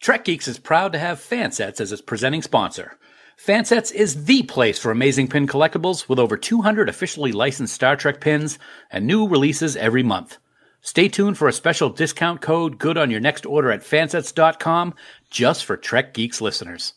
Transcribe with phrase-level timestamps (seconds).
[0.00, 2.96] Trek Geeks is proud to have Fansets as its presenting sponsor.
[3.36, 8.20] Fansets is the place for amazing pin collectibles with over 200 officially licensed Star Trek
[8.20, 8.58] pins
[8.90, 10.38] and new releases every month.
[10.80, 14.94] Stay tuned for a special discount code good on your next order at fansets.com
[15.30, 16.94] just for Trek Geeks listeners.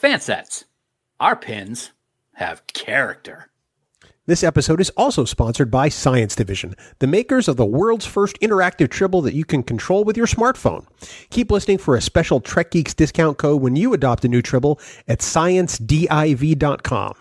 [0.00, 0.64] Fansets.
[1.18, 1.90] Our pins
[2.34, 3.50] have character.
[4.28, 8.90] This episode is also sponsored by Science Division, the makers of the world's first interactive
[8.90, 10.84] tribble that you can control with your smartphone.
[11.30, 14.80] Keep listening for a special Trek Geeks discount code when you adopt a new tribble
[15.06, 17.14] at sciencediv.com.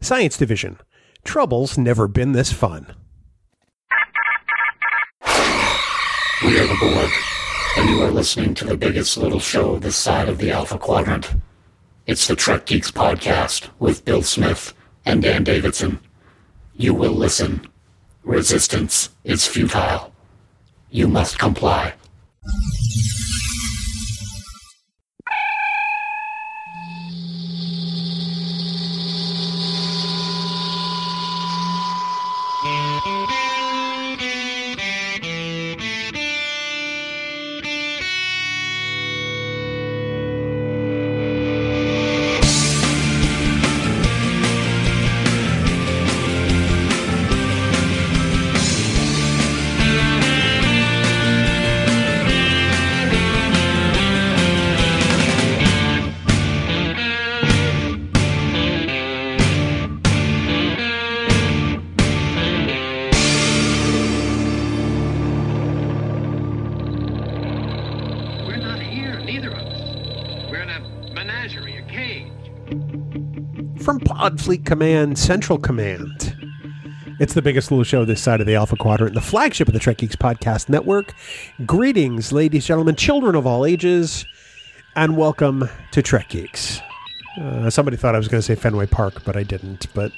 [0.00, 0.80] Science Division.
[1.22, 2.96] Trouble's never been this fun.
[6.42, 7.10] We are the Borg,
[7.76, 11.32] and you are listening to the biggest little show this side of the Alpha Quadrant.
[12.08, 14.74] It's the Trek Geeks podcast with Bill Smith
[15.06, 16.00] and Dan Davidson.
[16.80, 17.68] You will listen.
[18.24, 20.14] Resistance is futile.
[20.90, 21.92] You must comply.
[74.30, 76.36] Podfleet Command, Central Command.
[77.18, 79.80] It's the biggest little show this side of the Alpha Quadrant, the flagship of the
[79.80, 81.14] Trek Geeks Podcast Network.
[81.66, 84.24] Greetings, ladies, gentlemen, children of all ages,
[84.94, 86.80] and welcome to Trek Geeks.
[87.40, 89.92] Uh, somebody thought I was going to say Fenway Park, but I didn't.
[89.94, 90.12] But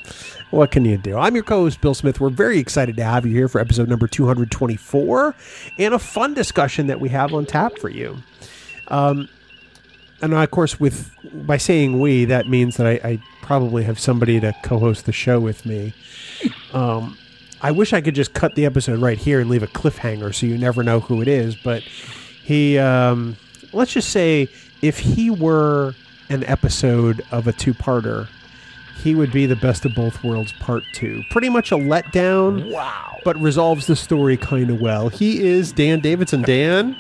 [0.51, 1.17] what can you do?
[1.17, 2.21] I'm your co host, Bill Smith.
[2.21, 5.35] We're very excited to have you here for episode number 224
[5.79, 8.19] and a fun discussion that we have on tap for you.
[8.89, 9.31] Um,
[10.23, 11.11] and of course, with
[11.47, 15.41] by saying we, that means that I, I probably have somebody to co-host the show
[15.41, 15.93] with me.
[16.73, 17.19] Um,
[17.61, 20.47] I wish I could just cut the episode right here and leave a cliffhanger so
[20.47, 21.55] you never know who it is.
[21.55, 23.37] But he, um,
[23.73, 24.49] let's just say,
[24.81, 25.95] if he were
[26.29, 28.29] an episode of a two-parter,
[28.97, 31.23] he would be the best of both worlds part two.
[31.31, 32.73] Pretty much a letdown.
[32.73, 33.19] Wow.
[33.25, 35.09] But resolves the story kind of well.
[35.09, 36.43] He is Dan Davidson.
[36.43, 36.97] Dan,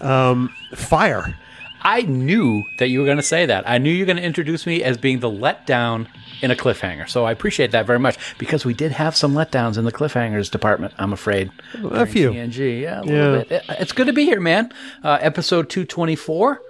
[0.00, 1.36] um, fire.
[1.82, 3.68] I knew that you were going to say that.
[3.68, 6.06] I knew you were going to introduce me as being the letdown
[6.42, 7.08] in a cliffhanger.
[7.08, 10.50] So I appreciate that very much because we did have some letdowns in the cliffhangers
[10.50, 11.50] department, I'm afraid.
[11.90, 12.30] A few.
[12.30, 13.12] TNG, yeah, a Yeah.
[13.12, 13.62] little bit.
[13.70, 14.72] It's good to be here, man.
[15.04, 16.60] Uh, episode 224,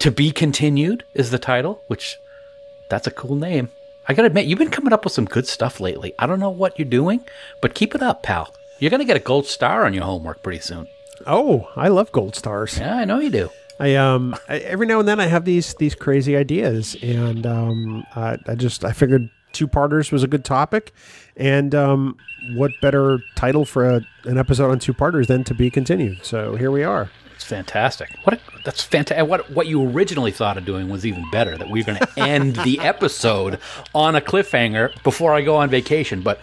[0.00, 2.16] To Be Continued is the title, which
[2.90, 3.68] that's a cool name.
[4.08, 6.14] I got to admit, you've been coming up with some good stuff lately.
[6.18, 7.20] I don't know what you're doing,
[7.60, 8.54] but keep it up, pal.
[8.78, 10.86] You're going to get a gold star on your homework pretty soon.
[11.26, 12.78] Oh, I love gold stars.
[12.78, 13.50] Yeah, I know you do.
[13.80, 18.04] I um I, every now and then I have these these crazy ideas, and um
[18.14, 20.92] I, I just I figured two parters was a good topic,
[21.36, 22.16] and um
[22.54, 26.24] what better title for a, an episode on two parters than to be continued.
[26.24, 27.10] So here we are.
[27.34, 28.10] It's fantastic.
[28.24, 29.28] What a, that's fantastic.
[29.28, 31.56] What what you originally thought of doing was even better.
[31.56, 33.60] That we are going to end the episode
[33.94, 36.22] on a cliffhanger before I go on vacation.
[36.22, 36.40] But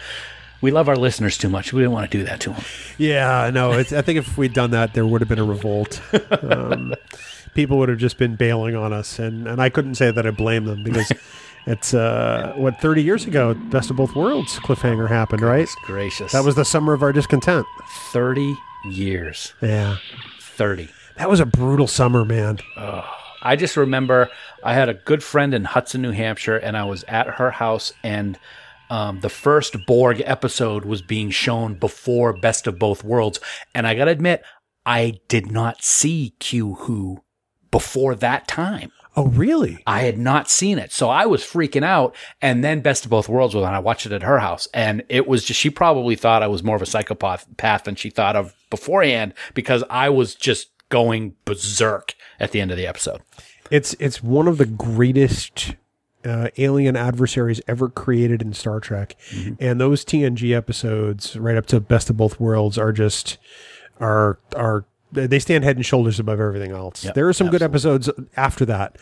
[0.66, 1.72] we love our listeners too much.
[1.72, 2.64] We didn't want to do that to them.
[2.98, 6.02] Yeah, no, it's, I think if we'd done that, there would have been a revolt.
[6.42, 6.96] Um,
[7.53, 10.31] people would have just been bailing on us, and and I couldn't say that I
[10.31, 11.12] blame them because.
[11.68, 15.68] It's uh, what thirty years ago, Best of Both Worlds cliffhanger happened, right?
[15.86, 16.31] Gracious.
[16.31, 17.66] That was the summer of our discontent.
[18.12, 18.54] thirty
[18.88, 19.56] years.
[19.64, 19.98] Yeah,
[20.40, 20.90] Thirty.
[21.18, 22.59] that was a brutal summer, man.
[22.78, 24.30] I just remember
[24.64, 27.94] I had a good friend in Hudson, New Hampshire, and I was at her house,
[28.04, 28.38] and
[28.90, 33.40] um, the first Borg episode was being shown before Best of Both Worlds.
[33.74, 34.44] And I got to admit,
[34.86, 37.24] I did not see Q Who
[37.72, 38.92] before that time.
[39.18, 39.82] Oh, really?
[39.88, 40.92] I had not seen it.
[40.92, 42.16] So I was freaking out.
[42.42, 43.74] And then Best of Both Worlds was on.
[43.74, 44.68] I watched it at her house.
[44.74, 47.96] And it was just, she probably thought I was more of a psychopath path than
[47.96, 52.88] she thought of beforehand because I was just going berserk at the end of the
[52.88, 53.22] episode.
[53.72, 55.76] It's it's one of the greatest
[56.25, 59.16] uh, alien adversaries ever created in Star Trek,
[59.60, 63.38] and those TNG episodes, right up to Best of Both Worlds, are just
[64.00, 67.06] are are they stand head and shoulders above everything else.
[67.06, 68.98] Yep, there are some good episodes after that,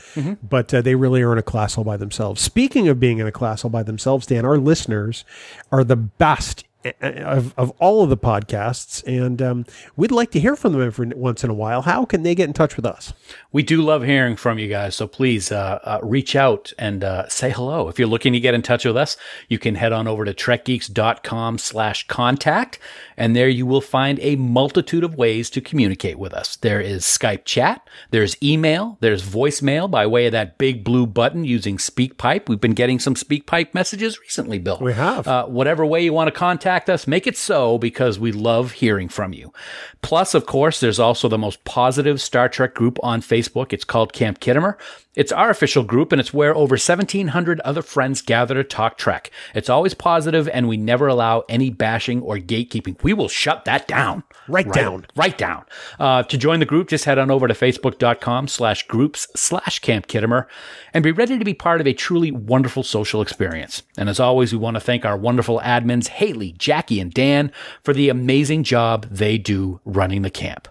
[0.48, 2.42] but uh, they really are in a class all by themselves.
[2.42, 5.26] Speaking of being in a class all by themselves, Dan, our listeners
[5.72, 6.66] are the best
[7.02, 9.66] of, of all of the podcasts, and um,
[9.96, 11.84] we'd like to hear from them every once in a while.
[11.84, 13.14] How can they get in touch with us?
[13.52, 17.28] We do love hearing from you guys, so please uh, uh, reach out and uh,
[17.30, 17.88] say hello.
[17.88, 20.34] If you're looking to get in touch with us, you can head on over to
[20.34, 22.80] trekgeeks.com slash contact,
[23.18, 26.56] and there you will find a multitude of ways to communicate with us.
[26.56, 31.46] There is Skype chat, there's email, there's voicemail by way of that big blue button
[31.46, 32.48] using SpeakPipe.
[32.48, 34.80] We've been getting some SpeakPipe messages recently, Bill.
[34.82, 35.28] We have.
[35.28, 39.10] Uh, whatever way you want to contact us, make it so because we love hearing
[39.10, 39.54] from you.
[40.02, 43.74] Plus, of course, there's also the most positive Star Trek group on Facebook.
[43.74, 44.78] It's called Camp Khitomer.
[45.16, 49.30] It's our official group and it's where over 1700 other friends gather to talk Trek.
[49.54, 52.98] It's always positive and we never allow any bashing or gatekeeping.
[53.04, 54.24] We will shut that down.
[54.48, 55.06] Right down.
[55.16, 55.66] Right down.
[56.00, 60.08] Uh, to join the group, just head on over to facebook.com slash groups slash Camp
[60.08, 60.48] Khitomer
[60.94, 63.84] and be ready to be part of a truly wonderful social experience.
[63.98, 67.52] And as always, we want to thank our wonderful admins, Haley, Jackie, and Dan,
[67.84, 70.68] for the amazing job they do running the camp.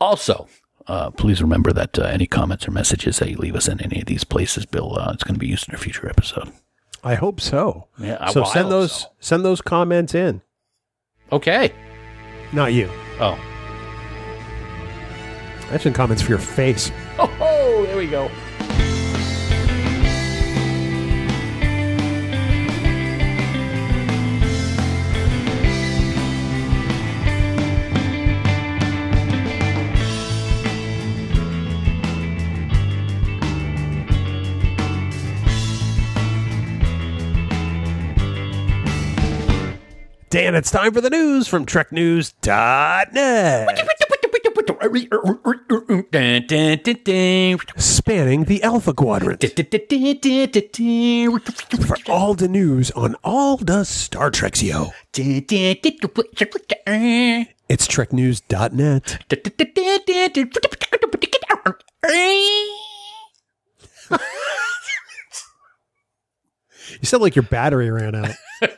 [0.00, 0.48] Also,
[0.86, 4.00] uh, please remember that uh, any comments or messages that you leave us in any
[4.00, 6.52] of these places, Bill, uh, it's going to be used in a future episode.
[7.02, 7.88] I hope so.
[7.98, 9.08] Yeah, so well, send those so.
[9.20, 10.40] send those comments in.
[11.32, 11.72] Okay.
[12.52, 12.88] Not you.
[13.20, 13.38] Oh.
[15.62, 16.92] I have some comments for your face.
[17.18, 18.30] Oh, oh there we go.
[40.34, 43.68] Dan, it's time for the news from TrekNews.net.
[47.76, 49.44] Spanning the Alpha Quadrant.
[51.86, 54.90] For all the news on all the Star Treks, yo.
[57.68, 59.24] It's TrekNews.net.
[66.90, 68.30] You sound like your battery ran out.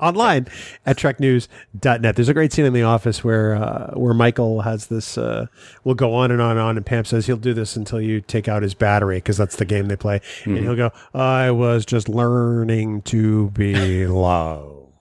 [0.00, 0.46] Online
[0.86, 2.16] at treknews.net.
[2.16, 5.46] There's a great scene in the office where uh, where Michael has this uh,
[5.84, 8.20] will go on and on and on and Pam says he'll do this until you
[8.22, 10.20] take out his battery because that's the game they play.
[10.44, 14.94] And he'll go, I was just learning to be low.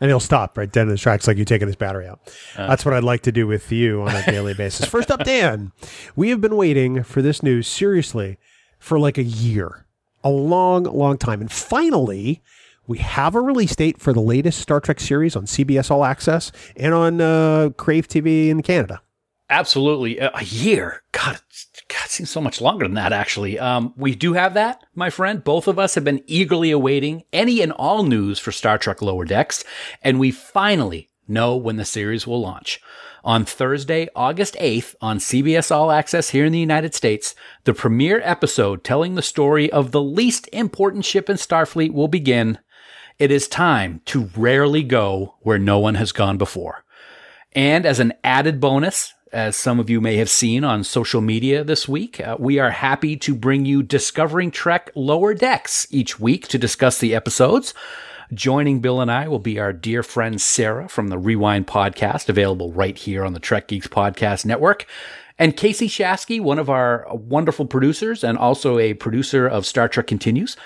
[0.00, 2.20] and he'll stop right dead in his tracks like you taking his battery out.
[2.54, 4.86] That's what I'd like to do with you on a daily basis.
[4.86, 5.72] First up, Dan.
[6.14, 8.36] We have been waiting for this news seriously
[8.78, 9.85] for like a year
[10.26, 11.40] a long, long time.
[11.40, 12.42] And finally,
[12.86, 16.50] we have a release date for the latest Star Trek series on CBS All Access
[16.76, 19.00] and on uh, Crave TV in Canada.
[19.48, 20.18] Absolutely.
[20.18, 21.02] A a year.
[21.12, 21.38] God,
[21.88, 23.58] God, seems so much longer than that, actually.
[23.60, 25.44] Um, we do have that, my friend.
[25.44, 29.24] Both of us have been eagerly awaiting any and all news for Star Trek Lower
[29.24, 29.62] Decks,
[30.02, 32.80] and we finally know when the series will launch.
[33.26, 37.34] On Thursday, August 8th, on CBS All Access here in the United States,
[37.64, 42.60] the premiere episode telling the story of the least important ship in Starfleet will begin.
[43.18, 46.84] It is time to rarely go where no one has gone before.
[47.50, 51.64] And as an added bonus, as some of you may have seen on social media
[51.64, 56.46] this week, uh, we are happy to bring you Discovering Trek Lower Decks each week
[56.46, 57.74] to discuss the episodes.
[58.34, 62.72] Joining Bill and I will be our dear friend Sarah from the Rewind podcast, available
[62.72, 64.86] right here on the Trek Geeks Podcast Network.
[65.38, 70.06] And Casey Shasky, one of our wonderful producers and also a producer of Star Trek
[70.06, 70.56] Continues.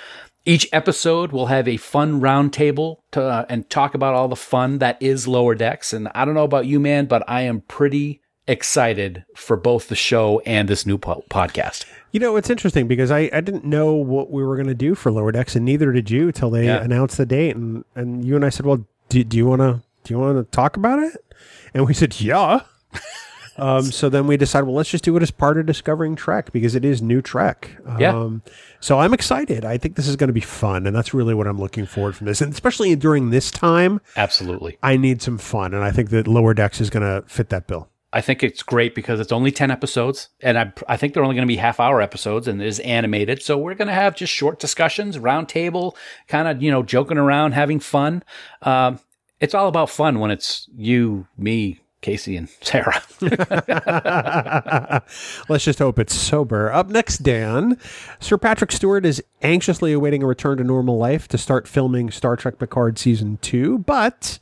[0.47, 4.79] Each episode will have a fun roundtable to uh, and talk about all the fun
[4.79, 5.93] that is Lower Decks.
[5.93, 9.97] And I don't know about you, man, but I am pretty excited for both the
[9.97, 11.85] show and this new po- podcast.
[12.13, 14.95] You know, it's interesting because I, I didn't know what we were going to do
[14.95, 16.83] for Lower Decks, and neither did you till they Yeah.
[16.83, 17.55] announced the date.
[17.57, 20.37] And, and you and I said, "Well, do, do you want to do you want
[20.39, 21.25] to talk about it?"
[21.73, 22.63] And we said, "Yeah."
[23.59, 26.51] um, so then we decided, well, let's just do it as part of Discovering Trek
[26.53, 27.77] because it is new Trek.
[27.99, 28.17] Yeah.
[28.17, 28.43] Um,
[28.81, 29.65] so I'm excited.
[29.65, 32.17] I think this is going to be fun, and that's really what I'm looking forward
[32.17, 32.41] from this.
[32.41, 34.79] And especially during this time, Absolutely.
[34.83, 37.67] I need some fun, and I think that Lower Decks is going to fit that
[37.69, 37.89] bill.
[38.13, 41.37] I think it's great because it's only 10 episodes, and I, I think they're only
[41.37, 43.41] going to be half hour episodes and it is animated.
[43.41, 47.19] So we're going to have just short discussions, round table, kind of, you know, joking
[47.19, 48.25] around, having fun.
[48.63, 48.99] Um,
[49.39, 53.03] it's all about fun when it's you, me, Casey, and Sarah.
[55.49, 56.73] Let's just hope it's sober.
[56.73, 57.79] Up next, Dan.
[58.19, 62.37] Sir Patrick Stewart is anxiously awaiting a return to normal life to start filming Star
[62.37, 64.39] Trek Picard Season 2, but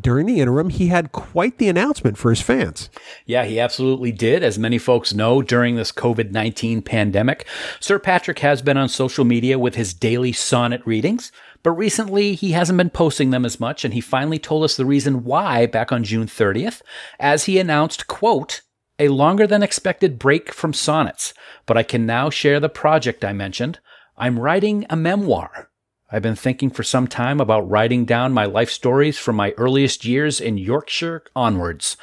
[0.00, 2.88] during the interim, he had quite the announcement for his fans.
[3.26, 4.42] Yeah, he absolutely did.
[4.42, 7.46] As many folks know, during this COVID 19 pandemic,
[7.80, 11.32] Sir Patrick has been on social media with his daily sonnet readings.
[11.64, 14.86] But recently, he hasn't been posting them as much, and he finally told us the
[14.86, 16.82] reason why back on June 30th,
[17.18, 18.62] as he announced, quote,
[18.98, 21.34] a longer than expected break from sonnets,
[21.66, 23.80] but I can now share the project I mentioned.
[24.16, 25.67] I'm writing a memoir.
[26.10, 30.04] I've been thinking for some time about writing down my life stories from my earliest
[30.04, 31.96] years in Yorkshire onwards.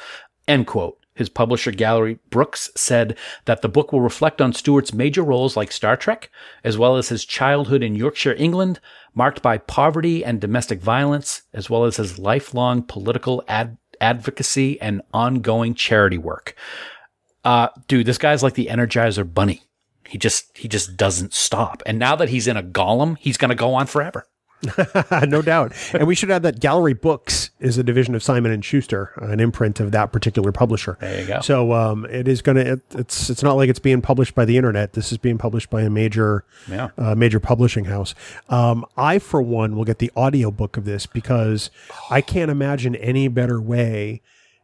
[0.46, 0.98] End quote.
[1.16, 5.72] His publisher Gallery Books said that the book will reflect on Stewart's major roles like
[5.72, 6.30] Star Trek,
[6.62, 8.80] as well as his childhood in Yorkshire, England,
[9.14, 15.00] marked by poverty and domestic violence, as well as his lifelong political ad- advocacy and
[15.14, 16.54] ongoing charity work.
[17.44, 19.62] Uh, dude, this guy's like the Energizer Bunny.
[20.08, 21.82] He just he just doesn't stop.
[21.86, 24.26] And now that he's in a golem, he's going to go on forever.
[25.28, 25.72] no doubt.
[25.92, 29.38] And we should add that Gallery Books is a division of Simon and Schuster, an
[29.38, 30.96] imprint of that particular publisher.
[30.98, 31.40] There you go.
[31.40, 32.80] So um, it is going to.
[32.92, 34.94] It's it's not like it's being published by the internet.
[34.94, 36.88] This is being published by a major Yeah.
[36.96, 38.14] uh, major publishing house.
[38.48, 41.70] Um, I for one will get the audiobook of this because
[42.10, 44.22] I can't imagine any better way.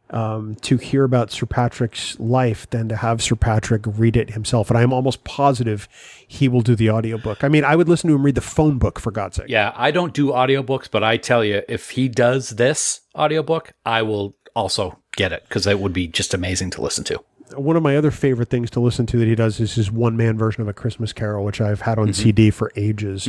[0.09, 4.69] Um, to hear about Sir Patrick's life than to have Sir Patrick read it himself.
[4.69, 5.87] And I'm almost positive
[6.27, 7.43] he will do the audiobook.
[7.43, 9.47] I mean, I would listen to him read the phone book for God's sake.
[9.49, 14.03] Yeah, I don't do audiobooks, but I tell you, if he does this audiobook, I
[14.03, 17.19] will also get it because it would be just amazing to listen to.
[17.55, 20.15] one of my other favorite things to listen to that he does is his one
[20.15, 23.27] man version of a Christmas Carol, which I've had on CD for ages.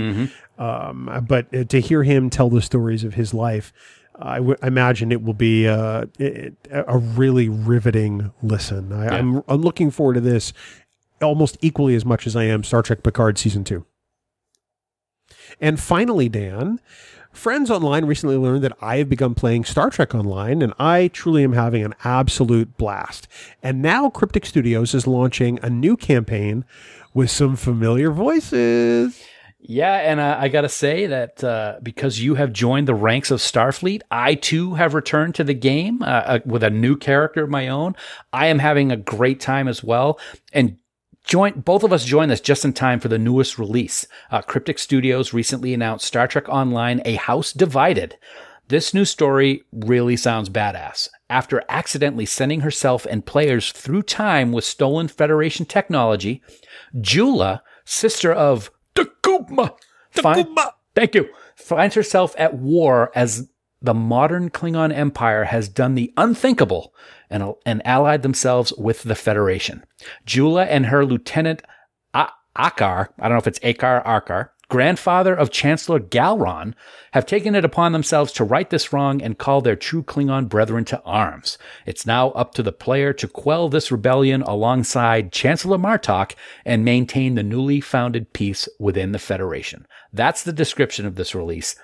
[0.59, 3.73] Um, but uh, to hear him tell the stories of his life,
[4.17, 8.93] I w- imagine it will be uh, it, a really riveting listen.
[8.93, 10.53] I, I'm, I'm looking forward to this
[11.21, 13.87] almost equally as much as I am Star Trek Picard season two.
[15.61, 16.81] And finally, Dan,
[17.33, 21.45] friends online recently learned that I have begun playing Star Trek Online, and I truly
[21.45, 23.29] am having an absolute blast.
[23.63, 26.65] And now Cryptic Studios is launching a new campaign
[27.13, 29.23] with some familiar voices.
[29.67, 33.31] Yeah, and uh, I got to say that uh, because you have joined the ranks
[33.31, 37.45] of Starfleet, I too have returned to the game uh, uh, with a new character
[37.45, 37.97] of my own.
[38.31, 40.21] I am having a great time as well.
[40.53, 40.77] And
[41.25, 44.07] join both of us join this just in time for the newest release.
[44.31, 48.19] Uh, Cryptic Studios recently announced Star Trek Online: A House Divided.
[48.69, 51.09] This new story really sounds badass.
[51.31, 56.43] After accidentally sending herself and players through time with stolen Federation technology,
[57.01, 59.75] J'Ula, sister of T'Kuvma,
[60.11, 60.49] find-
[60.95, 63.51] thank you, finds herself at war as
[63.83, 66.95] the modern Klingon Empire has done the unthinkable
[67.29, 69.85] and, and allied themselves with the Federation.
[70.27, 71.63] J'Ula and her lieutenant
[72.57, 76.75] Akar, I don't know if it's Akar Arkar, grandfather of Chancellor Gowron,
[77.13, 80.85] have taken it upon themselves to right this wrong and call their true Klingon brethren
[80.87, 81.59] to arms.
[81.87, 87.35] It's now up to the player to quell this rebellion alongside Chancellor Martok and maintain
[87.35, 89.87] the newly founded peace within the Federation.
[90.13, 91.77] That's the description of this release.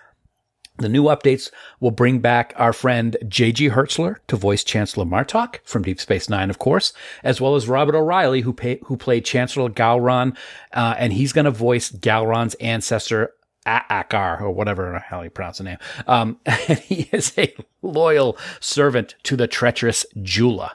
[0.80, 3.68] The new updates will bring back our friend J.G.
[3.68, 7.94] Hertzler to voice Chancellor Martok from Deep Space Nine, of course, as well as Robert
[7.94, 10.34] O'Reilly, who, pay, who played Chancellor Gowron,
[10.72, 13.34] uh, and he's going to voice Gowron's ancestor,
[13.66, 15.78] Akar, or whatever how you pronounce the name.
[16.06, 20.70] Um, and he is a loyal servant to the treacherous J'Ula.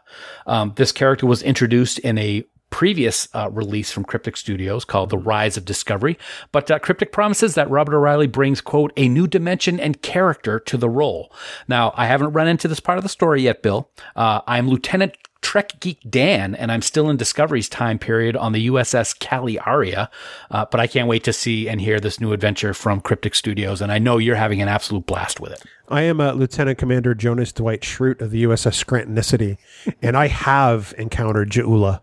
[0.45, 2.45] Um, this character was introduced in a
[2.75, 6.20] previous uh, release from Cryptic Studios called The Rise of Discovery.
[6.51, 10.75] But uh, Cryptic promises that Robert O'Reilly brings, quote, a new dimension and character to
[10.75, 11.32] the role.
[11.70, 13.89] Now, I haven't run into this part of the story yet, Bill.
[14.13, 18.67] Uh, I'm Lieutenant Trek Geek Dan, and I'm still in Discovery's time period on the
[18.67, 20.10] USS Caliaria.
[20.51, 23.79] Uh, but I can't wait to see and hear this new adventure from Cryptic Studios,
[23.79, 25.63] and I know you're having an absolute blast with it.
[25.88, 29.60] I am uh, Lieutenant Commander Jonas Dwight Schrute of the USS Scrantonicity,
[30.01, 32.01] and I have encountered J'Ula,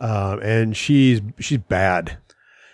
[0.00, 2.18] um, and she's she's bad.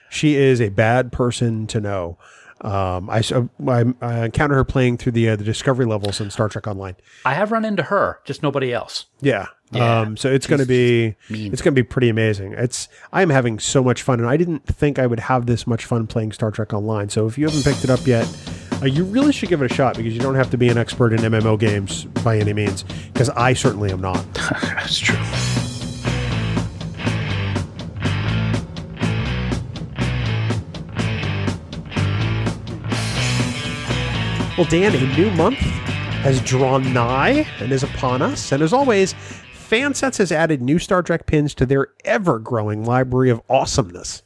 [0.09, 2.18] She is a bad person to know.
[2.62, 6.30] Um, I, so I, I encountered her playing through the uh, the Discovery levels in
[6.30, 6.97] Star Trek Online.
[7.25, 9.06] I have run into her, just nobody else.
[9.21, 9.49] Yeah.
[9.73, 10.00] Yeah.
[10.00, 12.52] Um, so it's going to be it's going to be pretty amazing.
[12.52, 15.85] It's I'm having so much fun, and I didn't think I would have this much
[15.85, 17.09] fun playing Star Trek Online.
[17.09, 18.26] So if you haven't picked it up yet,
[18.80, 20.78] uh, you really should give it a shot because you don't have to be an
[20.78, 22.85] expert in MMO games by any means.
[23.12, 24.25] Because I certainly am not.
[24.35, 25.75] That's true.
[34.57, 38.53] Well, Dan, a new month has drawn nigh and is upon us.
[38.53, 39.13] And as always,
[39.53, 44.23] Fansets has added new Star Trek pins to their ever growing library of awesomeness.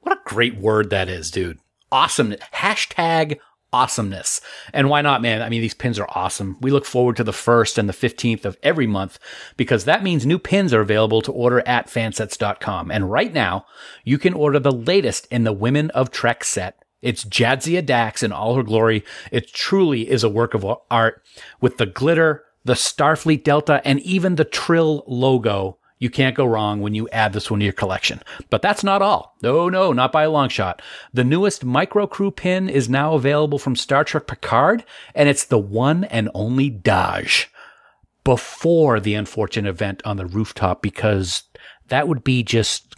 [0.00, 1.58] What a great word that is, dude.
[1.90, 2.32] Awesome.
[2.54, 3.40] Hashtag
[3.74, 4.40] awesomeness.
[4.72, 5.42] And why not, man?
[5.42, 6.56] I mean, these pins are awesome.
[6.62, 9.18] We look forward to the 1st and the 15th of every month
[9.58, 12.90] because that means new pins are available to order at fansets.com.
[12.90, 13.66] And right now,
[14.02, 16.81] you can order the latest in the Women of Trek set.
[17.02, 19.04] It's Jadzia Dax in all her glory.
[19.30, 21.22] It truly is a work of art
[21.60, 26.80] with the glitter, the Starfleet Delta, and even the Trill logo you can't go wrong
[26.80, 28.20] when you add this one to your collection.
[28.50, 29.36] But that's not all.
[29.40, 30.82] No, no, not by a long shot.
[31.14, 35.60] The newest Micro Crew pin is now available from Star Trek Picard, and it's the
[35.60, 37.46] one and only Dahj.
[38.24, 41.44] Before the unfortunate event on the rooftop, because
[41.86, 42.96] that would be just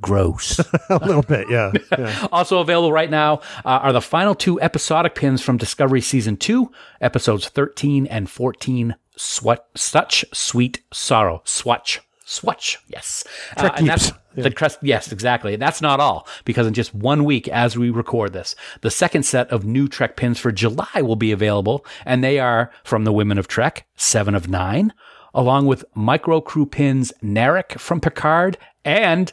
[0.00, 0.58] gross.
[0.88, 1.72] a little bit, yeah.
[1.92, 2.26] yeah.
[2.32, 6.70] also available right now uh, are the final two episodic pins from Discovery Season 2,
[7.00, 11.42] episodes 13 and 14, Swat- Such Sweet Sorrow.
[11.44, 12.00] Swatch.
[12.26, 13.22] Swatch, yes.
[13.56, 14.44] Uh, and that's yeah.
[14.44, 14.78] the crest.
[14.80, 15.56] Yes, exactly.
[15.56, 19.50] That's not all because in just one week as we record this, the second set
[19.50, 23.36] of new Trek pins for July will be available and they are from the Women
[23.36, 24.94] of Trek, seven of nine,
[25.34, 29.32] along with micro crew pins Narek from Picard and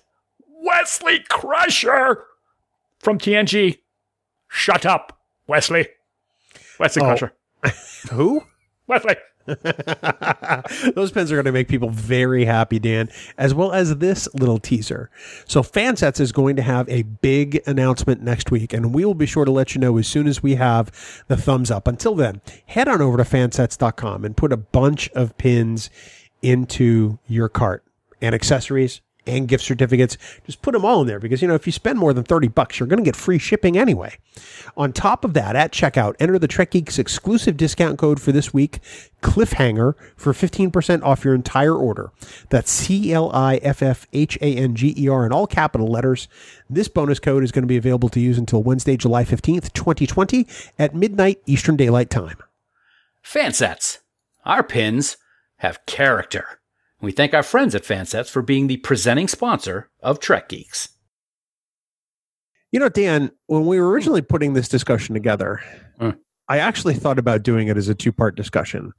[0.61, 2.25] Wesley Crusher
[2.99, 3.79] from TNG.
[4.47, 5.87] Shut up, Wesley.
[6.79, 7.05] Wesley oh.
[7.05, 7.33] Crusher.
[8.11, 8.43] Who?
[8.87, 9.15] Wesley.
[10.95, 14.59] Those pins are going to make people very happy, Dan, as well as this little
[14.59, 15.09] teaser.
[15.45, 19.25] So, Fansets is going to have a big announcement next week, and we will be
[19.25, 20.91] sure to let you know as soon as we have
[21.27, 21.87] the thumbs up.
[21.87, 25.89] Until then, head on over to fansets.com and put a bunch of pins
[26.43, 27.83] into your cart
[28.21, 30.17] and accessories and gift certificates.
[30.45, 32.49] Just put them all in there because, you know, if you spend more than 30
[32.49, 34.17] bucks, you're going to get free shipping anyway.
[34.77, 38.53] On top of that, at checkout, enter the Trek Geeks exclusive discount code for this
[38.53, 38.79] week,
[39.21, 42.11] Cliffhanger, for 15% off your entire order.
[42.49, 45.87] That's C L I F F H A N G E R in all capital
[45.87, 46.27] letters.
[46.69, 50.47] This bonus code is going to be available to use until Wednesday, July 15th, 2020
[50.79, 52.37] at midnight Eastern Daylight Time.
[53.23, 53.99] Fansets.
[54.45, 55.17] Our pins
[55.57, 56.60] have character.
[57.01, 60.89] We thank our friends at Fansets for being the presenting sponsor of Trek Geeks.
[62.71, 65.61] You know, Dan, when we were originally putting this discussion together,
[65.99, 66.15] mm.
[66.47, 68.93] I actually thought about doing it as a two part discussion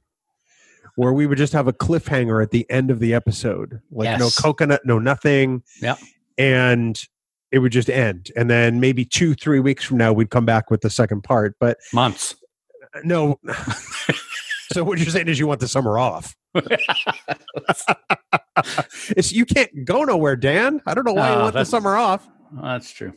[0.95, 3.81] where we would just have a cliffhanger at the end of the episode.
[3.89, 4.19] Like yes.
[4.19, 5.63] no coconut, no nothing.
[5.81, 5.95] Yeah.
[6.37, 7.01] And
[7.51, 8.31] it would just end.
[8.35, 11.55] And then maybe two, three weeks from now, we'd come back with the second part.
[11.59, 12.35] But months.
[13.03, 13.39] No.
[14.71, 16.35] so what you're saying is you want the summer off.
[19.15, 20.81] it's you can't go nowhere, Dan.
[20.85, 22.27] I don't know why you ah, want the summer off.
[22.51, 23.13] That's true.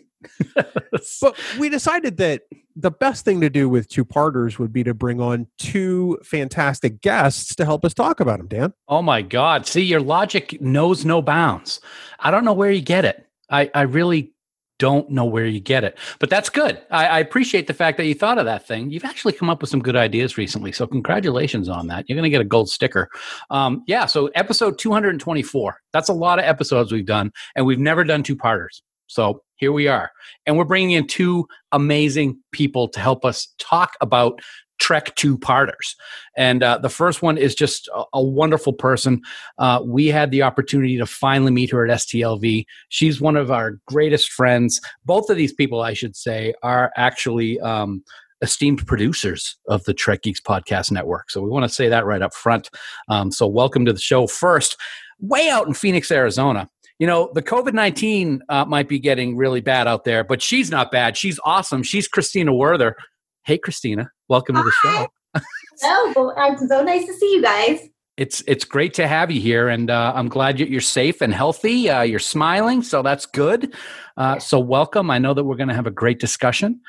[0.54, 2.42] but we decided that
[2.74, 7.00] the best thing to do with two parters would be to bring on two fantastic
[7.00, 8.72] guests to help us talk about them, Dan.
[8.88, 9.66] Oh my God.
[9.66, 11.80] See, your logic knows no bounds.
[12.18, 13.26] I don't know where you get it.
[13.50, 14.32] I, I really
[14.78, 15.98] don't know where you get it.
[16.18, 16.80] But that's good.
[16.90, 18.90] I, I, appreciate the fact that you thought of that thing.
[18.90, 20.72] You've actually come up with some good ideas recently.
[20.72, 22.04] So congratulations on that.
[22.08, 23.08] You're going to get a gold sticker.
[23.50, 24.06] Um, yeah.
[24.06, 25.80] So episode 224.
[25.92, 28.82] That's a lot of episodes we've done, and we've never done two parters.
[29.06, 30.10] So here we are.
[30.46, 34.40] And we're bringing in two amazing people to help us talk about
[34.78, 35.96] Trek two parters.
[36.36, 39.22] And uh, the first one is just a, a wonderful person.
[39.58, 42.64] Uh, we had the opportunity to finally meet her at STLV.
[42.88, 44.80] She's one of our greatest friends.
[45.04, 47.60] Both of these people, I should say, are actually.
[47.60, 48.02] Um,
[48.42, 51.30] esteemed producers of the Trek Geeks Podcast Network.
[51.30, 52.68] So we want to say that right up front.
[53.08, 54.76] Um, so welcome to the show first,
[55.18, 56.68] way out in Phoenix, Arizona.
[56.98, 60.70] You know, the COVID 19 uh, might be getting really bad out there, but she's
[60.70, 61.16] not bad.
[61.16, 61.82] She's awesome.
[61.82, 62.96] She's Christina Werther.
[63.44, 64.62] Hey, Christina, welcome Hi.
[64.62, 65.42] to the show.
[65.84, 67.88] oh, well, so nice to see you guys.
[68.16, 71.90] It's it's great to have you here, and uh, I'm glad you're safe and healthy.
[71.90, 73.74] Uh, you're smiling, so that's good.
[74.16, 75.10] Uh, so welcome.
[75.10, 76.80] I know that we're going to have a great discussion,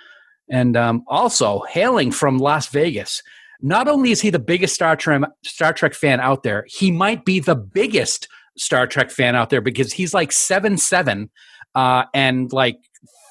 [0.50, 3.22] and um, also hailing from Las Vegas.
[3.62, 7.26] Not only is he the biggest Star Trek Star Trek fan out there, he might
[7.26, 11.30] be the biggest Star Trek fan out there because he's like seven seven
[11.76, 12.78] uh, and like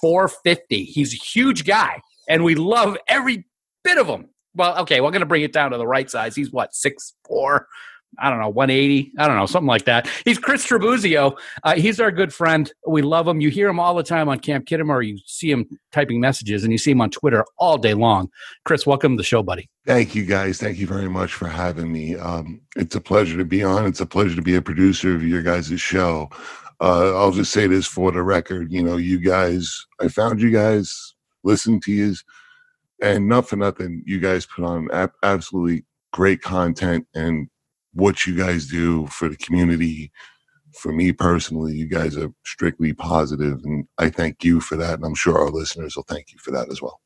[0.02, 0.84] 450.
[0.84, 3.46] He's a huge guy and we love every
[3.86, 4.28] bit of him.
[4.54, 6.34] Well, okay, we're going to bring it down to the right size.
[6.34, 7.68] He's what six four.
[8.18, 9.12] I don't know, 180.
[9.18, 10.08] I don't know, something like that.
[10.24, 11.36] He's Chris Trebuzio.
[11.64, 12.72] Uh, he's our good friend.
[12.86, 13.42] We love him.
[13.42, 15.06] You hear him all the time on Camp Khitomer.
[15.06, 18.30] You see him typing messages, and you see him on Twitter all day long.
[18.64, 19.68] Chris, welcome to the show, buddy.
[19.86, 20.58] Thank you, guys.
[20.58, 22.16] Thank you very much for having me.
[22.16, 23.84] Um, it's a pleasure to be on.
[23.84, 26.30] It's a pleasure to be a producer of your guys' show.
[26.80, 28.72] Uh, I'll just say this for the record.
[28.72, 32.14] You know, you guys, I found you guys listen to you.
[33.02, 37.48] And not for nothing, you guys put on ab- absolutely great content and
[37.92, 40.10] what you guys do for the community.
[40.80, 44.94] For me personally, you guys are strictly positive, and I thank you for that.
[44.94, 47.00] And I'm sure our listeners will thank you for that as well.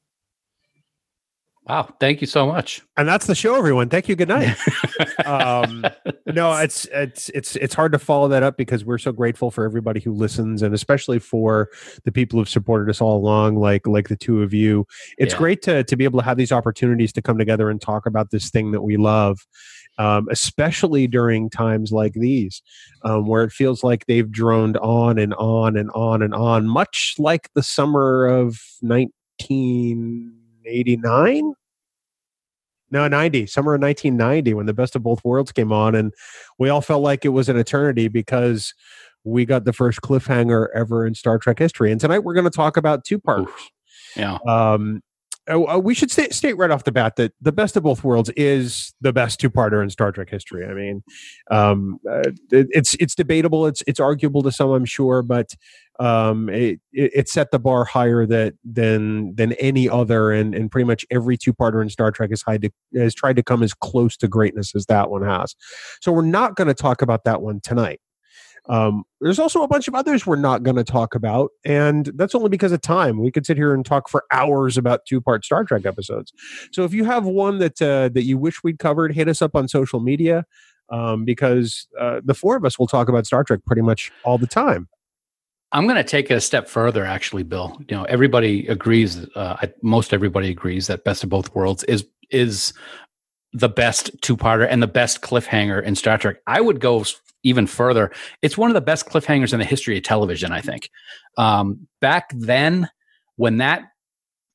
[1.69, 2.83] Wow, thank you so much.
[2.97, 3.91] And that's the show, everyone.
[3.91, 4.17] Thank you.
[4.17, 4.57] Good night.
[5.27, 5.85] um,
[6.27, 9.65] no, it's it's it's it's hard to follow that up because we're so grateful for
[9.65, 11.69] everybody who listens, and especially for
[12.05, 14.87] the people who've supported us all along, like like the two of you.
[15.19, 15.39] It's Yeah.
[15.39, 18.31] great to to be able to have these opportunities to come together and talk about
[18.31, 19.39] this thing that we love,
[19.99, 22.63] um, especially during times like these,
[23.05, 27.15] um, where it feels like they've droned on and on and on and on, much
[27.19, 30.33] like the summer of nineteen
[30.67, 31.55] eighty nine.
[32.93, 35.95] No, 90, summer of 1990 when the best of both worlds came on.
[35.95, 36.13] And
[36.59, 38.75] we all felt like it was an eternity because
[39.23, 41.93] we got the first cliffhanger ever in Star Trek history.
[41.93, 43.53] And tonight we're going to talk about two parts
[44.17, 44.39] Yeah.
[44.47, 45.03] Um,
[45.51, 48.05] uh, uh, we should state, state right off the bat that the best of both
[48.05, 50.67] worlds is the best two-parter in Star Trek history.
[50.67, 51.03] I mean,
[51.51, 53.67] um, uh, it, it's it's debatable.
[53.67, 55.55] It's it's arguable to some, I'm sure, but
[55.99, 60.87] um, it, it set the bar higher that than than any other, and and pretty
[60.87, 64.29] much every two-parter in Star Trek has to has tried to come as close to
[64.29, 65.55] greatness as that one has.
[66.01, 68.01] So we're not going to talk about that one tonight.
[68.71, 72.37] Um, there's also a bunch of others we're not going to talk about, and that's
[72.37, 73.21] only because of time.
[73.21, 76.33] We could sit here and talk for hours about two-part Star Trek episodes.
[76.71, 79.57] So if you have one that uh, that you wish we'd covered, hit us up
[79.57, 80.47] on social media
[80.89, 84.39] um, because uh, the four of us will talk about Star Trek pretty much all
[84.39, 84.89] the time.
[85.73, 87.77] I'm going to take it a step further, actually, Bill.
[87.89, 89.27] You know, everybody agrees.
[89.35, 92.73] Uh, most everybody agrees that Best of Both Worlds is is
[93.53, 96.37] the best two-parter and the best cliffhanger in Star Trek.
[96.47, 97.03] I would go
[97.43, 98.11] even further.
[98.43, 100.53] It's one of the best cliffhangers in the history of television.
[100.53, 100.91] I think.
[101.37, 102.89] Um, back then,
[103.37, 103.85] when that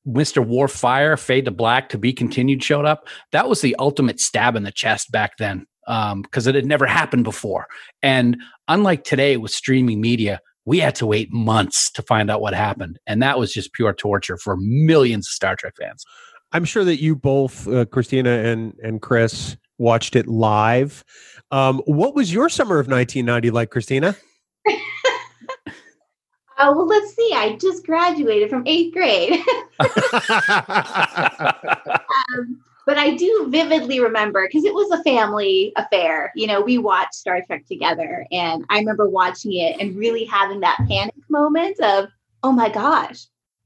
[0.08, 0.46] Mr.
[0.46, 4.56] Worf fire Fade to Black to be continued showed up, that was the ultimate stab
[4.56, 7.68] in the chest back then because it had never happened before.
[8.02, 12.54] And unlike today with streaming media, we had to wait months to find out what
[12.54, 13.00] happened.
[13.06, 16.04] And that was just pure torture for millions of Star Trek fans.
[16.52, 21.04] I'm sure that you both, uh, Christina and and Chris, watched it live.
[21.52, 24.16] Um, what was your summer of 1990 like, Christina?
[24.68, 24.76] Oh,
[26.76, 27.32] well, let's see.
[27.34, 29.34] I just graduated from eighth grade.
[32.38, 36.32] um, but I do vividly remember because it was a family affair.
[36.36, 40.60] You know, we watched Star Trek together, and I remember watching it and really having
[40.62, 42.10] that panic moment of,
[42.44, 43.26] oh my gosh,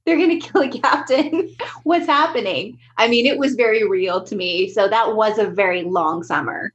[0.10, 1.56] they're going to kill a captain.
[1.84, 2.78] What's happening?
[2.98, 4.70] I mean, it was very real to me.
[4.70, 6.74] So that was a very long summer.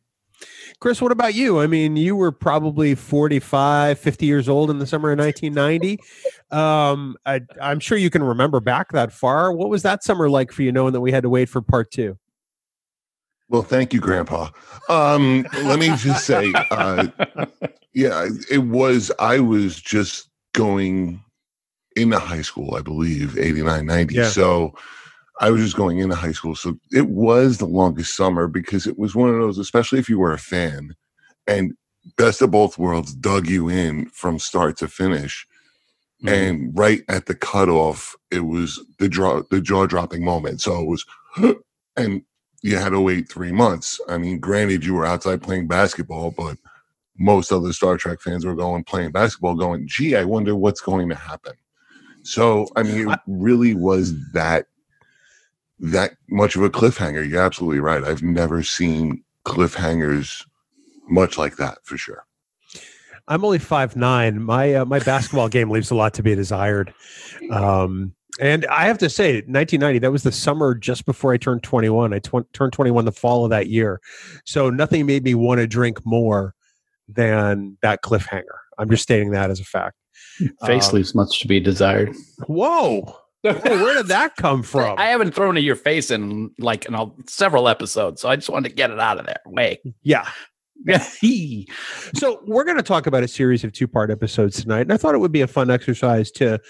[0.81, 1.61] Chris, what about you?
[1.61, 5.99] I mean, you were probably 45, 50 years old in the summer of 1990.
[6.51, 9.53] Um, I, I'm sure you can remember back that far.
[9.53, 11.91] What was that summer like for you, knowing that we had to wait for part
[11.91, 12.19] two?
[13.49, 14.51] Well, thank you, Grandpa.
[14.89, 17.07] Um, let me just say, uh,
[17.95, 19.13] yeah, it was.
[19.19, 21.24] I was just going
[21.97, 24.15] into high school, I believe, 89, 90.
[24.15, 24.29] Yeah.
[24.29, 24.75] So
[25.41, 26.55] I was just going into high school.
[26.55, 30.19] So it was the longest summer because it was one of those, especially if you
[30.19, 30.95] were a fan
[31.47, 31.75] and
[32.17, 35.47] Best of Both Worlds dug you in from start to finish.
[36.23, 36.35] Mm-hmm.
[36.35, 40.61] And right at the cutoff, it was the draw, the jaw dropping moment.
[40.61, 41.05] So it was,
[41.97, 42.23] and
[42.63, 44.01] you had to wait three months.
[44.09, 46.57] I mean, granted, you were outside playing basketball, but
[47.19, 51.09] most other Star Trek fans were going playing basketball, going, gee, I wonder what's going
[51.09, 51.55] to happen.
[52.25, 54.67] So, I mean, it really was that
[55.79, 57.29] that much of a cliffhanger.
[57.29, 58.03] You're absolutely right.
[58.03, 60.45] I've never seen cliffhangers
[61.09, 62.25] much like that for sure.
[63.29, 64.43] I'm only five nine.
[64.43, 66.93] My uh, my basketball game leaves a lot to be desired.
[67.51, 71.63] Um, and I have to say, 1990, that was the summer just before I turned
[71.63, 72.13] 21.
[72.13, 74.01] I tw- turned 21 the fall of that year.
[74.45, 76.55] So nothing made me want to drink more
[77.09, 78.43] than that cliffhanger.
[78.77, 79.95] I'm just stating that as a fact.
[80.67, 82.15] Face Um, leaves much to be desired.
[82.47, 83.01] Whoa.
[83.43, 84.99] Whoa, where did that come from?
[84.99, 88.37] I haven't thrown it in your face in like in a, several episodes, so I
[88.37, 89.41] just wanted to get it out of there.
[89.47, 89.81] Way.
[90.03, 90.27] yeah.
[92.15, 95.15] So we're going to talk about a series of two-part episodes tonight, and I thought
[95.15, 96.61] it would be a fun exercise to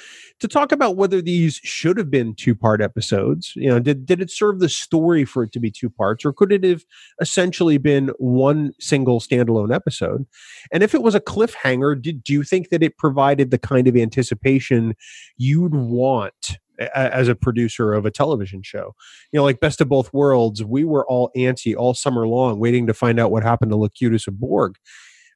[0.41, 3.53] to talk about whether these should have been two-part episodes.
[3.57, 6.33] You know, did did it serve the story for it to be two parts, or
[6.33, 6.85] could it have
[7.21, 10.27] essentially been one single standalone episode?
[10.73, 13.89] And if it was a cliffhanger, did do you think that it provided the kind
[13.89, 14.95] of anticipation
[15.37, 16.59] you'd want?
[16.95, 18.95] As a producer of a television show,
[19.33, 22.87] you know, like Best of Both Worlds, we were all antsy all summer long, waiting
[22.89, 24.77] to find out what happened to Locutus of Borg.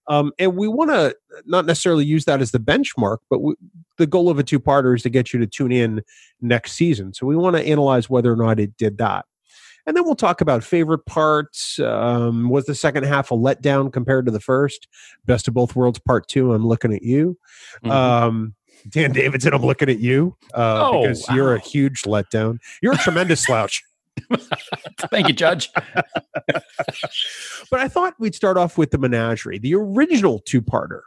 [0.08, 3.54] Um, and we want to not necessarily use that as the benchmark, but we,
[3.98, 6.02] the goal of a two parter is to get you to tune in
[6.40, 7.12] next season.
[7.12, 9.26] So we want to analyze whether or not it did that.
[9.86, 11.78] And then we'll talk about favorite parts.
[11.78, 14.86] Um, was the second half a letdown compared to the first?
[15.24, 16.52] Best of both worlds, part two.
[16.52, 17.38] I'm looking at you.
[17.84, 17.90] Mhm.
[17.90, 18.54] Um,
[18.88, 22.58] Dan Davidson, I'm looking at you uh, Oh, because you're a huge letdown.
[22.82, 23.82] You're a tremendous slouch.
[25.10, 25.70] Thank you, Judge.
[26.44, 31.00] but I thought we'd start off with the menagerie, the original two parter.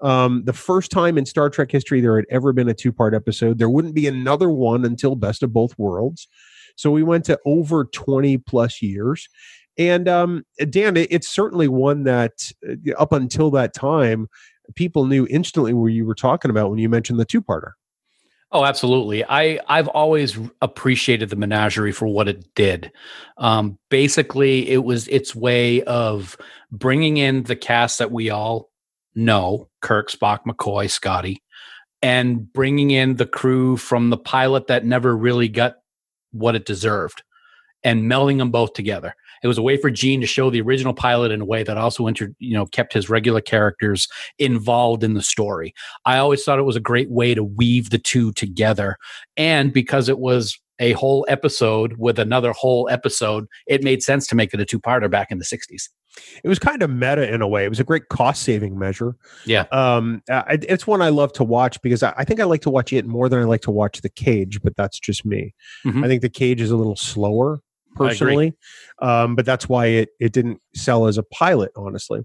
[0.00, 3.14] Um, the first time in Star Trek history there had ever been a two part
[3.14, 3.58] episode.
[3.58, 6.28] There wouldn't be another one until Best of Both Worlds.
[6.76, 9.28] So we went to over 20 plus years.
[9.76, 14.28] And um, Dan, it's certainly one that uh, up until that time,
[14.74, 17.72] people knew instantly where you were talking about when you mentioned the two parter.
[18.54, 19.24] Oh, absolutely.
[19.24, 22.92] I I've always appreciated the menagerie for what it did.
[23.36, 26.36] Um, basically, it was its way of
[26.70, 28.70] bringing in the cast that we all
[29.16, 31.42] know: Kirk, Spock, McCoy, Scotty,
[32.00, 35.78] and bringing in the crew from the pilot that never really got
[36.30, 37.24] what it deserved,
[37.82, 39.16] and melding them both together.
[39.44, 41.76] It was a way for Gene to show the original pilot in a way that
[41.76, 45.74] also inter, you know kept his regular characters involved in the story.
[46.06, 48.96] I always thought it was a great way to weave the two together,
[49.36, 54.34] and because it was a whole episode with another whole episode, it made sense to
[54.34, 55.90] make it a two-parter back in the '60s.
[56.42, 57.66] It was kind of meta in a way.
[57.66, 59.14] It was a great cost-saving measure.
[59.44, 62.62] Yeah, um, I, it's one I love to watch because I, I, think I like
[62.62, 65.54] to watch it more than I like to watch The Cage, but that's just me.
[65.84, 66.02] Mm-hmm.
[66.02, 67.60] I think The Cage is a little slower
[67.94, 68.54] personally.
[69.00, 72.24] Um, but that's why it it didn't sell as a pilot, honestly.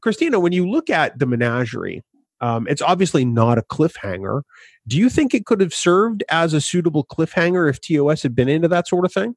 [0.00, 2.02] Christina, when you look at the menagerie,
[2.40, 4.42] um, it's obviously not a cliffhanger.
[4.86, 8.48] Do you think it could have served as a suitable cliffhanger if TOS had been
[8.48, 9.34] into that sort of thing?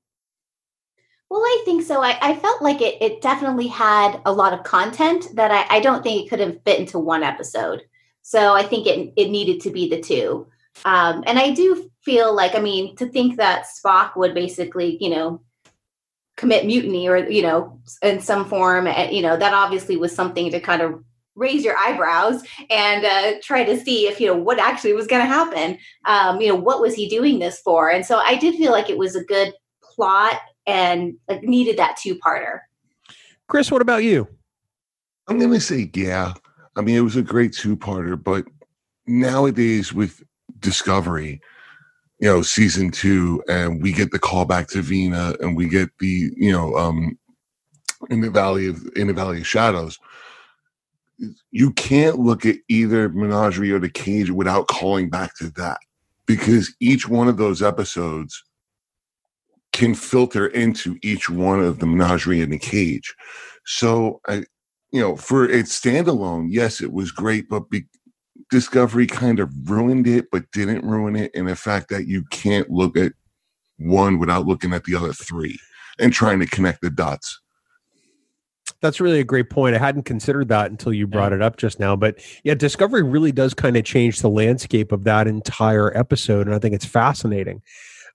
[1.30, 2.02] Well, I think so.
[2.02, 5.80] I, I felt like it, it definitely had a lot of content that I, I
[5.80, 7.84] don't think it could have fit into one episode.
[8.24, 10.48] So I think it, it needed to be the two.
[10.86, 15.10] Um, and I do feel like, I mean, to think that Spock would basically, you
[15.10, 15.42] know,
[16.39, 20.49] commit mutiny or you know in some form and you know that obviously was something
[20.49, 21.04] to kind of
[21.36, 25.21] raise your eyebrows and uh, try to see if you know what actually was going
[25.21, 27.91] to happen um, you know what was he doing this for?
[27.91, 31.97] And so i did feel like it was a good plot and like, needed that
[31.97, 32.60] two-parter.
[33.47, 34.25] Chris what about you?
[35.28, 36.34] I'm going to say yeah.
[36.78, 38.45] I mean it was a great two-parter but
[39.06, 40.23] nowadays with
[40.60, 41.41] discovery
[42.20, 45.90] you know season two and we get the call back to Vina and we get
[46.00, 47.18] the you know um
[48.10, 49.98] in the valley of in the valley of shadows.
[51.52, 55.80] You can't look at either menagerie or the cage without calling back to that
[56.26, 58.42] because each one of those episodes
[59.74, 63.14] can filter into each one of the menagerie and the cage.
[63.66, 64.44] So i
[64.92, 67.84] you know for its standalone yes it was great but be,
[68.50, 71.32] Discovery kind of ruined it, but didn't ruin it.
[71.36, 73.14] And the fact that you can't look at
[73.78, 75.58] one without looking at the other three
[76.00, 77.40] and trying to connect the dots.
[78.82, 79.76] That's really a great point.
[79.76, 81.96] I hadn't considered that until you brought it up just now.
[81.96, 86.48] But yeah, Discovery really does kind of change the landscape of that entire episode.
[86.48, 87.62] And I think it's fascinating.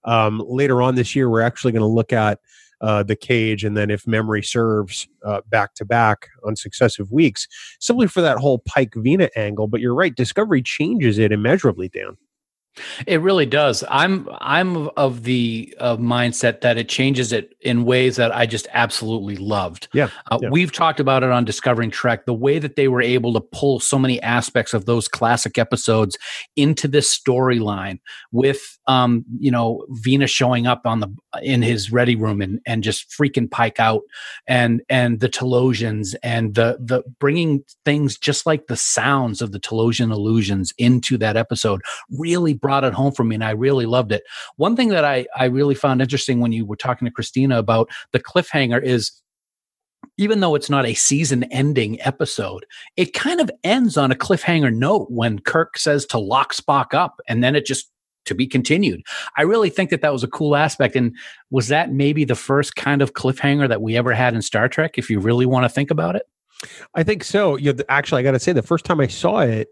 [0.05, 2.41] Um, later on this year, we're actually going to look at
[2.81, 7.47] uh, the cage, and then if memory serves, uh, back to back on successive weeks,
[7.81, 9.69] simply for that whole Pike Vina angle.
[9.69, 12.17] But you're right, Discovery changes it immeasurably, Dan.
[13.07, 13.85] It really does.
[13.89, 18.67] I'm I'm of the uh, mindset that it changes it in ways that I just
[18.73, 19.89] absolutely loved.
[19.93, 22.27] Yeah, uh, yeah, we've talked about it on Discovering Trek.
[22.27, 26.19] The way that they were able to pull so many aspects of those classic episodes
[26.57, 28.01] into this storyline,
[28.33, 31.09] with um, you know Vina showing up on the
[31.43, 34.03] in his ready room and and just freaking Pike out,
[34.47, 39.61] and and the Talosians and the the bringing things just like the sounds of the
[39.61, 44.13] Talosian illusions into that episode really brought it home for me and I really loved
[44.13, 44.23] it.
[44.57, 47.89] One thing that I, I really found interesting when you were talking to Christina about
[48.13, 49.13] the cliffhanger is
[50.19, 52.67] even though it's not a season ending episode,
[52.97, 57.21] it kind of ends on a cliffhanger note when Kirk says to lock Spock up
[57.29, 57.91] and then it just
[58.25, 59.03] to be continued.
[59.37, 60.97] I really think that that was a cool aspect.
[60.97, 61.15] And
[61.51, 64.99] was that maybe the first kind of cliffhanger that we ever had in Star Trek,
[64.99, 66.23] if you really want to think about it?
[66.95, 67.57] I think so.
[67.57, 69.69] Yeah, actually, I got to say, the first time I saw it,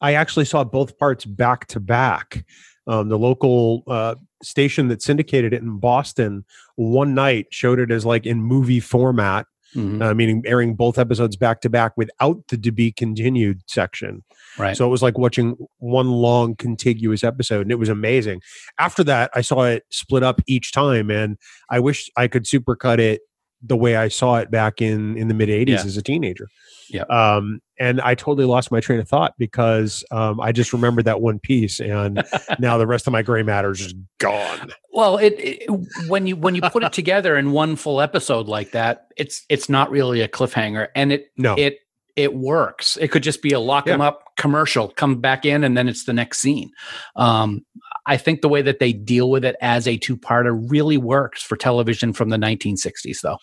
[0.00, 2.44] I actually saw both parts back to back.
[2.88, 8.04] Um, the local uh, station that syndicated it in Boston one night showed it as
[8.04, 10.02] like in movie format, mm-hmm.
[10.02, 14.22] uh, meaning airing both episodes back to back without the to be continued section.
[14.58, 14.76] Right.
[14.76, 18.42] So it was like watching one long contiguous episode, and it was amazing.
[18.78, 21.38] After that, I saw it split up each time, and
[21.70, 23.22] I wish I could supercut it
[23.62, 25.74] the way I saw it back in in the mid '80s yeah.
[25.76, 26.48] as a teenager.
[26.88, 27.02] Yeah.
[27.04, 31.20] Um, and I totally lost my train of thought because um, I just remembered that
[31.20, 32.22] one piece, and
[32.58, 34.72] now the rest of my gray matter is just gone.
[34.92, 35.70] Well, it, it,
[36.08, 39.68] when you when you put it together in one full episode like that, it's it's
[39.68, 41.78] not really a cliffhanger, and it no it
[42.14, 42.96] it works.
[42.98, 43.94] It could just be a lock yeah.
[43.94, 46.70] them up commercial, come back in, and then it's the next scene.
[47.16, 47.64] Um,
[48.06, 51.56] I think the way that they deal with it as a two-parter really works for
[51.56, 53.38] television from the 1960s, though.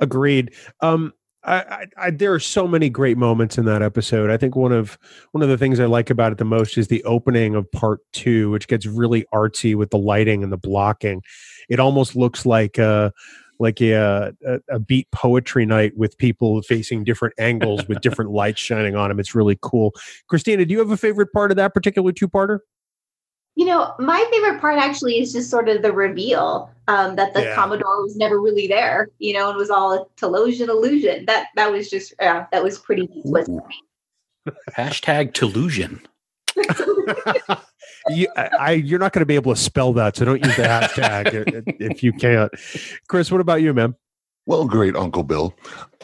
[0.00, 0.54] Agreed.
[0.80, 1.12] Um,
[1.44, 4.30] I, I, I, there are so many great moments in that episode.
[4.30, 4.96] I think one of
[5.32, 8.00] one of the things I like about it the most is the opening of part
[8.12, 11.22] two, which gets really artsy with the lighting and the blocking.
[11.68, 13.12] It almost looks like a
[13.58, 18.60] like a, a, a beat poetry night with people facing different angles with different lights
[18.60, 19.20] shining on them.
[19.20, 19.92] It's really cool.
[20.28, 22.60] Christina, do you have a favorite part of that particular two parter?
[23.62, 27.42] You know, my favorite part actually is just sort of the reveal um, that the
[27.42, 27.54] yeah.
[27.54, 31.26] Commodore was never really there, you know, and was all a Talosian illusion.
[31.26, 33.24] That that was just uh, that was pretty neat.
[34.76, 36.04] Hashtag Talosian.
[38.08, 40.64] you, I, you're not going to be able to spell that, so don't use the
[40.64, 42.50] hashtag if you can't.
[43.06, 43.94] Chris, what about you, man?
[44.44, 45.54] Well, great, Uncle Bill.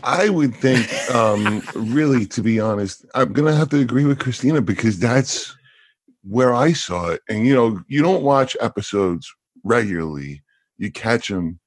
[0.05, 4.21] I would think, um, really, to be honest, I'm going to have to agree with
[4.21, 5.58] Christina because that's
[6.23, 7.21] where I saw it.
[7.29, 9.33] And you know, you don't watch episodes
[9.65, 10.43] regularly;
[10.79, 11.61] you catch them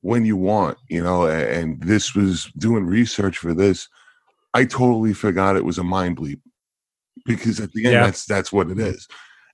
[0.00, 0.78] when you want.
[0.88, 3.88] You know, and this was doing research for this.
[4.54, 6.40] I totally forgot it was a mind bleep
[7.26, 8.04] because at the end, yeah.
[8.04, 9.06] that's that's what it is.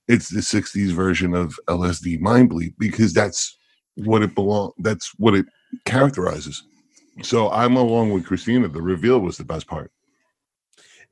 [0.07, 3.57] It's the '60s version of LSD mind bleep because that's
[3.95, 4.71] what it belong.
[4.77, 5.45] That's what it
[5.85, 6.63] characterizes.
[7.21, 8.67] So I'm along with Christina.
[8.67, 9.91] The reveal was the best part.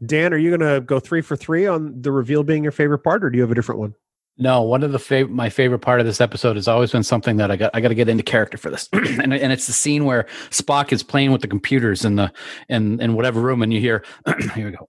[0.06, 3.00] Dan, are you going to go three for three on the reveal being your favorite
[3.00, 3.94] part, or do you have a different one?
[4.38, 7.38] No, one of the fav- my favorite part of this episode has always been something
[7.38, 9.74] that I got I got to get into character for this, and and it's the
[9.74, 12.32] scene where Spock is playing with the computers in the
[12.68, 14.04] in in whatever room, and you hear
[14.56, 14.88] here we go.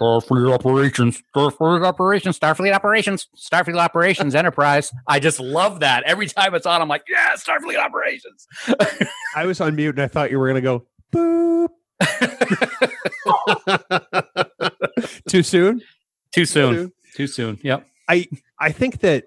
[0.00, 4.90] Starfleet operations, Starfleet operations, Starfleet operations, Starfleet operations, Enterprise.
[5.06, 6.02] I just love that.
[6.04, 8.48] Every time it's on, I'm like, yeah, Starfleet operations.
[9.36, 11.68] I was on mute and I thought you were going to go boop
[15.28, 15.82] Too soon?
[16.32, 16.92] Too soon.
[17.14, 17.58] Too soon.
[17.62, 17.86] Yep.
[18.08, 18.26] I
[18.58, 19.24] I think that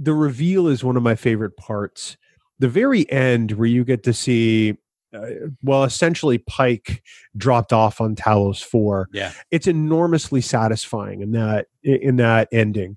[0.00, 2.16] the reveal is one of my favorite parts.
[2.58, 4.76] The very end where you get to see
[5.14, 5.26] uh,
[5.62, 7.02] well essentially Pike
[7.36, 9.08] dropped off on Talos 4.
[9.12, 9.32] Yeah.
[9.50, 12.96] It's enormously satisfying in that in that ending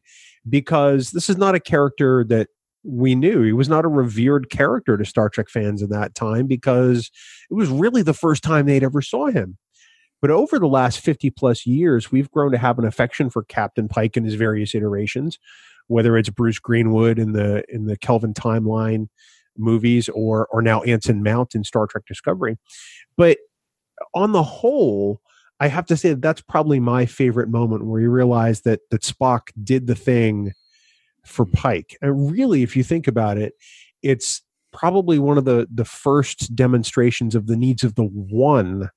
[0.49, 2.49] because this is not a character that
[2.83, 6.47] we knew he was not a revered character to Star Trek fans in that time
[6.47, 7.09] because
[7.49, 9.57] it was really the first time they'd ever saw him.
[10.21, 13.87] But over the last 50 plus years, we've grown to have an affection for Captain
[13.87, 15.37] Pike in his various iterations,
[15.87, 19.07] whether it's Bruce Greenwood in the in the Kelvin timeline
[19.57, 22.57] movies or or now Anson Mount in Star Trek Discovery.
[23.17, 23.37] But
[24.13, 25.21] on the whole,
[25.59, 29.01] I have to say that that's probably my favorite moment where you realize that that
[29.01, 30.53] Spock did the thing
[31.25, 31.97] for Pike.
[32.01, 33.53] And really, if you think about it,
[34.01, 38.89] it's probably one of the the first demonstrations of the needs of the one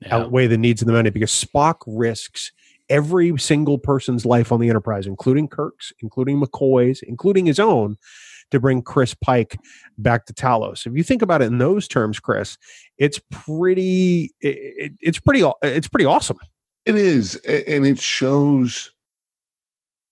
[0.00, 0.16] yeah.
[0.16, 2.52] outweigh the needs of the many because Spock risks
[2.88, 7.96] every single person's life on the Enterprise, including Kirk's, including McCoy's, including his own,
[8.50, 9.56] to bring Chris Pike
[9.96, 10.86] back to Talos.
[10.86, 12.58] If you think about it in those terms, Chris,
[12.98, 16.38] it's pretty it, it's pretty it's pretty awesome.
[16.84, 18.90] It is, and it shows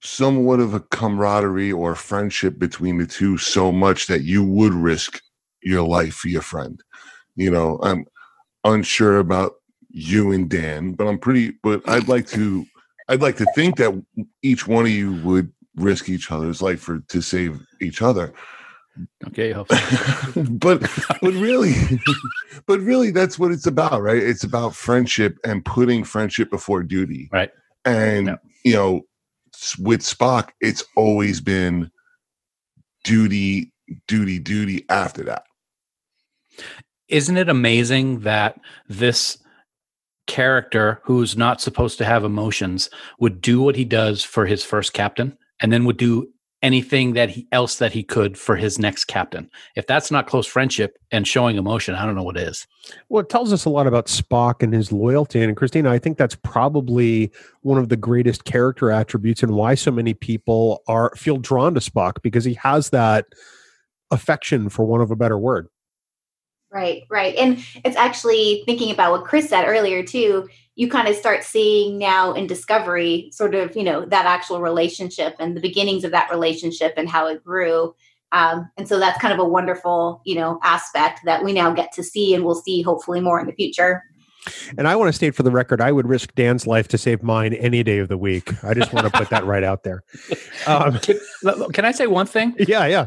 [0.00, 5.20] somewhat of a camaraderie or friendship between the two so much that you would risk
[5.62, 6.82] your life for your friend.
[7.36, 8.06] You know, I'm
[8.64, 9.54] unsure about
[9.90, 12.66] you and Dan, but I'm pretty but I'd like to
[13.08, 14.02] I'd like to think that
[14.42, 18.32] each one of you would risk each other's life for to save each other.
[19.26, 19.52] Okay,
[20.36, 20.80] but
[21.20, 21.74] but really
[22.66, 24.22] but really that's what it's about, right?
[24.22, 27.28] It's about friendship and putting friendship before duty.
[27.32, 27.50] Right.
[27.84, 28.36] And yeah.
[28.64, 29.02] you know,
[29.78, 31.90] with Spock, it's always been
[33.04, 33.72] duty,
[34.06, 35.44] duty, duty after that.
[37.08, 39.38] Isn't it amazing that this
[40.26, 44.92] character who's not supposed to have emotions would do what he does for his first
[44.92, 46.28] captain and then would do
[46.62, 49.48] anything that he else that he could for his next captain.
[49.76, 52.66] If that's not close friendship and showing emotion, I don't know what is.
[53.08, 55.42] Well, it tells us a lot about Spock and his loyalty.
[55.42, 57.30] And Christina, I think that's probably
[57.62, 61.80] one of the greatest character attributes and why so many people are feel drawn to
[61.80, 63.26] Spock because he has that
[64.10, 65.68] affection for one of a better word.
[66.72, 67.34] Right, right.
[67.36, 71.98] And it's actually thinking about what Chris said earlier too you kind of start seeing
[71.98, 76.30] now in discovery sort of you know that actual relationship and the beginnings of that
[76.30, 77.92] relationship and how it grew
[78.30, 81.90] um, and so that's kind of a wonderful you know aspect that we now get
[81.92, 84.04] to see and we'll see hopefully more in the future
[84.76, 87.22] and I want to state for the record, I would risk Dan's life to save
[87.22, 88.52] mine any day of the week.
[88.64, 90.02] I just want to put that right out there.
[90.66, 91.18] Um, can,
[91.72, 92.54] can, I say one thing?
[92.58, 93.06] Yeah, yeah.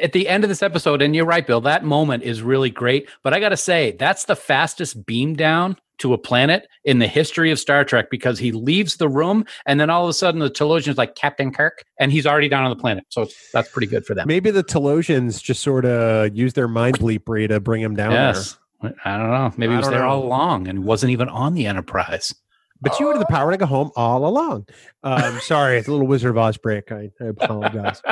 [0.00, 3.08] At the end of this episode, and you're right, Bill, that moment is really great.
[3.22, 7.06] But I got to say, that's the fastest beam down to a planet in the
[7.06, 10.40] history of Star Trek because he leaves the room and then all of a sudden
[10.40, 13.04] the Talosian's like Captain Kirk and he's already down on the planet.
[13.10, 14.26] So that's pretty good for them.
[14.26, 18.58] Maybe the Talosians just sort of use their mind bleepery to bring him down yes.
[19.04, 19.52] I don't know.
[19.56, 20.08] Maybe I he was there know.
[20.08, 22.34] all along and wasn't even on the Enterprise.
[22.80, 24.66] But you had the power to go home all along.
[25.02, 26.92] Um, sorry, it's a little Wizard of Oz break.
[26.92, 28.02] I, I apologize.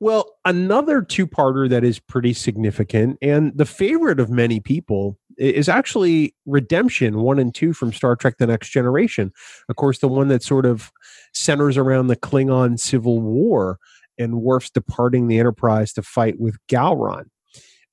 [0.00, 6.34] Well, another two-parter that is pretty significant and the favorite of many people is actually
[6.46, 9.32] Redemption 1 and 2 from Star Trek The Next Generation.
[9.68, 10.92] Of course, the one that sort of
[11.32, 13.78] centers around the Klingon Civil War
[14.18, 17.26] and Worf's departing the Enterprise to fight with Gowron.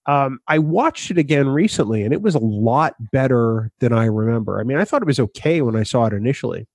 [0.07, 4.59] Um, I watched it again recently and it was a lot better than I remember.
[4.59, 6.67] I mean, I thought it was okay when I saw it initially,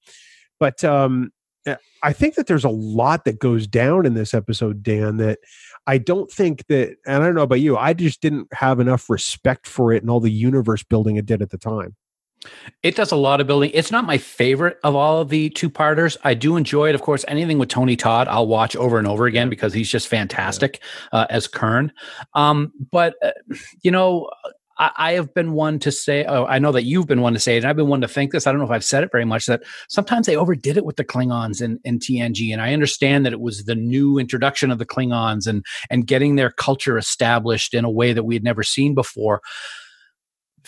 [0.58, 1.30] but um,
[1.66, 5.38] uh, I think that there's a lot that goes down in this episode, Dan, that
[5.86, 9.08] I don't think that, and I don't know about you, I just didn't have enough
[9.08, 11.96] respect for it and all the universe building it did at the time.
[12.82, 13.70] It does a lot of building.
[13.74, 16.16] It's not my favorite of all of the two parters.
[16.24, 16.94] I do enjoy it.
[16.94, 20.08] Of course, anything with Tony Todd, I'll watch over and over again because he's just
[20.08, 20.80] fantastic
[21.12, 21.92] uh, as Kurn.
[22.34, 23.32] Um, but, uh,
[23.82, 24.30] you know,
[24.78, 27.38] I, I have been one to say, oh, I know that you've been one to
[27.38, 28.46] say it, and I've been one to think this.
[28.46, 30.96] I don't know if I've said it very much that sometimes they overdid it with
[30.96, 32.52] the Klingons in, in TNG.
[32.52, 36.36] And I understand that it was the new introduction of the Klingons and, and getting
[36.36, 39.42] their culture established in a way that we had never seen before.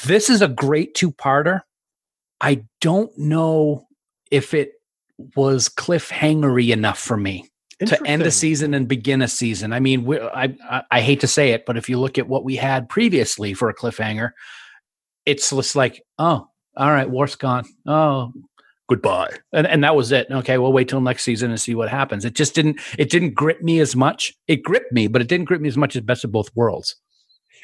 [0.04, 1.60] This is a great two parter.
[2.40, 3.86] I don't know
[4.30, 4.72] if it
[5.36, 7.48] was cliffhangery enough for me
[7.86, 9.72] to end a season and begin a season.
[9.72, 12.44] I mean, I, I I hate to say it, but if you look at what
[12.44, 14.32] we had previously for a cliffhanger,
[15.26, 17.64] it's just like, oh, all right, Worf's gone.
[17.86, 18.32] Oh,
[18.88, 20.28] goodbye, and and that was it.
[20.30, 22.24] Okay, we'll wait till next season and see what happens.
[22.24, 24.32] It just didn't it didn't grip me as much.
[24.48, 26.96] It gripped me, but it didn't grip me as much as Best of Both Worlds.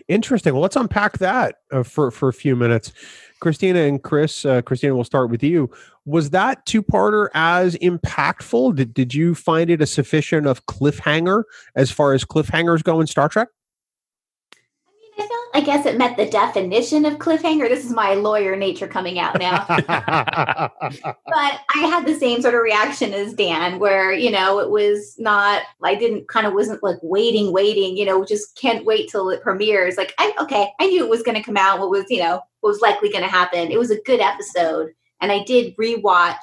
[0.07, 0.53] Interesting.
[0.53, 2.93] Well, let's unpack that uh, for for a few minutes.
[3.41, 5.71] Christina and Chris, uh, Christina, we'll start with you.
[6.07, 8.77] Was that two parter as impactful?
[8.77, 11.45] Did did you find it a sufficient of cliffhanger
[11.75, 13.49] as far as cliffhangers go in Star Trek?
[15.55, 17.69] I guess it met the definition of cliffhanger.
[17.69, 19.65] This is my lawyer nature coming out now.
[19.69, 19.83] but
[21.27, 25.63] I had the same sort of reaction as Dan, where you know it was not.
[25.83, 27.97] I didn't kind of wasn't like waiting, waiting.
[27.97, 29.97] You know, just can't wait till it premieres.
[29.97, 31.79] Like, I okay, I knew it was going to come out.
[31.79, 33.71] What was you know what was likely going to happen.
[33.71, 34.91] It was a good episode,
[35.21, 36.37] and I did rewatch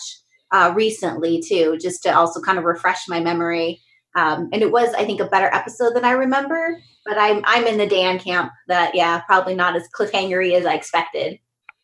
[0.51, 3.81] uh, recently too, just to also kind of refresh my memory.
[4.15, 6.79] Um, and it was, I think, a better episode than I remember.
[7.05, 10.73] But I'm I'm in the Dan camp that yeah, probably not as cliffhangery as I
[10.73, 11.39] expected.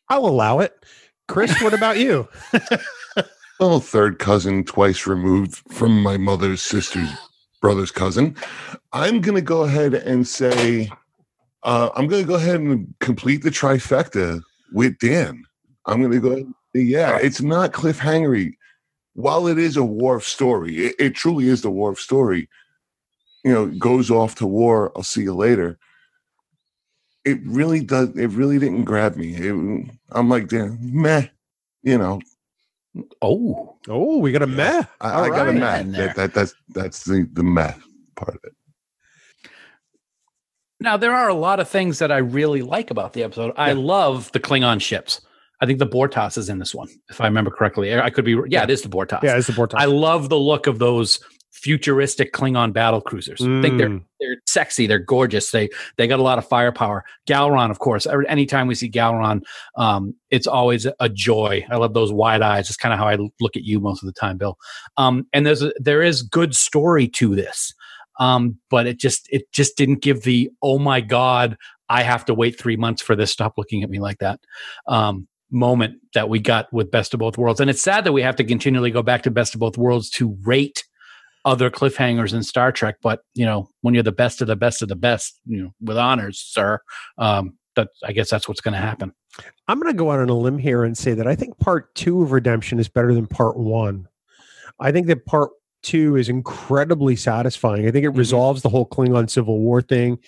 [0.08, 0.74] I'll allow it.
[1.28, 2.28] Chris, what about you?
[3.62, 7.08] Well, third cousin, twice removed from my mother's sister's
[7.60, 8.34] brother's cousin.
[8.92, 10.90] I'm going to go ahead and say,
[11.62, 15.44] uh, I'm going to go ahead and complete the trifecta with Dan.
[15.86, 18.54] I'm going to go, ahead and say, yeah, it's not cliffhangery.
[19.14, 22.48] While it is a Worf story, it, it truly is the Worf story.
[23.44, 24.92] You know, goes off to war.
[24.96, 25.78] I'll see you later.
[27.24, 28.10] It really does.
[28.16, 29.34] It really didn't grab me.
[29.34, 31.26] It, I'm like, Dan, meh.
[31.82, 32.20] You know,
[33.20, 34.84] Oh, Oh, we got a meh.
[35.00, 35.82] I, All I got a meh.
[35.82, 37.74] That, that that's that's the the meh
[38.16, 38.52] part of it.
[40.80, 43.52] Now there are a lot of things that I really like about the episode.
[43.56, 45.20] I love the Klingon ships.
[45.62, 47.96] I think the Bortas is in this one, if I remember correctly.
[47.98, 48.36] I could be.
[48.48, 49.22] Yeah, it is the Bortas.
[49.22, 51.20] Yeah, it's the board I love the look of those
[51.52, 53.40] futuristic Klingon battle cruisers.
[53.40, 54.04] I think they're Mm.
[54.18, 54.88] they're sexy.
[54.88, 55.52] They're gorgeous.
[55.52, 57.04] They they got a lot of firepower.
[57.28, 58.08] Gowron, of course.
[58.28, 59.42] Anytime we see Gowron,
[59.76, 61.64] um, it's always a joy.
[61.70, 62.68] I love those wide eyes.
[62.68, 64.58] It's kind of how I look at you most of the time, Bill.
[64.96, 67.72] Um, and there's a, there is good story to this,
[68.18, 71.56] um, but it just it just didn't give the oh my god
[71.88, 73.30] I have to wait three months for this.
[73.30, 74.40] Stop looking at me like that.
[74.88, 77.60] Um, moment that we got with Best of Both Worlds.
[77.60, 80.10] And it's sad that we have to continually go back to Best of Both Worlds
[80.10, 80.84] to rate
[81.44, 82.96] other cliffhangers in Star Trek.
[83.02, 85.74] But, you know, when you're the best of the best of the best, you know,
[85.80, 86.80] with honors, sir,
[87.18, 89.12] um, that I guess that's what's going to happen.
[89.66, 91.94] I'm going to go out on a limb here and say that I think part
[91.94, 94.08] two of Redemption is better than part one.
[94.78, 95.50] I think that part
[95.82, 97.86] two is incredibly satisfying.
[97.86, 98.18] I think it Mhm.
[98.18, 100.18] resolves the whole Klingon Civil War thing.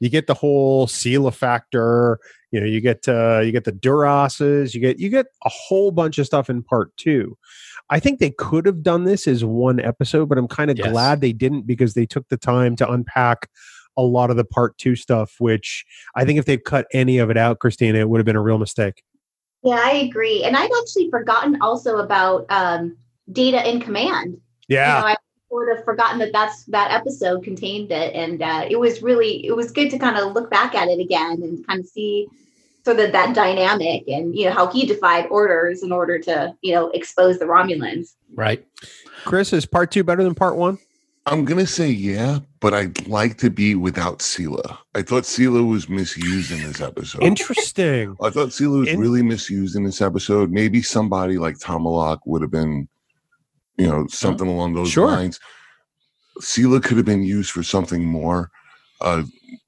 [0.00, 2.18] You get the whole Sela factor.
[2.54, 4.76] You know, you get uh, you get the Duras's.
[4.76, 7.36] You get you get a whole bunch of stuff in part two.
[7.90, 10.88] I think they could have done this as one episode, but I'm kind of Yes.
[10.88, 13.48] glad they didn't because they took the time to unpack
[13.96, 15.34] a lot of the part two stuff.
[15.40, 15.84] Which
[16.14, 18.40] I think if they'd cut any of it out, Christina, it would have been a
[18.40, 19.02] real mistake.
[19.64, 20.44] Yeah, I agree.
[20.44, 22.96] And i've actually forgotten also about um,
[23.32, 24.40] data in command.
[24.68, 24.94] Yeah.
[24.94, 25.16] You know, I
[25.48, 29.56] sort of forgotten that that's that episode contained it, and uh, it was really it
[29.56, 32.28] was good to kind of look back at it again and kind of see
[32.84, 36.74] sort of that dynamic and you know how he defied orders in order to you
[36.74, 38.14] know expose the Romulans.
[38.34, 38.64] Right.
[39.24, 40.78] Chris, is part two better than part one?
[41.26, 44.76] I'm gonna say yeah, but I'd like to be without Sela.
[44.94, 47.22] I thought Sela was misused in this episode.
[47.22, 48.14] Interesting.
[48.20, 50.50] I thought Sela was In- really misused in this episode.
[50.50, 52.88] Maybe somebody like Tomalak would have been,
[53.78, 55.06] you know, something along those Sure.
[55.06, 55.40] lines.
[56.42, 58.50] Sela could have been used for something more,
[59.00, 59.22] uh,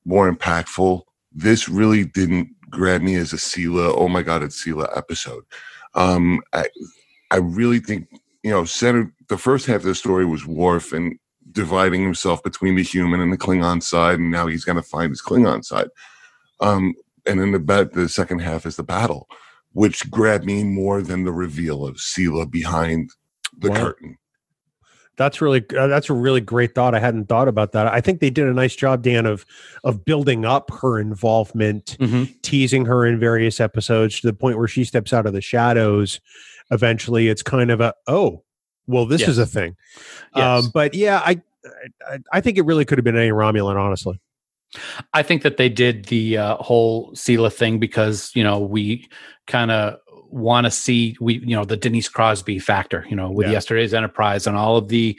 [0.05, 1.03] more impactful.
[1.33, 3.93] This really didn't grab me as a Sela.
[3.97, 5.45] Oh my god, it's Sela episode.
[5.95, 6.67] Um, I,
[7.31, 8.09] I really think
[8.43, 11.19] you know, center the first half of the story was Worf and
[11.51, 15.11] dividing himself between the human and the Klingon side, and now he's going to find
[15.11, 15.89] his Klingon side.
[16.61, 16.95] Um,
[17.27, 19.29] and then the bet the second half is the battle,
[19.73, 23.11] which grabbed me more than the reveal of Sela behind
[23.59, 23.77] the Wow.
[23.77, 24.17] curtain.
[25.17, 26.95] That's really uh, that's a really great thought.
[26.95, 27.87] I hadn't thought about that.
[27.87, 29.47] I think they did a nice job, Dan, of
[29.83, 32.25] of building up her involvement, Mm-hmm.
[32.43, 36.21] teasing her in various episodes to the point where she steps out of the shadows.
[36.71, 38.43] Eventually, it's kind of a oh,
[38.87, 39.31] well, this Yes.
[39.31, 39.77] is a thing.
[40.35, 40.65] Yes.
[40.65, 41.41] Um, but yeah, I,
[42.11, 44.21] I I think it really could have been any Romulan, honestly.
[45.15, 49.09] I think that they did the uh, whole Sela thing because you know we
[49.47, 49.99] kind of
[50.31, 53.53] want to see we you know the Denise Crosby factor you know with Yeah.
[53.53, 55.19] yesterday's Enterprise and all of the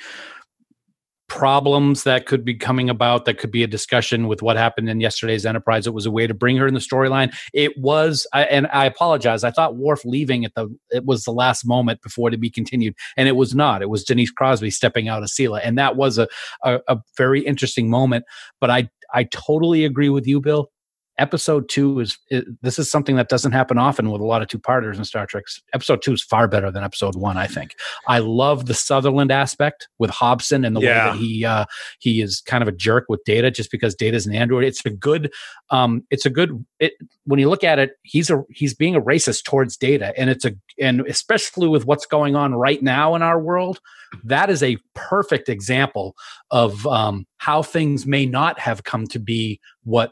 [1.27, 5.01] problems that could be coming about that could be a discussion with what happened in
[5.01, 5.85] yesterday's enterprise.
[5.85, 7.35] It was a way to bring her in the storyline.
[7.53, 11.31] It was I, and i apologize i thought Worf leaving at the it was the
[11.31, 13.81] last moment before to be continued and it was not.
[13.81, 16.27] It was denise crosby stepping out of Sela, and that was a,
[16.63, 18.23] a, a very interesting moment
[18.61, 20.71] but i i totally agree with you bill
[21.19, 24.47] episode two is, is this is something that doesn't happen often with a lot of
[24.47, 25.45] two parters in star trek.
[25.73, 27.75] Episode two is far better than episode one i think.
[28.07, 31.05] I love the sutherland aspect with hobson and the Yeah.
[31.07, 31.65] way that he uh
[31.99, 34.63] he is kind of a jerk with data just because data's an android.
[34.63, 35.31] It's a good
[35.69, 36.93] um it's a good it
[37.25, 40.13] when you look at it he's a he's being a racist towards data.
[40.17, 43.79] And it's a and especially with what's going on right now in our world
[44.23, 46.15] that is a perfect example
[46.51, 50.11] of um how things may not have come to be what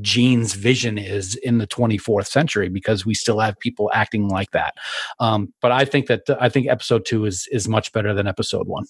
[0.00, 4.74] Gene's vision is in the 24th century because we still have people acting like that.
[5.20, 8.66] Um, but I think that I think episode two is is much better than episode
[8.68, 8.84] one.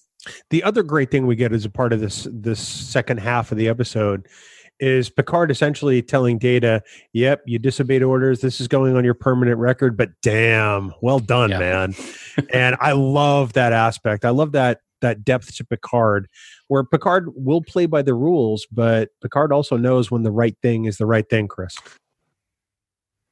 [0.50, 3.58] The other great thing we get as a part of this this second half of
[3.58, 4.26] the episode
[4.78, 6.82] is Picard essentially telling Data,
[7.14, 8.40] "Yep, you disobeyed orders.
[8.40, 11.58] This is going on your permanent record, but damn, well done, Yeah.
[11.58, 11.94] man."
[12.52, 14.24] and I love that aspect.
[14.24, 16.26] I love that that depth to Picard,
[16.68, 20.84] where Picard will play by the rules, but Picard also knows when the right thing
[20.86, 21.48] is the right thing.
[21.48, 21.76] Chris,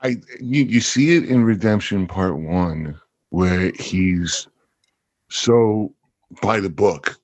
[0.01, 4.49] I you, you see it in Redemption Part One, where he's
[5.31, 5.93] so
[6.43, 7.19] by the book,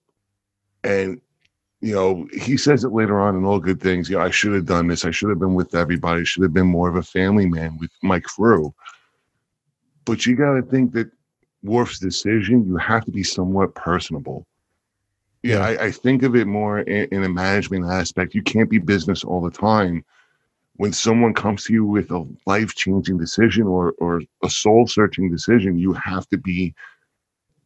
[0.83, 1.21] and
[1.81, 4.11] you know he says it later on in all good things.
[4.11, 5.05] You know, I should have done this.
[5.05, 6.25] I should have been with everybody.
[6.25, 8.75] Should have been more of a family man with my crew.
[10.07, 11.11] But you got to think that
[11.63, 12.67] Worf's decision.
[12.67, 14.47] You have to be somewhat personable.
[15.43, 15.77] Yeah, Yeah.
[15.81, 18.35] I, I think of it more in, in a management aspect.
[18.35, 20.05] You can't be business all the time
[20.77, 25.31] when someone comes to you with a life changing decision or or a soul searching
[25.31, 26.75] decision, you have to be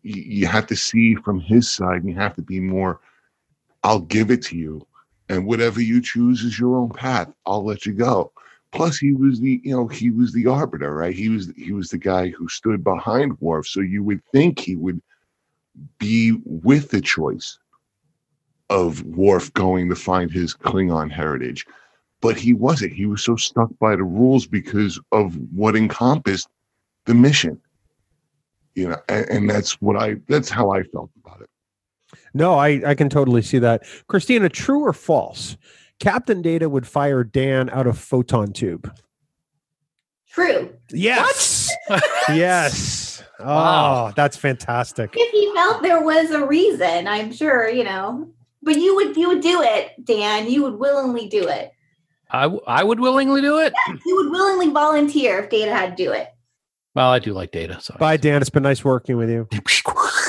[0.02, 3.00] you have to see from his side and you have to be more
[3.84, 4.86] I'll give it to you
[5.28, 7.32] and whatever you choose is your own path.
[7.46, 8.32] I'll let you go.
[8.72, 11.14] Plus he was the you know he was the arbiter, right?
[11.14, 14.74] He was he was the guy who stood behind Worf, so you would think he
[14.74, 15.00] would
[15.98, 17.58] be with the choice
[18.70, 21.66] of Worf going to find his Klingon heritage
[22.20, 22.90] but he wasn't.
[22.90, 26.48] He was so stuck by the rules because of what encompassed
[27.04, 27.60] the mission.
[28.74, 31.50] You know, and, and that's what I that's how I felt about it.
[32.32, 33.82] no, I I can totally see that.
[34.06, 35.58] Christina, true or false?
[36.00, 38.90] Captain Data would fire Dan out of photon tube.
[40.30, 40.74] True.
[40.92, 41.70] Yes.
[42.30, 43.22] yes.
[43.38, 44.12] Oh, Wow.
[44.16, 45.10] that's fantastic.
[45.14, 48.30] If he felt there was a reason, I'm sure, you know.
[48.64, 50.50] But you would you would do it, Dan.
[50.50, 51.72] You would willingly do it.
[52.30, 53.72] I w- I would willingly do it.
[54.04, 56.28] You would willingly volunteer if Data had to do it.
[56.94, 57.80] Well, I do like data.
[57.80, 58.40] So Bye, Dan.
[58.40, 59.48] It's been nice working with you.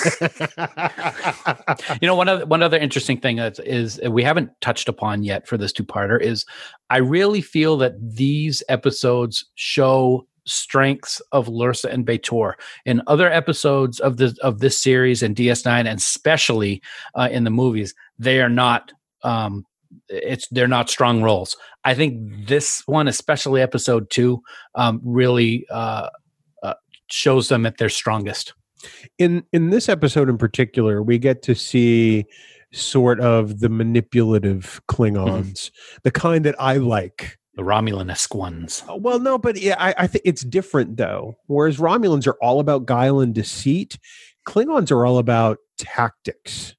[2.01, 5.47] you know one other one other interesting thing that is we haven't touched upon yet
[5.47, 6.45] for this two parter is
[6.89, 12.53] I really feel that these episodes show strengths of Lursa and B'Etor.
[12.85, 16.81] In other episodes of this of this series and DS9 and especially
[17.15, 18.91] uh, in the movies, they are not
[19.23, 19.65] um
[20.09, 21.55] it's they're not strong roles.
[21.83, 24.41] I think this one, especially episode two,
[24.75, 26.09] um, really uh,
[26.63, 26.73] uh,
[27.07, 28.53] shows them at their strongest.
[29.17, 32.25] in in this episode in particular, we get to see
[32.73, 35.71] sort of the manipulative Klingons,
[36.03, 38.83] the kind that I like The Romulan-esque ones.
[38.89, 41.35] Uh, Well, no, but yeah, I, I think it's different though.
[41.47, 43.97] Whereas Romulans are all about guile and deceit,
[44.47, 46.75] Klingons are all about tactics.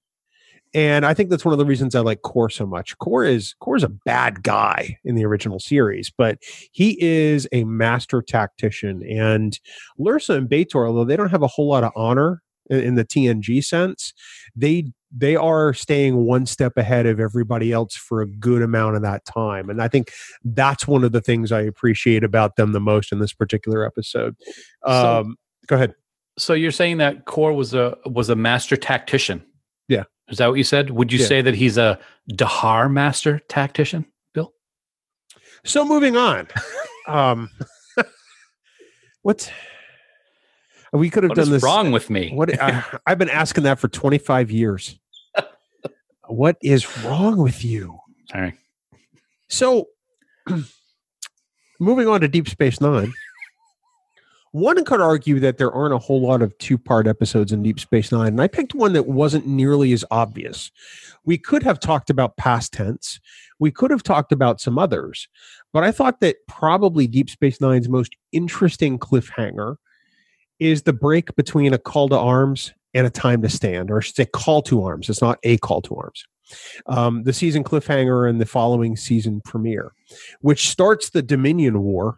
[0.77, 2.99] And I think that's one of the reasons I like Kor so much.
[2.99, 6.39] Kor is Kor is a bad guy in the original series, but
[6.71, 9.03] he is a master tactician.
[9.09, 9.59] And
[9.99, 13.65] Lursa and B'Etor, although they don't have a whole lot of honor in, the TNG
[13.65, 14.13] sense,
[14.55, 19.03] they they are staying one step ahead of everybody else for a good amount of
[19.03, 19.71] that time.
[19.71, 20.13] And I think
[20.45, 24.37] that's one of the things I appreciate about them the most in this particular episode.
[24.85, 25.37] So- Um,
[25.69, 25.95] go ahead.
[26.39, 29.43] So you're saying that Kor was a was a master tactician?
[30.29, 30.91] Is that what you said?
[30.91, 31.27] Would you Yeah.
[31.27, 31.99] say that he's a
[32.31, 34.53] Dahar master tactician, Bill?
[35.65, 36.49] So moving on.
[37.07, 37.51] um,
[39.23, 39.51] what's
[40.93, 42.33] we could have What done this wrong with me?
[42.33, 44.99] What I, I've been asking that for 25 years.
[46.27, 47.99] what is wrong with you?
[48.31, 48.55] Sorry.
[49.49, 49.89] So,
[51.81, 53.13] moving on to Deep Space Nine,
[54.57, 57.79] one could argue that there aren't a whole lot of two part episodes in Deep
[57.79, 60.71] Space Nine, and I picked one that wasn't nearly as obvious.
[61.25, 63.21] We could have talked about past tense,
[63.59, 65.29] we could have talked about some others,
[65.73, 69.77] but I thought that probably Deep Space Nine's most interesting cliffhanger
[70.59, 74.01] is the break between a call to arms and a time to stand, or I
[74.01, 75.11] should say, call to arms.
[75.11, 76.25] It's not a call to arms
[76.87, 79.93] um, the season cliffhanger and the following season premiere,
[80.41, 82.17] which starts the Dominion War.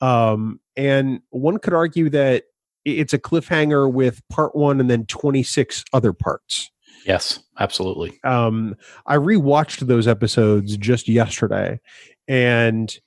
[0.00, 2.44] Um, and one could argue that
[2.84, 6.70] it's a cliffhanger with part one and then 26 other parts.
[7.06, 8.18] Yes, absolutely.
[8.24, 8.74] Um,
[9.06, 11.80] I rewatched those episodes just yesterday
[12.28, 12.98] and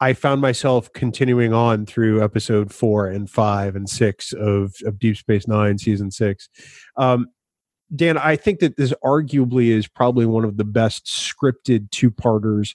[0.00, 5.16] I found myself continuing on through episode four and five and six of, of Deep
[5.16, 6.48] Space Nine, season six.
[6.96, 7.28] Um,
[7.94, 12.74] Dan, I think that this arguably is probably one of the best scripted two parters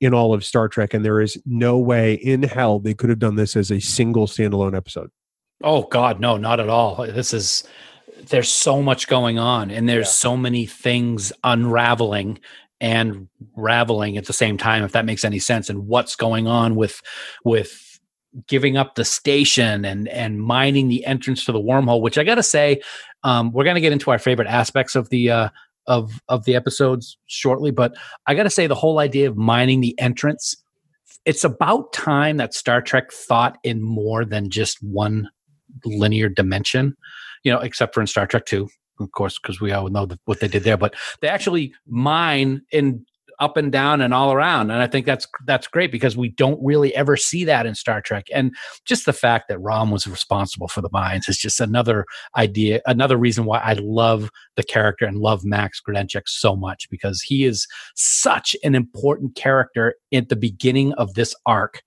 [0.00, 3.18] in all of Star Trek, and there is no way in hell they could have
[3.18, 5.10] done this as a single standalone episode.
[5.62, 6.96] Oh God, no, not at all.
[7.06, 7.64] This is
[8.30, 10.12] there's so much going on, and there's Yeah.
[10.12, 12.38] so many things unraveling
[12.80, 14.84] and raveling at the same time.
[14.84, 17.00] If that makes any sense, and what's going on with
[17.44, 17.84] with
[18.46, 22.36] giving up the station and and mining the entrance to the wormhole, which I got
[22.36, 22.80] to say,
[23.24, 25.48] um, we're to get into our favorite aspects of the uh,
[25.88, 29.80] of of the episodes shortly, but I got to say the whole idea of mining
[29.80, 30.54] the entrance.
[31.24, 35.28] It's about time that Star Trek thought in more than just one
[35.84, 36.96] linear dimension,
[37.42, 38.68] you know, except for in Star Trek 2,
[39.00, 40.76] of course, because we all know the, what they did there.
[40.76, 43.04] But they actually mine in
[43.40, 46.58] up and down and all around, and I think that's that's great because we don't
[46.62, 48.26] really ever see that in Star Trek.
[48.32, 52.04] And just the fact that Rom was responsible for the mines is just another
[52.36, 57.22] idea, another reason why I love the character and love Max Grodénchik so much because
[57.22, 61.82] he is such an important character at the beginning of this arc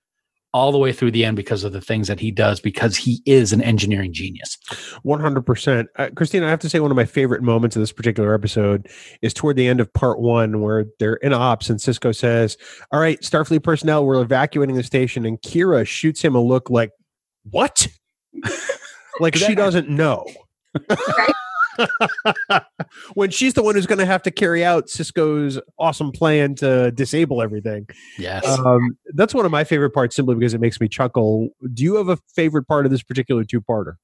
[0.54, 3.22] all the way through the end because of the things that he does because he
[3.26, 4.58] is an engineering genius.
[5.04, 6.47] One hundred percent, Uh, Christina.
[6.47, 8.88] I have to say one of my favorite moments of this particular episode
[9.22, 12.58] is toward the end of part one, where they're in ops and Sisko says,
[12.91, 16.91] "All right, Starfleet personnel, we're evacuating the station," and Kira shoots him a look like,
[17.49, 17.88] "What?"
[19.20, 20.26] like she doesn't know.
[23.13, 26.91] when she's the one who's going to have to carry out Sisko's awesome plan to
[26.91, 27.88] disable everything.
[28.17, 28.45] Yes.
[28.45, 31.49] Um, that's one of my favorite parts simply because it makes me chuckle.
[31.74, 33.95] Do you have a favorite part of this particular two parter?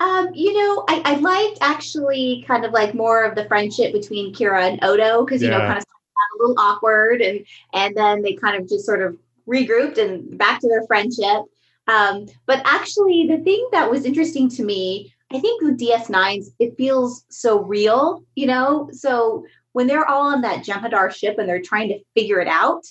[0.00, 4.34] Um, you know, I, I liked actually kind of like more of the friendship between
[4.34, 8.34] Kira and Odo because you know kind of a little awkward and and then they
[8.34, 9.16] kind of just sort of
[9.46, 11.44] regrouped and back to their friendship.
[11.88, 16.76] Um, but actually, the thing that was interesting to me, I think with DS9s, it
[16.76, 18.88] feels so real, you know.
[18.92, 22.82] So when they're all on that Jem'Hadar ship and they're trying to figure it out,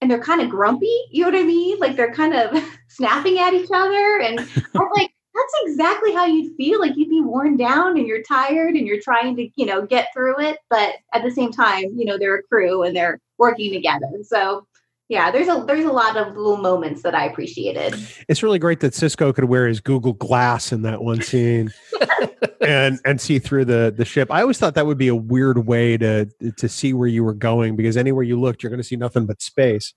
[0.00, 1.78] and they're kind of grumpy, you know what I mean?
[1.78, 4.40] Like they're kind of snapping at each other, and
[4.74, 6.80] I'm like, that's exactly how you'd feel.
[6.80, 10.08] Like you'd be worn down and you're tired and you're trying to, you know, get
[10.12, 13.72] through it, but at the same time, you know, they're a crew and they're working
[13.72, 14.08] together.
[14.22, 14.66] So
[15.10, 17.96] yeah, there's a there's a lot of little moments that I appreciated.
[18.28, 21.72] It's really great that Sisko could wear his Google Glass in that one scene
[22.60, 24.30] and and see through the the ship.
[24.30, 27.34] I always thought that would be a weird way to to see where you were
[27.34, 29.94] going because anywhere you looked, you're going to see nothing but space.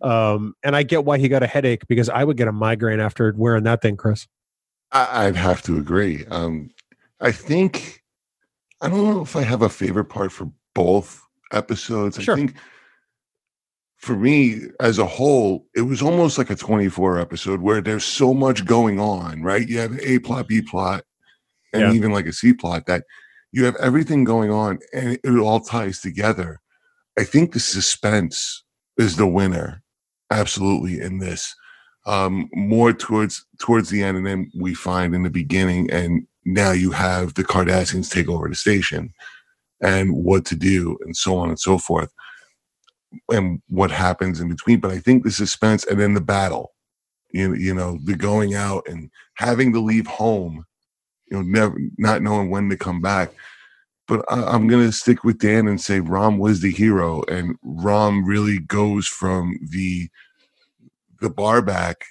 [0.00, 3.00] Um, and I get why he got a headache because I would get a migraine
[3.00, 4.28] after wearing that thing, Chris.
[4.92, 6.24] I, I'd have to agree.
[6.30, 6.70] Um,
[7.20, 8.00] I think
[8.80, 11.20] I don't know if I have a favorite part for both
[11.50, 12.22] episodes.
[12.22, 12.34] Sure.
[12.34, 12.54] I think
[13.98, 18.34] for me as a whole, it was almost like a 24 episode where there's so
[18.34, 19.66] much going on, right?
[19.68, 21.04] You have A plot, B plot,
[21.72, 21.92] and Yeah.
[21.92, 23.04] even like a C plot that
[23.52, 26.60] you have everything going on and it all ties together.
[27.18, 28.62] I think the suspense
[28.98, 29.82] is the winner
[30.30, 31.54] absolutely in this.
[32.04, 36.70] Um, more towards towards the end, and then we find in the beginning, and now
[36.70, 39.12] you have the Cardassians take over the station,
[39.80, 42.12] and what to do, and so on and so forth,
[43.30, 44.80] and what happens in between.
[44.80, 46.72] But I think the suspense, and then the battle,
[47.32, 50.64] you you know, the going out and having to leave home,
[51.30, 53.32] you know, never not knowing when to come back.
[54.08, 58.24] But I, I'm gonna stick with Dan and say Rom was the hero, and Rom
[58.24, 60.08] really goes from the
[61.20, 62.04] the bar back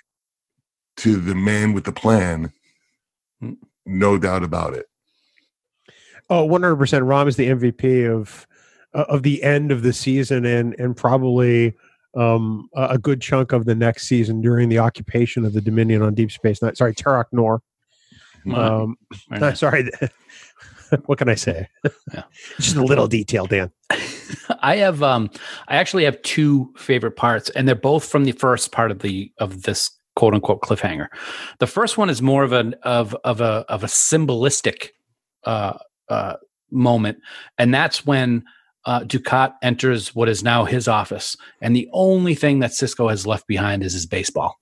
[0.98, 2.52] to the man with the plan.
[3.42, 3.58] Mm.
[3.86, 4.88] No doubt about it.
[6.30, 7.08] Oh, 100%.
[7.08, 8.48] Rom is the MVP of
[9.04, 11.76] of the end of the season and and probably
[12.16, 16.14] um, a good chunk of the next season during the occupation of the Dominion on
[16.14, 16.76] Deep Space Nine.
[16.76, 17.62] Sorry, Terok Nor.
[18.54, 18.98] Um,
[19.56, 19.90] sorry.
[21.06, 21.68] what can I say?
[22.14, 22.24] Yeah.
[22.58, 23.72] Just a little detail, Dan.
[24.60, 25.30] I have um
[25.68, 29.32] I actually have two favorite parts and they're both from the first part of the
[29.40, 31.08] of this quote unquote cliffhanger.
[31.60, 34.90] The first one is more of an of of a of a symbolistic
[35.44, 35.78] uh
[36.10, 36.36] uh
[36.72, 37.20] moment
[37.58, 38.44] and that's when
[38.86, 43.26] uh, Dukat enters what is now his office, and the only thing that Sisko has
[43.26, 44.60] left behind is his baseball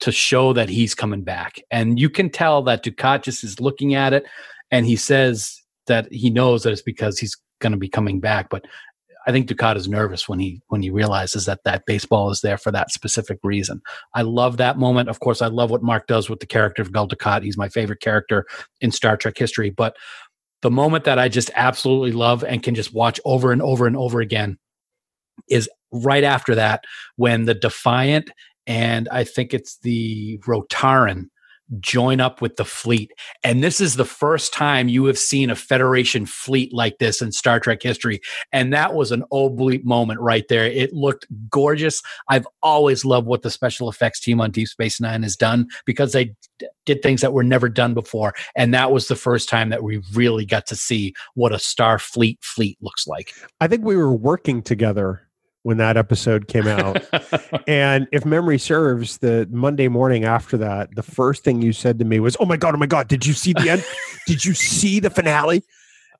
[0.00, 1.60] to show that he's coming back.
[1.70, 4.24] And you can tell that Dukat just is looking at it,
[4.70, 8.48] and he says that he knows that it's because he's going to be coming back.
[8.50, 8.64] But
[9.26, 12.56] I think Dukat is nervous when he when he realizes that that baseball is there
[12.56, 13.82] for that specific reason.
[14.14, 15.08] I love that moment.
[15.08, 17.42] Of course, I love what Mark does with the character of Gul Dukat.
[17.42, 18.46] He's my favorite character
[18.80, 19.70] in Star Trek history.
[19.70, 19.94] But
[20.62, 23.96] the moment that I just absolutely love and can just watch over and over and
[23.96, 24.58] over again
[25.48, 26.84] is right after that
[27.16, 28.30] when the Defiant
[28.66, 31.28] and I think it's the Rotarran
[31.78, 33.12] join up with the fleet.
[33.44, 37.32] And this is the first time you have seen a Federation fleet like this in
[37.32, 38.20] Star Trek history.
[38.52, 40.66] And that was an oblique moment right there.
[40.66, 42.02] It looked gorgeous.
[42.28, 46.12] I've always loved what the special effects team on Deep Space Nine has done because
[46.12, 48.34] they d- did things that were never done before.
[48.56, 52.38] And that was the first time that we really got to see what a Starfleet
[52.42, 53.32] fleet looks like.
[53.60, 55.22] I think we were working together
[55.62, 57.02] when that episode came out.
[57.66, 62.04] and if memory serves, the Monday morning after that, the first thing you said to
[62.04, 63.84] me was, "Oh my god, oh my god, did you see the end?
[64.26, 65.62] did you see the finale?"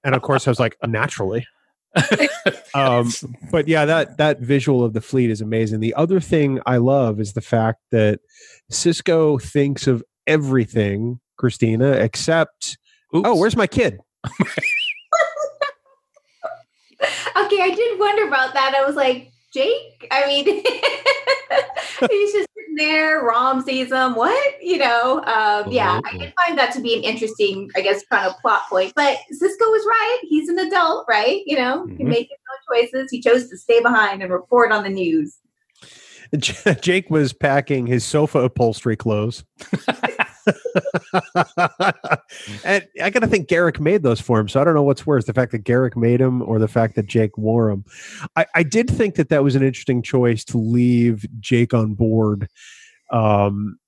[0.05, 1.47] And of course, I was like, "Naturally."
[2.75, 3.11] um,
[3.51, 5.81] but yeah, that that visual of the fleet is amazing.
[5.81, 8.21] The other thing I love is the fact that
[8.71, 12.79] Sisko thinks of everything, Christina, except
[13.15, 13.29] Oops.
[13.29, 13.99] oh, where's my kid?
[17.03, 18.75] Okay, I did wonder about that.
[18.79, 20.07] I was like, Jake?
[20.11, 20.45] I mean,
[22.11, 23.23] he's just sitting there.
[23.25, 24.15] Rom sees him.
[24.15, 24.63] What?
[24.63, 25.19] You know?
[25.25, 28.63] Um, yeah, I did find that to be an interesting, I guess, kind of plot
[28.69, 28.93] point.
[28.95, 30.19] But Sisko was right.
[30.23, 31.43] He's an adult, right?
[31.47, 31.97] You know, he Mhm.
[31.97, 33.11] can make his own choices.
[33.11, 35.39] He chose to stay behind and report on the news.
[36.39, 39.43] Jake was packing his sofa upholstery clothes.
[42.65, 44.49] and I got to think Garak made those for him.
[44.49, 46.95] So I don't know what's worse the fact that Garak made them or the fact
[46.97, 47.85] that Jake wore them.
[48.37, 52.49] I, I did think that that was an interesting choice to leave Jake on board
[53.11, 53.79] um,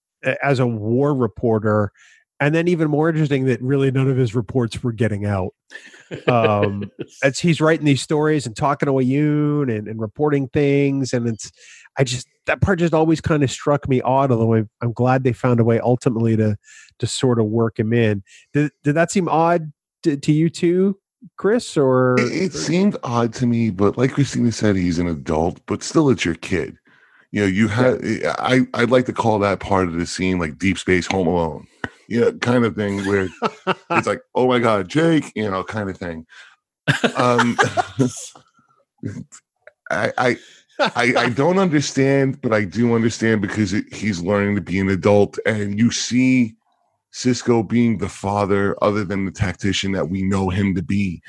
[0.42, 1.92] as a war reporter.
[2.40, 5.54] And then even more interesting that really none of his reports were getting out.
[6.26, 6.90] Um,
[7.22, 11.12] as he's writing these stories and talking to Weyoun and, and reporting things.
[11.12, 11.52] And it's,
[11.96, 15.24] I just, that part just always kind of struck me odd, although I, I'm glad
[15.24, 16.56] they found a way ultimately to,
[16.98, 18.22] to sort of work him in.
[18.52, 19.72] Did, did that seem odd
[20.02, 20.98] to, to you too,
[21.36, 21.76] Chris?
[21.76, 25.82] Or It, it seemed odd to me, but like Christina said, he's an adult, but
[25.82, 26.76] still, it's your kid.
[27.30, 27.98] You know, you have.
[28.38, 31.66] I I'd like to call that part of the scene like Deep Space Home Alone.
[32.06, 33.28] You know, kind of thing where
[33.90, 36.26] it's like, oh my god, Jake, you know, kind of thing.
[37.16, 37.56] Um,
[39.90, 40.36] I, I
[40.80, 44.88] I I don't understand, but I do understand because it, he's learning to be an
[44.88, 46.54] adult, and you see
[47.12, 51.22] Sisko being the father, other than the tactician that we know him to be.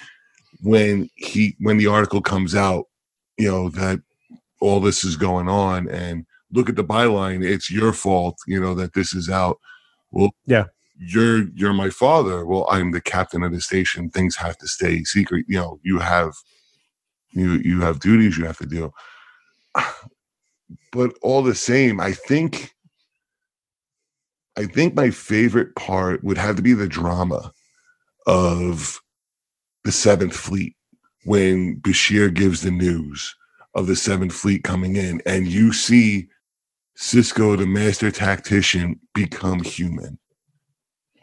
[0.61, 2.85] When he when the article comes out,
[3.37, 3.99] you know that
[4.61, 7.43] all this is going on, and look at the byline.
[7.43, 9.59] It's your fault, you know, that this is out.
[10.11, 10.65] Well, Yeah.
[10.97, 12.45] you're you're my father.
[12.45, 14.09] Well, I'm the captain of the station.
[14.09, 15.45] Things have to stay secret.
[15.49, 16.33] You know, you have
[17.31, 18.93] you you have duties you have to do.
[20.91, 22.73] But all the same, I think
[24.57, 27.51] I think my favorite part would have to be the drama
[28.27, 28.99] of
[29.83, 30.75] the Seventh Fleet
[31.25, 33.35] when Bashir gives the news
[33.75, 36.27] of the Seventh Fleet coming in, and you see
[36.97, 40.19] Sisko, the master tactician, become human.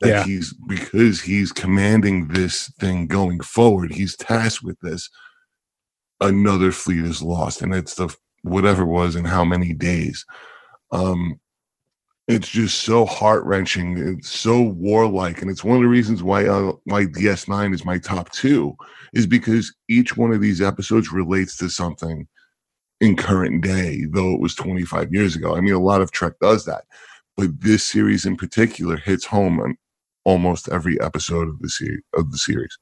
[0.00, 0.24] That Yeah.
[0.24, 5.08] he's because he's commanding this thing going forward, he's tasked with this.
[6.20, 10.24] Another fleet is lost, and it's the whatever it was in how many days.
[10.92, 11.40] Um,
[12.28, 13.98] it's just so heart wrenching.
[13.98, 17.98] It's so warlike, and it's one of the reasons why uh, why DS9 is my
[17.98, 18.76] top two
[19.12, 22.28] is because each one of these episodes relates to something
[23.00, 25.56] in current day, though it was 25 years ago.
[25.56, 26.84] I mean, a lot of Trek does that,
[27.36, 29.76] but this series in particular hits home on
[30.24, 32.78] almost every episode of the of the series.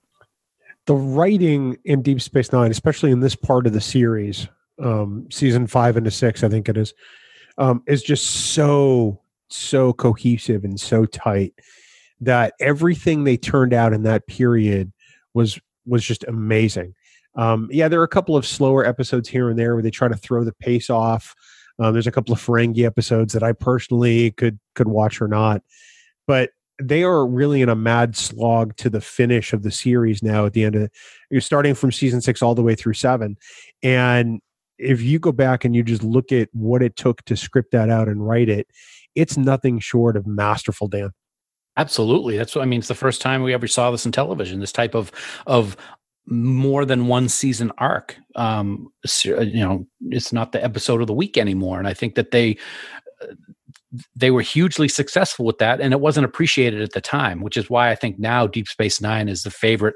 [0.87, 4.49] The writing in Deep Space Nine, especially in this part of the series,
[4.79, 6.95] um, season five into six, I think it is,
[7.59, 9.21] um, is just so
[9.51, 11.55] so cohesive and so tight
[12.21, 14.93] that everything they turned out in that period
[15.35, 16.95] was was just amazing.
[17.35, 20.09] Um, yeah, there are a couple of slower episodes here and there where they try
[20.09, 21.35] to throw the pace off.
[21.79, 25.63] Um, there's a couple of Ferengi episodes that I personally could could watch or not,
[26.27, 26.51] but
[26.81, 30.47] they are really in a mad slog to the finish of the series now.
[30.47, 30.91] At the end of
[31.31, 33.37] you're starting from season six all the way through seven,
[33.83, 34.41] and
[34.79, 37.91] if you go back and you just look at what it took to script that
[37.91, 38.69] out and write it,
[39.15, 41.11] it's nothing short of masterful, Dan.
[41.77, 42.37] Absolutely.
[42.37, 42.81] That's what I mean.
[42.81, 44.61] It's the first time we ever saw this in television.
[44.61, 45.13] This type of
[45.47, 45.77] of
[46.27, 48.17] more than one season arc.
[48.35, 48.93] Um,
[49.25, 52.59] you know, it's not the episode of the week anymore, and I think that they
[54.15, 57.71] they were hugely successful with that and it wasn't appreciated at the time which is
[57.71, 59.95] why i think now deep space nine is the favorite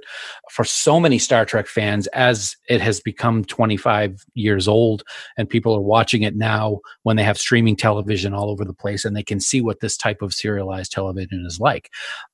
[0.50, 5.02] for so many star trek fans as it has become 25 years old
[5.36, 9.04] and people are watching it now when they have streaming television all over the place
[9.04, 11.90] and they can see what this type of serialized television is like.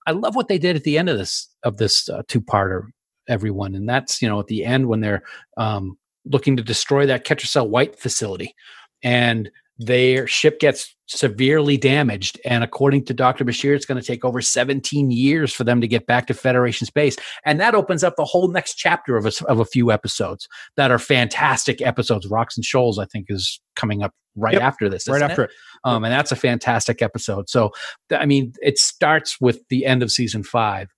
[0.06, 2.88] I love what they did at the end of this of this uh, two-parter
[3.28, 5.22] everyone and that's you know at the end when they're
[5.56, 8.54] um, looking to destroy that Ketracel White facility.
[9.02, 12.38] And their ship gets severely damaged.
[12.44, 13.44] And according to Dr.
[13.44, 16.86] Bashir, it's going to take over 17 years for them to get back to Federation
[16.86, 17.16] space.
[17.44, 20.90] And that opens up the whole next chapter of a, of a few episodes that
[20.90, 22.26] are fantastic episodes.
[22.26, 25.08] Rocks and Shoals, I think, is coming up right yep, after this.
[25.08, 25.50] Right after it?
[25.50, 25.56] it.
[25.84, 27.48] Um, and that's a fantastic episode.
[27.48, 27.72] So,
[28.10, 30.88] I mean, it starts with the end of season five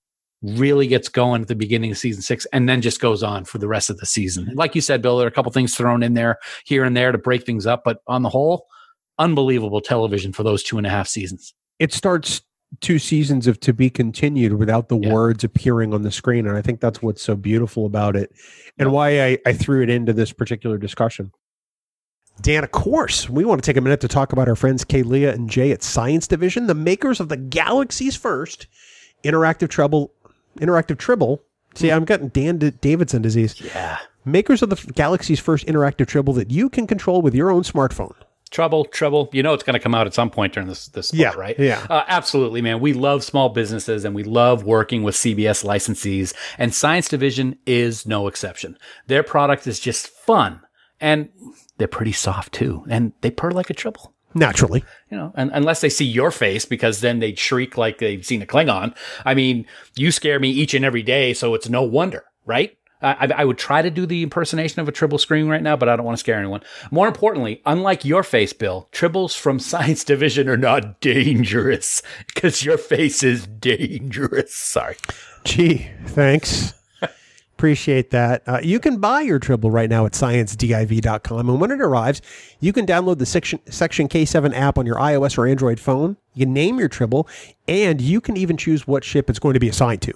[0.42, 3.58] really gets going at the beginning of season six and then just goes on for
[3.58, 4.50] the rest of the season.
[4.54, 7.12] Like you said, Bill, there are a couple things thrown in there here and there
[7.12, 8.66] to break things up, but on the whole,
[9.18, 11.54] unbelievable television for those two and a half seasons.
[11.78, 12.40] It starts
[12.80, 15.12] two seasons of to be continued without the yeah.
[15.12, 16.46] words appearing on the screen.
[16.46, 18.32] And I think that's what's so beautiful about it
[18.78, 21.32] and why I, I threw it into this particular discussion.
[22.40, 25.34] Dan, of course, we want to take a minute to talk about our friends Kaylia
[25.34, 28.66] and Jay at Science Division, the makers of the galaxy's first
[29.24, 30.14] interactive treble
[30.58, 31.42] interactive tribble.
[31.74, 33.60] See, I'm getting Dan D- Davidson disease.
[33.60, 33.98] Yeah.
[34.24, 38.14] Makers of the galaxy's first interactive tribble that you can control with your own smartphone.
[38.50, 39.30] Trouble, trouble.
[39.32, 41.56] You know it's going to come out at some point during this this yeah, right?
[41.56, 42.80] Yeah, uh, absolutely, man.
[42.80, 48.06] We love small businesses and we love working with CBS licensees, and Science Division is
[48.06, 48.76] no exception.
[49.06, 50.62] Their product is just fun,
[51.00, 51.28] and
[51.78, 54.14] they're pretty soft too, and they purr like a Tribble.
[54.34, 54.84] Naturally.
[55.10, 58.42] You know, and, unless they see your face because then they'd shriek like they've seen
[58.42, 58.94] a Klingon.
[59.24, 59.66] I mean,
[59.96, 62.76] you scare me each and every day, so it's no wonder, right?
[63.02, 65.88] I, I, would try to do the impersonation of a Tribble scream right now, but
[65.88, 66.60] I don't want to scare anyone.
[66.90, 72.78] More importantly, unlike your face, Bill, Tribbles from Science Division are not dangerous because your
[72.78, 74.54] face is dangerous.
[74.54, 74.96] Sorry.
[75.44, 76.74] Gee, thanks.
[77.60, 78.42] Appreciate that.
[78.48, 81.50] Uh, you can buy your Tribble right now at sciencediv.com.
[81.50, 82.22] And when it arrives,
[82.58, 86.16] you can download the Section, Section K7 app on your iOS or Android phone.
[86.32, 87.28] You can name your Tribble,
[87.68, 90.14] and you can even choose what ship it's going to be assigned to.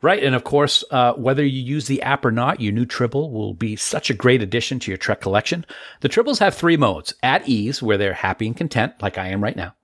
[0.00, 0.24] Right.
[0.24, 3.52] And of course, uh, whether you use the app or not, your new Tribble will
[3.52, 5.66] be such a great addition to your Trek collection.
[6.00, 9.42] The Tribbles have three modes at ease, where they're happy and content, like I am
[9.42, 9.74] right now.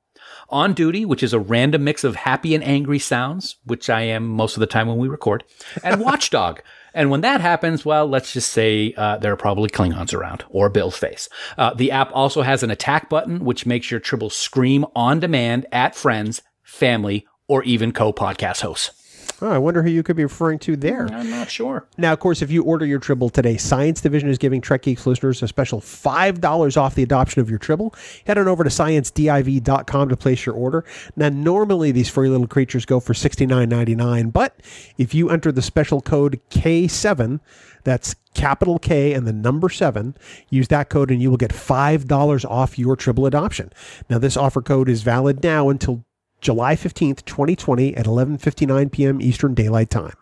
[0.49, 4.27] On duty, which is a random mix of happy and angry sounds, which I am
[4.27, 5.45] most of the time when we record.
[5.85, 6.63] And Watchdog.
[6.95, 10.69] And when that happens, well, let's just say uh, there are probably Klingons around or
[10.69, 11.29] Bill's face.
[11.57, 15.67] Uh, the app also has an attack button, which makes your Tribble scream on demand
[15.73, 19.02] at friends, family, or even co podcast hosts.
[19.43, 21.09] Oh, I wonder who you could be referring to there.
[21.13, 21.89] I'm not sure.
[21.99, 25.05] Now, of course, if you order your Tribble today, Science Division is giving Trek Geeks
[25.05, 27.93] listeners a special $5 off the adoption of your Tribble.
[28.25, 30.85] Head on over to sciencediv.com to place your order.
[31.17, 34.61] Now, normally these furry little creatures go for $69.99, but
[34.97, 37.41] if you enter the special code K7,
[37.83, 40.17] that's capital K and the number seven.
[40.51, 43.73] Use that code and you will get $5 off your Tribble adoption.
[44.09, 46.05] Now, this offer code is valid now until
[46.43, 49.23] July 15th, 2020 at 11:59 p.m.
[49.23, 50.17] Eastern Daylight Time.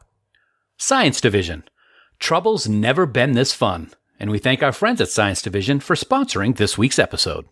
[0.76, 1.64] Science Division.
[2.18, 6.56] Trouble's never been this fun, and we thank our friends at Science Division for sponsoring
[6.56, 7.46] this week's episode.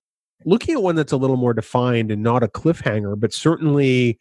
[0.44, 4.18] Looking at one that's a little more defined and not a cliffhanger, but certainly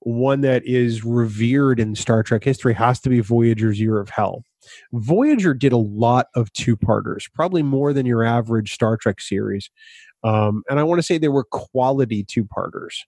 [0.00, 4.44] one that is revered in Star Trek history has to be Voyager's Year of Hell.
[4.92, 9.70] Voyager did a lot of two parters, probably more than your average Star Trek series.
[10.22, 13.06] Um, and I want to say they were quality two parters.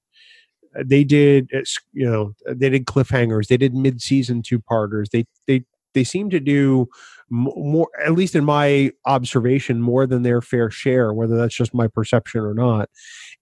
[0.85, 1.63] They did, uh,
[1.93, 3.49] you know, they did cliffhangers.
[3.49, 5.09] They did mid-season two parters.
[5.11, 5.65] They they
[5.95, 6.89] they seem to do
[7.31, 11.13] more, at least in my observation, more than their fair share.
[11.13, 12.89] Whether that's just my perception or not.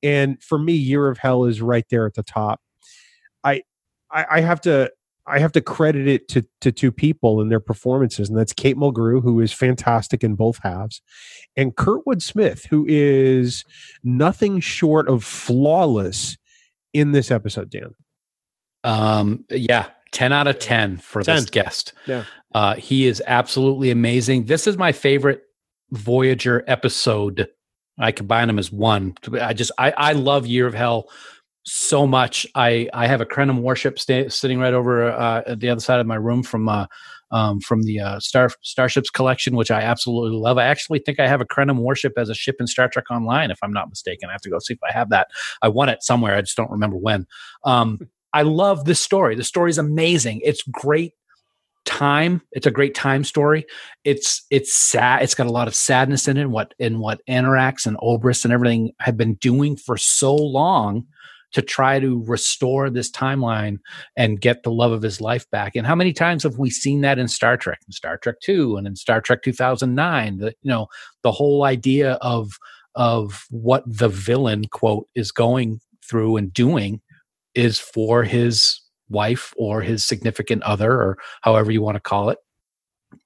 [0.03, 2.61] And for me, Year of Hell is right there at the top.
[3.45, 3.63] I
[4.11, 4.91] I, I have to
[5.27, 8.77] I have to credit it to to two people and their performances, and that's Kate
[8.77, 11.03] Mulgrew, who is fantastic in both halves,
[11.57, 13.65] and Kurtwood Smith, who is
[14.05, 16.37] nothing short of flawless
[16.99, 17.71] in this episode.
[17.71, 17.95] Dan,
[18.85, 21.37] um, yeah, ten out of ten for 10.
[21.37, 21.93] this guest.
[22.07, 22.25] Yeah,
[22.55, 24.45] uh, he is absolutely amazing.
[24.45, 25.43] This is my favorite
[25.91, 27.49] Voyager episode.
[27.99, 29.17] I combine them as one.
[29.41, 31.09] I just I I love Year of Hell
[31.65, 32.47] so much.
[32.55, 36.01] I I have a Krenim warship sta- sitting right over uh, at the other side
[36.01, 36.87] of my room from uh,
[37.31, 40.59] um, from the uh, Star Starships collection, which I absolutely love.
[40.59, 43.51] I actually think I have a Krenim warship as a ship in Star Trek Online,
[43.51, 44.29] if I'm not mistaken.
[44.29, 45.29] I have to go see if I have that.
[45.63, 46.35] I won it somewhere.
[46.35, 47.27] I just don't remember when.
[47.65, 47.99] Um,
[48.33, 49.35] I love this story.
[49.35, 50.41] The story is amazing.
[50.45, 51.15] It's great
[51.87, 52.43] time.
[52.53, 53.65] It's a great time story.
[54.05, 55.23] It's it's sad.
[55.23, 56.43] It's got a lot of sadness in it.
[56.43, 61.07] And What in what Annorax and Obrist and everything have been doing for so long
[61.57, 63.79] to try to restore this timeline
[64.15, 65.75] and get the love of his life back.
[65.75, 68.77] And how many times have we seen that in Star Trek, in Star Trek Two,
[68.77, 70.37] and in Star Trek 2009?
[70.37, 70.89] The you know
[71.23, 72.53] the whole idea of
[72.95, 77.01] of what the villain quote is going through and doing
[77.55, 78.79] is for his
[79.09, 82.39] wife or his significant other or however you want to call it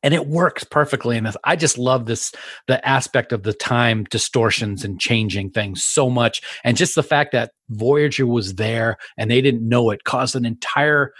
[0.02, 1.36] and it works perfectly in this.
[1.44, 2.32] I just love this
[2.66, 6.42] the aspect of the time distortions and changing things so much.
[6.64, 10.44] And just the fact that voyager was there and they didn't know it caused an
[10.44, 11.12] entire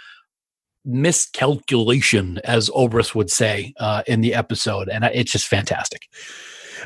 [0.83, 4.89] miscalculation as Obrist would say uh, in the episode.
[4.89, 6.07] And it's just fantastic.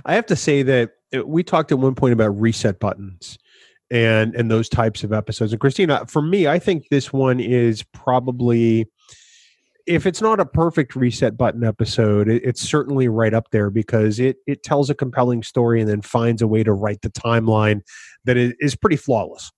[0.06, 3.38] I have to say that uh, we talked at one point about reset buttons
[3.92, 5.54] and and those types of episodes.
[5.54, 8.88] And christina for me i think this one is probably
[9.86, 14.20] if it's not a perfect reset button episode, it, it's certainly right up there because
[14.20, 17.82] it it tells a compelling story and then finds a way to write the timeline
[18.26, 19.52] that is, is pretty flawless.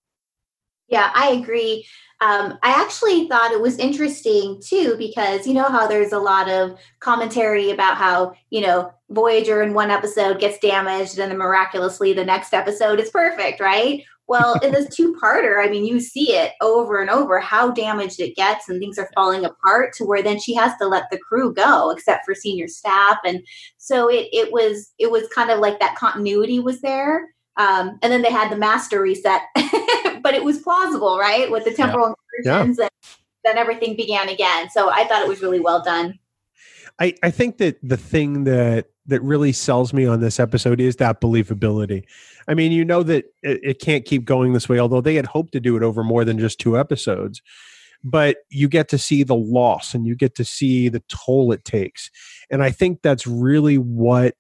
[0.88, 1.86] Yeah, I agree.
[2.19, 6.49] Um, I actually thought it was interesting too because you know how there's a lot
[6.49, 12.13] of commentary about how you know Voyager in one episode gets damaged and then miraculously
[12.13, 14.03] the next episode is perfect, right?
[14.28, 18.36] Well, in this two-parter, I mean, you see it over and over how damaged it
[18.36, 21.53] gets and things are falling apart to where then she has to let the crew
[21.53, 23.17] go, except for senior staff.
[23.25, 23.45] And
[23.78, 27.30] so it it was it was kind of like that continuity was there.
[27.57, 29.41] Um, and then they had the master reset,
[30.21, 31.49] but it was plausible, right?
[31.49, 32.13] With the temporal
[32.43, 32.59] yeah.
[32.59, 32.84] incursions, yeah.
[32.84, 34.69] and then everything began again.
[34.69, 36.19] So I thought it was really well done.
[36.99, 40.97] I, I think that the thing that that really sells me on this episode is
[40.97, 42.03] that believability.
[42.48, 45.26] I mean, you know that it, it, can't keep going this way, although they had
[45.26, 47.41] hoped to do it over more than just two episodes.
[48.04, 51.66] But you get to see the loss and you get to see the toll it
[51.66, 52.10] takes.
[52.50, 54.36] And I think that's really what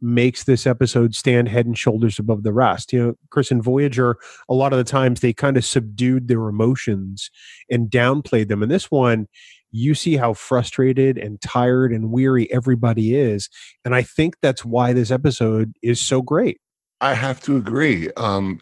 [0.00, 2.92] makes this episode stand head and shoulders above the rest.
[2.92, 4.16] You know, Chris and Voyager,
[4.48, 7.30] a lot of the times they kind of subdued their emotions
[7.70, 8.62] and downplayed them.
[8.62, 9.26] And this one,
[9.72, 13.48] you see how frustrated and tired and weary everybody is.
[13.84, 16.60] And I think that's why this episode is so great.
[17.00, 18.10] I have to agree.
[18.16, 18.60] Um,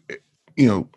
[0.57, 0.89] you know,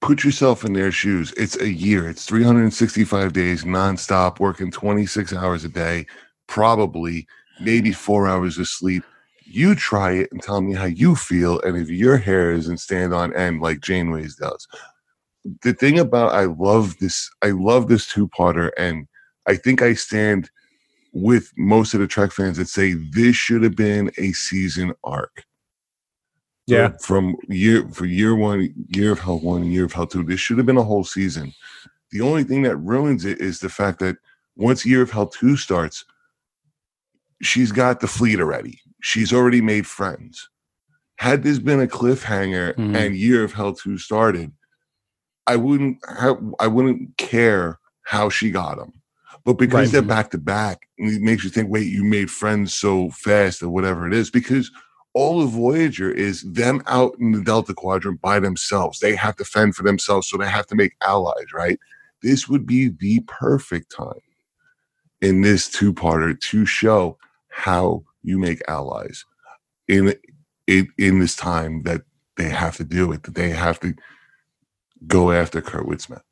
[0.00, 1.32] put yourself in their shoes.
[1.36, 6.06] It's a year, it's 365 days nonstop, working 26 hours a day,
[6.48, 7.26] probably
[7.60, 9.04] maybe four hours of sleep.
[9.44, 11.60] You try it and tell me how you feel.
[11.60, 14.66] And if your hair isn't stand on end like Janeway's does,
[15.62, 19.06] the thing about I love this, I love this two parter, and
[19.46, 20.50] I think I stand
[21.12, 25.44] with most of the Trek fans that say this should have been a season arc.
[26.66, 30.22] Yeah, so from year for year one, year of hell one, year of hell two,
[30.22, 31.52] this should have been a whole season.
[32.10, 34.16] The only thing that ruins it is the fact that
[34.56, 36.04] once year of hell two starts,
[37.40, 38.80] she's got the fleet already.
[39.00, 40.48] She's already made friends.
[41.16, 42.94] Had this been a cliffhanger mm-hmm.
[42.94, 44.52] and year of hell two started,
[45.46, 48.92] I wouldn't have, I wouldn't care how she got them.
[49.44, 49.92] But because right.
[49.92, 53.68] they're back to back, it makes you think, wait, you made friends so fast or
[53.70, 54.30] whatever it is.
[54.30, 54.70] Because
[55.14, 58.98] all of Voyager is them out in the Delta Quadrant by themselves.
[58.98, 61.78] They have to fend for themselves, so they have to make allies, right?
[62.22, 64.20] This would be the perfect time
[65.20, 69.24] in this two-parter to show how you make allies
[69.88, 70.14] in
[70.66, 72.02] in, in this time that
[72.36, 73.94] they have to do it, that they have to
[75.06, 76.22] go after Kurtwood Smith.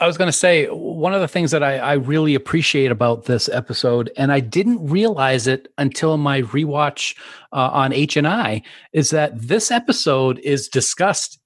[0.00, 3.26] I was going to say one of the things that I, I, really appreciate about
[3.26, 7.16] this episode, and I didn't realize it until my rewatch
[7.52, 11.38] uh, on H and I, is that this episode is discussed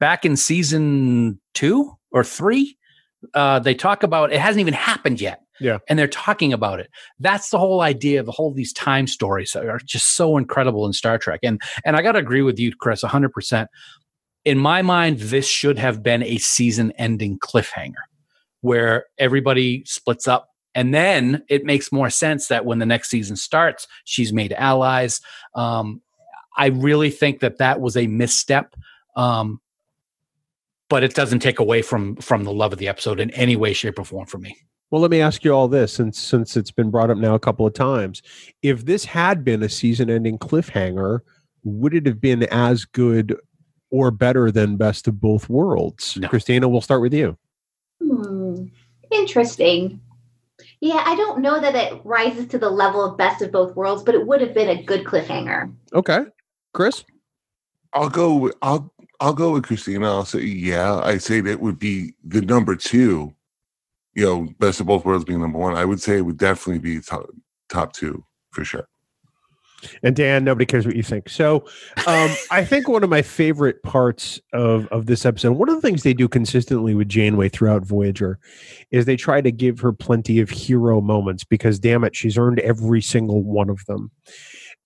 [0.00, 2.76] back in season two or three.
[3.34, 5.42] Uh, they talk about it hasn't even happened yet.
[5.60, 5.78] Yeah.
[5.88, 6.88] And they're talking about it.
[7.18, 10.92] That's the whole idea of the whole these time stories are just so incredible in
[10.92, 11.40] Star Trek.
[11.42, 13.68] And and I gotta agree with you, Chris, hundred percent
[14.48, 18.06] in my mind, this should have been a season ending cliffhanger
[18.62, 20.48] where everybody splits up.
[20.74, 25.20] And then it makes more sense that when the next season starts, she's made allies.
[25.54, 26.00] Um,
[26.56, 28.74] I really think that that was a misstep.
[29.16, 29.60] Um,
[30.88, 33.74] but it doesn't take away from from the love of the episode in any way,
[33.74, 34.56] shape, or form for me.
[34.90, 37.38] Well, let me ask you all this, since since it's been brought up now a
[37.38, 38.22] couple of times.
[38.62, 41.20] If this had been a season-ending cliffhanger,
[41.64, 43.36] would it have been as good
[43.90, 46.16] or better than Best of Both Worlds?
[46.16, 46.28] No.
[46.28, 47.36] Christina, we'll start with you.
[48.02, 48.66] Hmm.
[49.10, 50.00] Interesting.
[50.80, 54.02] Yeah, I don't know that it rises to the level of Best of Both Worlds,
[54.02, 55.72] but it would have been a good cliffhanger.
[55.92, 56.20] Okay,
[56.72, 57.04] Chris.
[57.92, 58.34] I'll go.
[58.34, 60.06] With, I'll I'll go with Christina.
[60.06, 61.00] I'll say yeah.
[61.02, 63.34] I say that would be the number two.
[64.14, 65.74] You know, Best of Both Worlds being number one.
[65.74, 67.28] I would say it would definitely be top
[67.68, 68.88] top two for sure.
[70.02, 71.28] And Dan, nobody cares what you think.
[71.28, 71.64] So,
[72.06, 75.80] um, I think one of my favorite parts of of this episode, one of the
[75.80, 78.38] things they do consistently with Janeway throughout Voyager,
[78.90, 82.60] is they try to give her plenty of hero moments because, damn it, she's earned
[82.60, 84.10] every single one of them.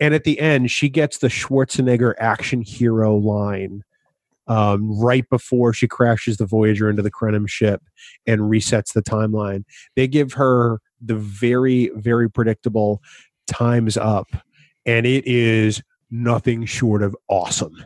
[0.00, 3.84] And at the end, she gets the Schwarzenegger action hero line
[4.48, 7.82] um, right before she crashes the Voyager into the Krenim ship
[8.26, 9.64] and resets the timeline.
[9.94, 13.00] They give her the very, very predictable
[13.46, 14.28] times up
[14.86, 17.84] and it is nothing short of awesome.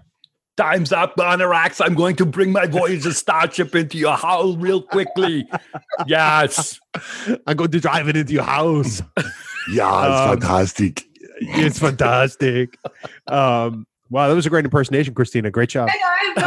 [0.57, 1.81] Time's up, Annorax.
[1.83, 5.47] I'm going to bring my Voyager starship into your house real quickly.
[6.07, 6.81] yes.
[7.47, 9.03] I'm going to drive it into your house.
[9.71, 11.05] yeah, it's um, fantastic.
[11.41, 12.79] It's fantastic.
[13.27, 15.51] Um, wow, that was a great impersonation, Christina.
[15.51, 15.91] Great job.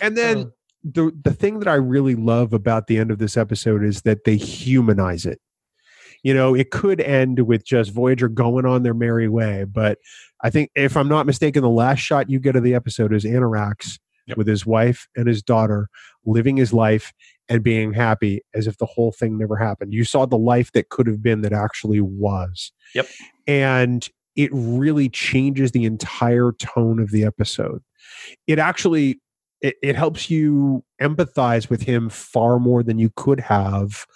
[0.00, 0.50] and then
[0.84, 4.24] the the thing that I really love about the end of this episode is that
[4.24, 5.40] they humanize it
[6.26, 9.62] you know, it could end with just Voyager going on their merry way.
[9.62, 9.98] But
[10.42, 13.24] I think, if I'm not mistaken, the last shot you get of the episode is
[13.24, 14.36] Annorax yep.
[14.36, 15.88] with his wife and his daughter
[16.24, 17.12] living his life
[17.48, 19.94] and being happy as if the whole thing never happened.
[19.94, 22.72] You saw the life that could have been that actually was.
[22.96, 23.06] Yep.
[23.46, 27.84] And it really changes the entire tone of the episode.
[28.48, 29.20] It actually
[29.60, 34.06] it, it helps you empathize with him far more than you could have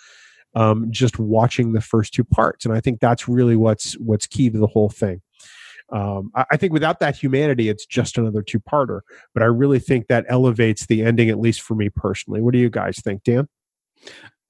[0.55, 2.65] um, just watching the first two parts.
[2.65, 5.23] And I think that's really what's what's key to the whole thing.
[5.93, 9.01] Um, I, I, think without that humanity, it's just another two parter.
[9.35, 12.41] But I really think that elevates the ending, at least for me personally.
[12.41, 13.49] What do you guys think, Dan?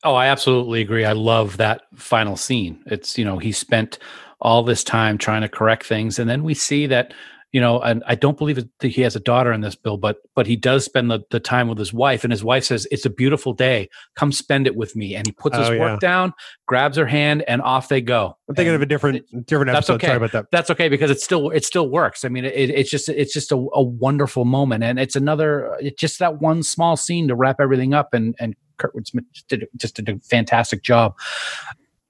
[0.05, 1.05] Oh, I absolutely agree.
[1.05, 2.82] I love that final scene.
[2.86, 3.98] It's, you know, he spent
[4.40, 6.18] all this time trying to correct things.
[6.18, 7.12] And then we see that
[7.53, 10.18] you know, and I don't believe that he has a daughter in this bill, but
[10.36, 13.05] but he does spend the, the time with his wife, and his wife says, "It's
[13.05, 13.88] a beautiful day.
[14.14, 16.32] Come spend it with me." And he puts his oh, work down,
[16.66, 18.36] grabs her hand, and off they go.
[18.48, 19.94] I'm thinking and of a different it, different episode.
[19.94, 20.07] Okay.
[20.07, 20.46] Sorry about that.
[20.53, 22.24] That's okay because it still it still works.
[22.24, 25.78] I mean, it, it's just it's just a, a wonderful moment, and it's another uh,
[25.80, 29.66] it's just that one small scene to wrap everything up, and and Kurtwood Smith did
[29.76, 31.18] just did a fantastic job.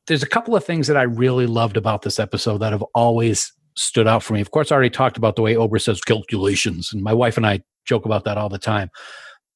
[0.07, 3.53] There's a couple of things that I really loved about this episode that have always
[3.81, 4.41] stood out for me.
[4.41, 7.47] Of course, I already talked about the way Ober says calculations, and my wife and
[7.47, 8.91] I joke about that all the time.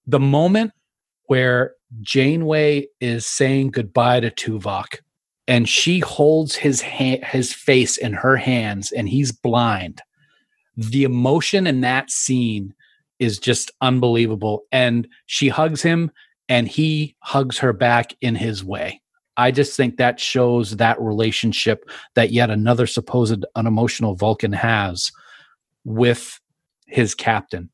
[0.07, 0.72] The moment
[1.27, 5.01] where Janeway is saying goodbye to Tuvok,
[5.47, 10.01] and she holds his ha- his face in her hands, and he's blind.
[10.76, 12.75] The emotion in that scene
[13.18, 16.11] is just unbelievable, and she hugs him,
[16.49, 19.01] and he hugs her back in his way.
[19.37, 25.11] I just think that shows that relationship that yet another supposed unemotional Vulcan has
[25.85, 26.41] with
[26.87, 27.71] his captain.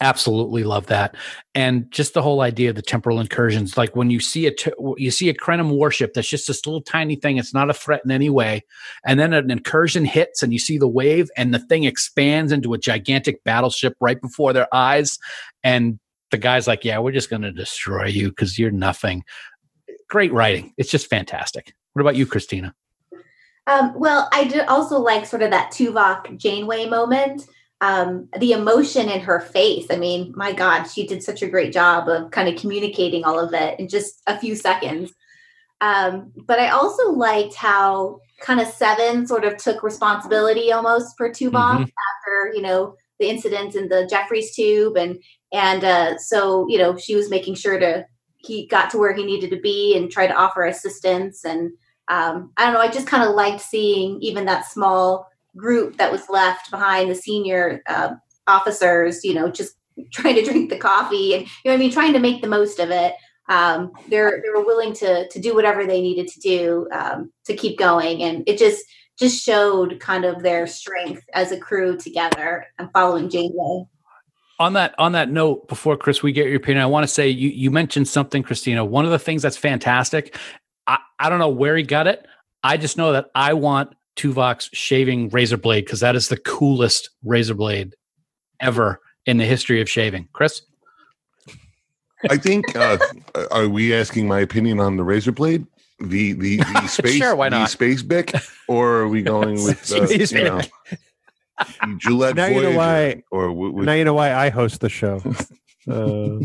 [0.00, 1.14] Absolutely love that,
[1.54, 3.76] and just the whole idea of the temporal incursions.
[3.76, 4.52] Like when you see a
[4.96, 7.36] you see a Krenim warship that's just this little tiny thing.
[7.36, 8.64] It's not a threat in any way,
[9.06, 12.74] and then an incursion hits, and you see the wave, and the thing expands into
[12.74, 15.16] a gigantic battleship right before their eyes,
[15.62, 16.00] and
[16.32, 19.22] the guy's like, "Yeah, we're just going to destroy you because you're nothing."
[20.08, 20.72] Great writing.
[20.76, 21.74] It's just fantastic.
[21.92, 22.74] What about you, Christina?
[23.66, 27.46] Um, well, I do also like sort of that Tuvok Janeway moment.
[27.80, 29.86] Um, the emotion in her face.
[29.90, 33.38] I mean, my God, she did such a great job of kind of communicating all
[33.38, 35.12] of it in just a few seconds.
[35.80, 41.30] Um, but I also liked how kind of Seven sort of took responsibility almost for
[41.30, 41.82] Tuvok mm-hmm.
[41.82, 45.22] after, you know, the incident in the Jefferies tube, and
[45.52, 48.04] and uh, so you know she was making sure to
[48.38, 51.44] he got to where he needed to be and tried to offer assistance.
[51.44, 51.72] And
[52.08, 56.12] um, I don't know, I just kind of liked seeing even that small group that
[56.12, 58.14] was left behind the senior uh,
[58.46, 59.74] officers, you know, just
[60.12, 62.78] trying to drink the coffee and you know I mean, trying to make the most
[62.78, 63.14] of it.
[63.48, 67.56] Um, they're they were willing to to do whatever they needed to do um, to
[67.56, 68.84] keep going, and it just
[69.18, 73.86] just showed kind of their strength as a crew together and following Janeway.
[74.60, 76.82] On that on that note, before Chris, we get your opinion.
[76.82, 78.84] I want to say you you mentioned something, Christina.
[78.84, 80.36] One of the things that's fantastic.
[80.86, 82.26] I, I don't know where he got it.
[82.64, 87.10] I just know that I want Tuvok's shaving razor blade because that is the coolest
[87.22, 87.94] razor blade
[88.60, 90.28] ever in the history of shaving.
[90.32, 90.62] Chris?
[92.28, 92.74] I think.
[92.76, 92.98] Uh,
[93.50, 95.66] are we asking my opinion on the razor blade?
[96.00, 97.70] The the, the space Sure, why the not?
[97.70, 98.32] space bic,
[98.66, 100.60] or are we going with uh, Space you know,
[100.90, 100.98] the
[101.98, 104.88] Gillette Now you know why- or w- with, now you know why I host the
[104.88, 105.22] show.
[105.88, 106.40] Uh,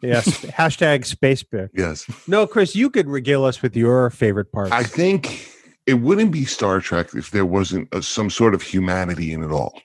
[0.00, 0.40] yes.
[0.46, 1.68] Hashtag spacebic.
[1.74, 4.72] yes, No, Chris, you could regale us with your favorite part.
[4.72, 5.50] I think
[5.84, 9.50] it wouldn't be Star Trek if there wasn't a, some sort of humanity in it
[9.50, 9.78] all,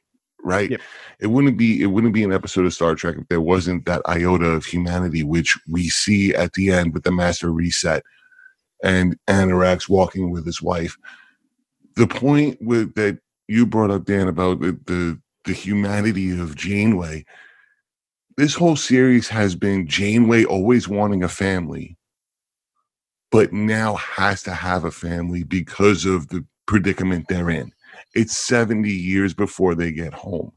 [0.46, 0.72] right?
[0.72, 0.82] Yep.
[1.20, 4.02] It wouldn't be it wouldn't be an episode of Star Trek if there wasn't that
[4.08, 8.02] iota of humanity which we see at the end with the Master Reset
[8.82, 10.96] and Annorax walking with his wife.
[11.98, 17.26] The point with that you brought up, Dan, about the the, the humanity of Janeway.
[18.38, 21.98] This whole series has been Janeway always wanting a family,
[23.32, 27.72] but now has to have a family because of the predicament they're in.
[28.14, 30.52] It's 70 years before they get home.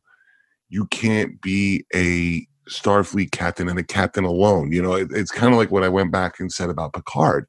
[0.68, 4.72] You can't be a Starfleet captain and a captain alone.
[4.72, 7.46] You know, it- it's kind of like what I went back and said about Picard.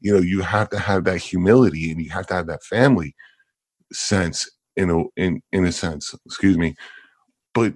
[0.00, 3.14] You know, you have to have that humility and you have to have that family
[3.92, 6.14] sense in a in in a sense.
[6.26, 6.74] Excuse me,
[7.54, 7.74] but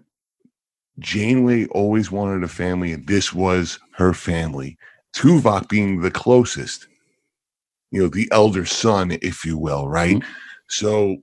[0.98, 4.78] Janeway always wanted a family, and this was her family.
[5.14, 6.86] Tuvok being the closest,
[7.90, 10.22] you know, the elder son, if you will, right?
[10.68, 11.18] So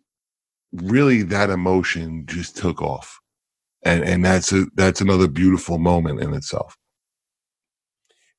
[0.74, 3.20] really that emotion just took off.
[3.84, 6.78] And and that's a that's another beautiful moment in itself.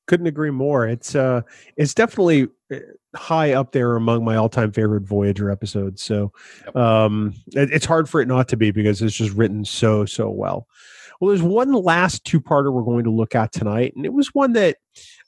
[0.07, 0.87] couldn't agree more.
[0.87, 1.41] It's uh,
[1.77, 2.47] it's definitely
[3.15, 6.01] high up there among my all-time favorite Voyager episodes.
[6.01, 6.31] So,
[6.73, 10.29] um, it, it's hard for it not to be because it's just written so so
[10.29, 10.67] well.
[11.19, 14.53] Well, there's one last two-parter we're going to look at tonight, and it was one
[14.53, 14.77] that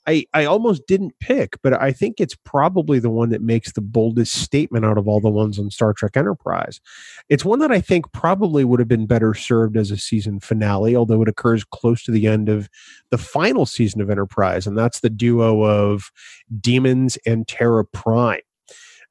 [0.08, 3.82] I I almost didn't pick, but I think it's probably the one that makes the
[3.82, 6.80] boldest statement out of all the ones on Star Trek Enterprise.
[7.28, 10.96] It's one that I think probably would have been better served as a season finale,
[10.96, 12.70] although it occurs close to the end of
[13.10, 16.10] the final season of Enterprise, and that's the duo of
[16.58, 18.40] Demons and Terra Prime.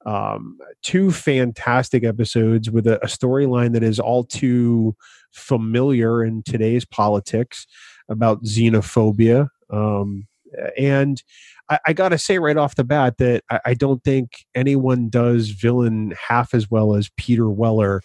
[0.08, 4.96] Um, two fantastic episodes with a, a storyline that is all too
[5.32, 7.68] familiar in today's politics
[8.10, 9.50] about xenophobia.
[9.70, 10.28] Um,
[10.78, 11.22] and
[11.70, 15.10] I, I got to say right off the bat that I, I don't think anyone
[15.10, 18.02] does villain half as well as Peter Weller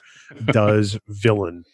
[0.46, 1.64] does villain.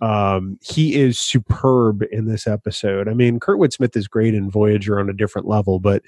[0.00, 3.08] Um, he is superb in this episode.
[3.08, 6.02] I mean, Kurtwood Smith is great in Voyager on a different level, but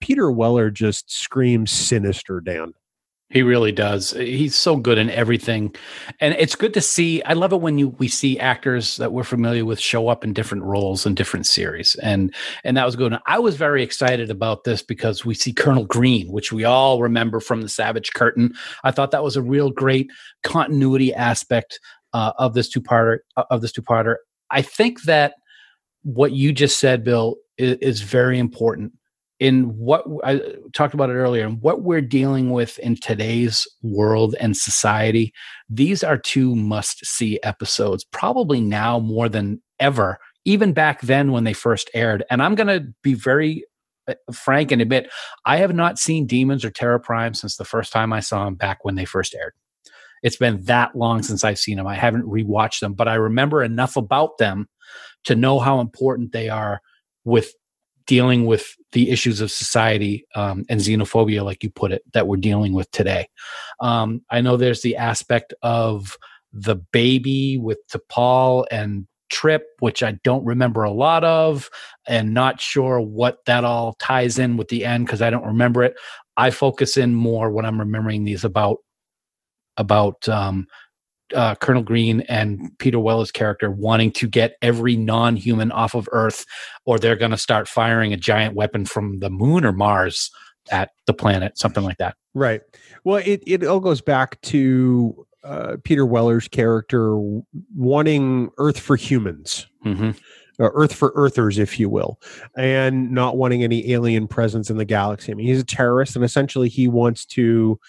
[0.00, 2.72] Peter Weller just screams sinister, Dan.
[3.32, 4.10] He really does.
[4.10, 5.74] He's so good in everything,
[6.20, 7.22] and it's good to see.
[7.22, 10.34] I love it when you we see actors that we're familiar with show up in
[10.34, 13.16] different roles in different series, and and that was good.
[13.26, 17.40] I was very excited about this because we see Colonel Green, which we all remember
[17.40, 18.52] from the Savage Curtain.
[18.84, 20.10] I thought that was a real great
[20.42, 21.80] continuity aspect
[22.12, 24.16] uh, of this two parter of this two parter.
[24.50, 25.36] I think that
[26.02, 28.92] what you just said, Bill, is, is very important
[29.42, 30.40] in what I
[30.72, 35.32] talked about it earlier, and what we're dealing with in today's world and society,
[35.68, 41.42] these are two must see episodes, probably now more than ever, even back then when
[41.42, 42.22] they first aired.
[42.30, 43.64] And I'm going to be very
[44.06, 45.10] uh, frank and admit,
[45.44, 48.54] I have not seen Demons or Terra Prime since the first time I saw them
[48.54, 49.54] back when they first aired.
[50.22, 51.88] It's been that long since I've seen them.
[51.88, 54.68] I haven't rewatched them, but I remember enough about them
[55.24, 56.80] to know how important they are
[57.24, 57.52] with
[58.06, 62.36] dealing with the issues of society um, and xenophobia, like you put it, that we're
[62.36, 63.28] dealing with today.
[63.80, 66.16] Um, I know there's the aspect of
[66.52, 71.70] the baby with T'Pol and Trip, which I don't remember a lot of,
[72.06, 75.82] and not sure what that all ties in with the end because I don't remember
[75.82, 75.94] it.
[76.36, 78.78] I focus in more when I'm remembering these about
[79.78, 80.66] about um,
[81.34, 86.44] uh, Colonel Green and Peter Weller's character wanting to get every non-human off of Earth,
[86.84, 90.30] or they're going to start firing a giant weapon from the moon or Mars
[90.70, 92.16] at the planet, something like that.
[92.34, 92.60] Right.
[93.04, 97.16] Well, it, it all goes back to uh, Peter Weller's character
[97.74, 99.66] wanting Earth for humans.
[99.84, 100.10] Mm-hmm.
[100.60, 102.20] Uh, Earth for Earthers, if you will,
[102.56, 105.32] and not wanting any alien presence in the galaxy.
[105.32, 107.80] I mean, he's a terrorist, and essentially he wants to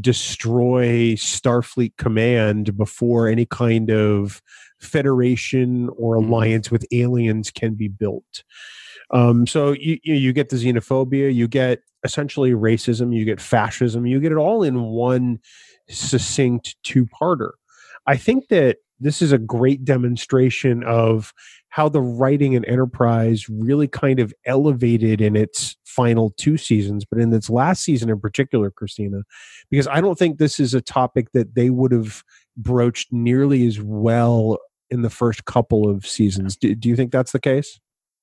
[0.00, 4.42] destroy Starfleet Command before any kind of
[4.80, 6.32] federation or Mm-hmm.
[6.32, 8.44] alliance with aliens can be built.
[9.10, 14.06] Um, so you you you get the xenophobia, you get essentially racism, you get fascism,
[14.06, 15.38] you get it all in one
[15.88, 17.52] succinct two-parter.
[18.06, 21.32] I think that this is a great demonstration of
[21.70, 27.20] how the writing and Enterprise really kind of elevated in its final two seasons, but
[27.20, 29.22] in its last season in particular, Christina,
[29.70, 32.22] because I don't think this is a topic that they would have
[32.56, 34.58] broached nearly as well
[34.90, 36.56] in the first couple of seasons.
[36.56, 37.78] Do, do you think that's the case?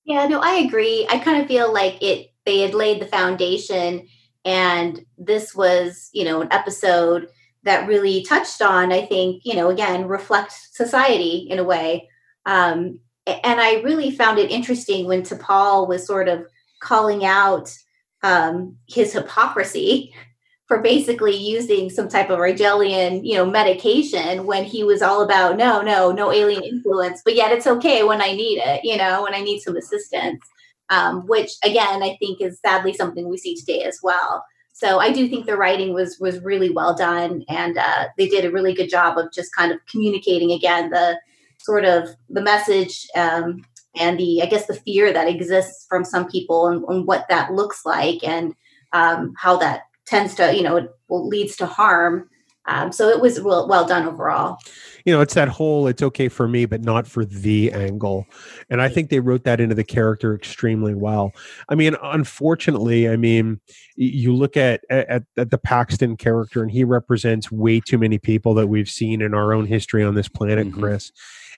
[0.05, 1.07] Yeah, no, I agree.
[1.09, 4.07] I kind of feel like it they had laid the foundation
[4.45, 7.27] and this was, you know, an episode
[7.65, 12.07] that really touched on, I think, you know, again, reflect society in a way.
[12.45, 16.45] Um, and I really found it interesting when T'Pol was sort of
[16.79, 17.75] calling out
[18.21, 20.13] um, his hypocrisy
[20.67, 25.57] for basically using some type of Rigelian, you know, medication when he was all about
[25.57, 29.21] no, no, no alien influence, but yet it's okay when I need it, you know,
[29.21, 30.43] when I need some assistance.
[30.91, 34.45] Um, which again, I think is sadly something we see today as well.
[34.77, 38.43] So I do think the writing was was really well done, and uh, they did
[38.43, 41.17] a really good job of just kind of communicating again the
[41.59, 43.63] sort of the message um,
[43.95, 47.53] and the I guess the fear that exists from some people and, and what that
[47.53, 48.53] looks like and
[48.91, 52.29] um, how that tends to you know leads to harm.
[52.67, 54.57] Um, so it was well, well done overall.
[55.05, 58.25] You know, it's that whole it's okay for me, but not for the angle.
[58.71, 61.31] And I think they wrote that into the character extremely well.
[61.69, 63.59] I mean, unfortunately, I mean,
[63.95, 68.55] you look at, at at the Paxton character, and he represents way too many people
[68.55, 70.73] that we've seen in our own history on this planet, Mhm.
[70.79, 71.11] Chris.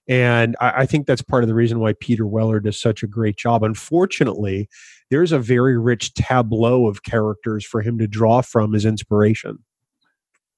[0.10, 3.08] And I, I think that's part of the reason why Peter Weller does such a
[3.08, 3.64] great job.
[3.64, 4.70] Unfortunately,
[5.10, 9.60] there's a very rich tableau of characters for him to draw from as inspiration.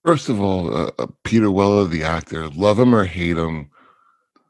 [0.06, 3.70] First of all, uh, uh, Peter Weller, the actor, love him or hate him,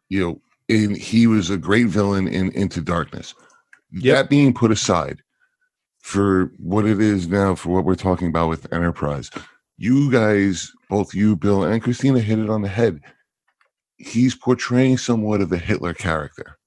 [0.09, 3.33] you know, and he was a great villain in Into Darkness.
[3.91, 4.15] Yep.
[4.15, 5.21] That being put aside,
[6.01, 9.31] for what it is now, for what we're talking about with Enterprise,
[9.77, 13.01] you guys, both you, Bill, and Christina, hit it on the head.
[13.97, 16.57] He's portraying somewhat of a Hitler character.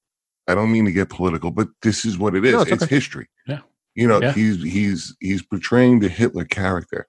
[0.48, 2.52] I don't mean to get political, but this is what it is.
[2.52, 2.94] No, it's it's okay.
[2.94, 3.28] history.
[3.46, 3.60] Yeah.
[3.94, 4.32] You know, Yeah.
[4.32, 7.06] he's he's he's portraying the Hitler character.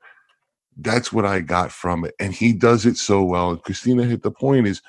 [0.78, 2.16] That's what I got from it.
[2.20, 3.52] And he does it so well.
[3.52, 4.82] And Christina hit the point is,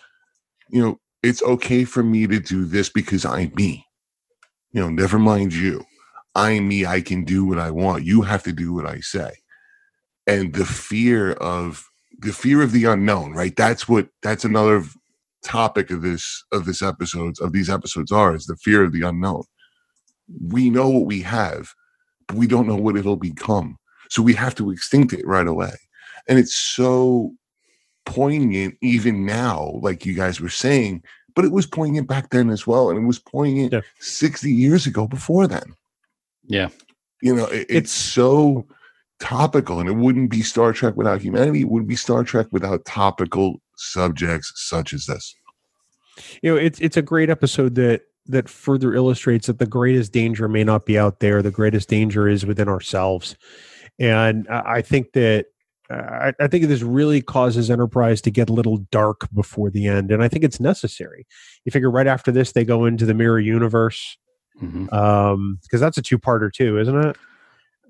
[0.70, 3.86] you know, it's okay for me to do this because I'm me.
[4.72, 5.84] You know, never mind you.
[6.34, 6.84] I'm me.
[6.84, 8.04] I can do what I want.
[8.04, 9.30] You have to do what I say.
[10.26, 11.86] And the fear of
[12.18, 13.54] the fear of the unknown, right?
[13.54, 14.84] That's what that's another
[15.44, 19.02] topic of this of this episodes of these episodes are is the fear of the
[19.02, 19.44] unknown.
[20.40, 21.74] We know what we have,
[22.26, 23.78] but we don't know what it'll become.
[24.10, 25.72] So we have to extinct it right away.
[26.28, 27.34] And it's so
[28.06, 31.02] poignant even now, like you guys were saying,
[31.34, 32.90] but it was poignant back then as well.
[32.90, 33.80] And it was poignant Yeah.
[33.98, 35.74] 60 years ago before then.
[36.46, 36.68] Yeah.
[37.22, 38.66] You know, it- it's, It's- so
[39.20, 41.60] topical and it wouldn't be Star Trek without humanity.
[41.62, 45.34] It wouldn't be Star Trek without topical subjects such as this.
[46.42, 50.46] you know it's it's a great episode that that further illustrates that the greatest danger
[50.48, 53.34] may not be out there the greatest danger is within ourselves
[53.98, 55.46] and i I think that
[55.90, 59.86] uh, I, I think this really causes enterprise to get a little dark before the
[59.86, 61.26] end and i think it's necessary
[61.64, 64.16] you figure right after this they go into the mirror universe
[64.62, 64.92] Mhm.
[64.92, 67.16] um because that's a two-parter too isn't it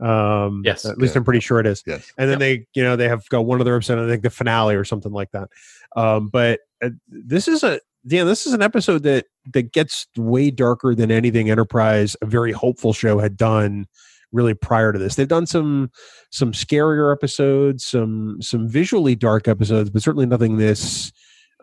[0.01, 0.85] um Yes.
[0.85, 1.19] at least Yeah.
[1.21, 2.11] i'm pretty sure it is Yes.
[2.19, 4.75] and then they you know they have got one other episode i think the finale
[4.75, 5.49] or something like that
[5.95, 10.51] um but uh, this is a yeah this is an episode that that gets way
[10.51, 13.87] darker than anything enterprise a very hopeful show had done
[14.35, 15.91] really prior to this they've done some
[16.31, 21.11] some scarier episodes some some visually dark episodes but certainly nothing this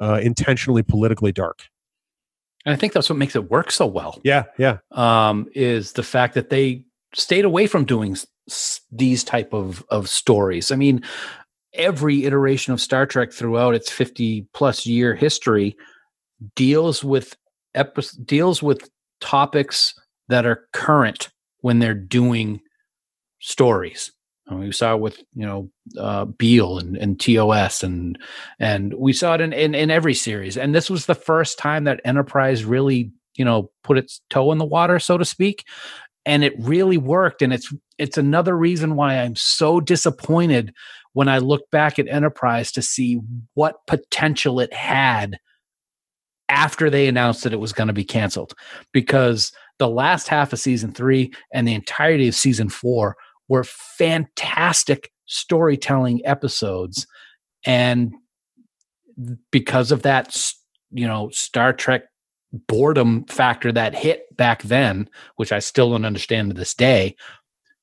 [0.01, 1.59] uh intentionally politically dark
[2.65, 4.19] And I think that's what makes it work so well.
[4.23, 8.15] yeah yeah um, is the fact that they stayed away from doing
[8.49, 10.71] s- these type of of stories.
[10.71, 11.03] I mean,
[11.73, 15.75] every iteration of Star Trek throughout its fifty plus year history
[16.55, 17.35] deals with
[17.75, 18.89] epi- deals with
[19.19, 19.93] topics
[20.29, 21.29] that are current
[21.61, 22.61] when they're doing
[23.39, 24.11] stories.
[24.49, 28.19] We saw it with you know uh, Bele and, and TOS and
[28.59, 30.57] and we saw it in, in in every series.
[30.57, 34.57] And this was the first time that Enterprise really you know put its toe in
[34.57, 35.63] the water, so to speak,
[36.25, 37.41] and it really worked.
[37.41, 40.73] And it's it's another reason why I'm so disappointed
[41.13, 43.19] when I look back at Enterprise to see
[43.53, 45.37] what potential it had
[46.49, 48.53] after they announced that it was going to be canceled.
[48.91, 53.17] Because the last half of season three and the entirety of season four
[53.47, 57.07] were fantastic storytelling episodes.
[57.65, 58.13] And
[59.49, 60.53] because of that,
[60.91, 62.03] you know, Star Trek
[62.67, 67.15] boredom factor that hit back then, which I still don't understand to this day,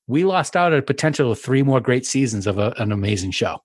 [0.07, 3.31] we lost out at a potential of three more great seasons of a, an amazing
[3.31, 3.61] show.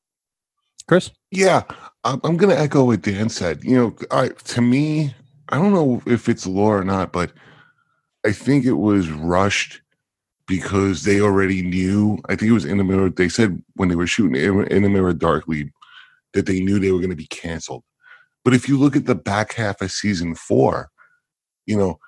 [0.89, 1.13] Chris?
[1.31, 1.63] Yeah,
[2.03, 3.63] I'm, I'm going to echo what Dan said.
[3.63, 5.15] You know, I, to me,
[5.51, 7.31] I don't know if it's lore or not, but
[8.25, 9.83] I think it was rushed
[10.47, 12.19] because they already knew.
[12.29, 13.11] I think it was in the mirror.
[13.11, 15.73] They said when they were shooting in, the mirror darkly
[16.33, 17.85] that they knew they were going to be canceled.
[18.45, 20.91] But if you look at the back half of season four,
[21.67, 21.99] you know,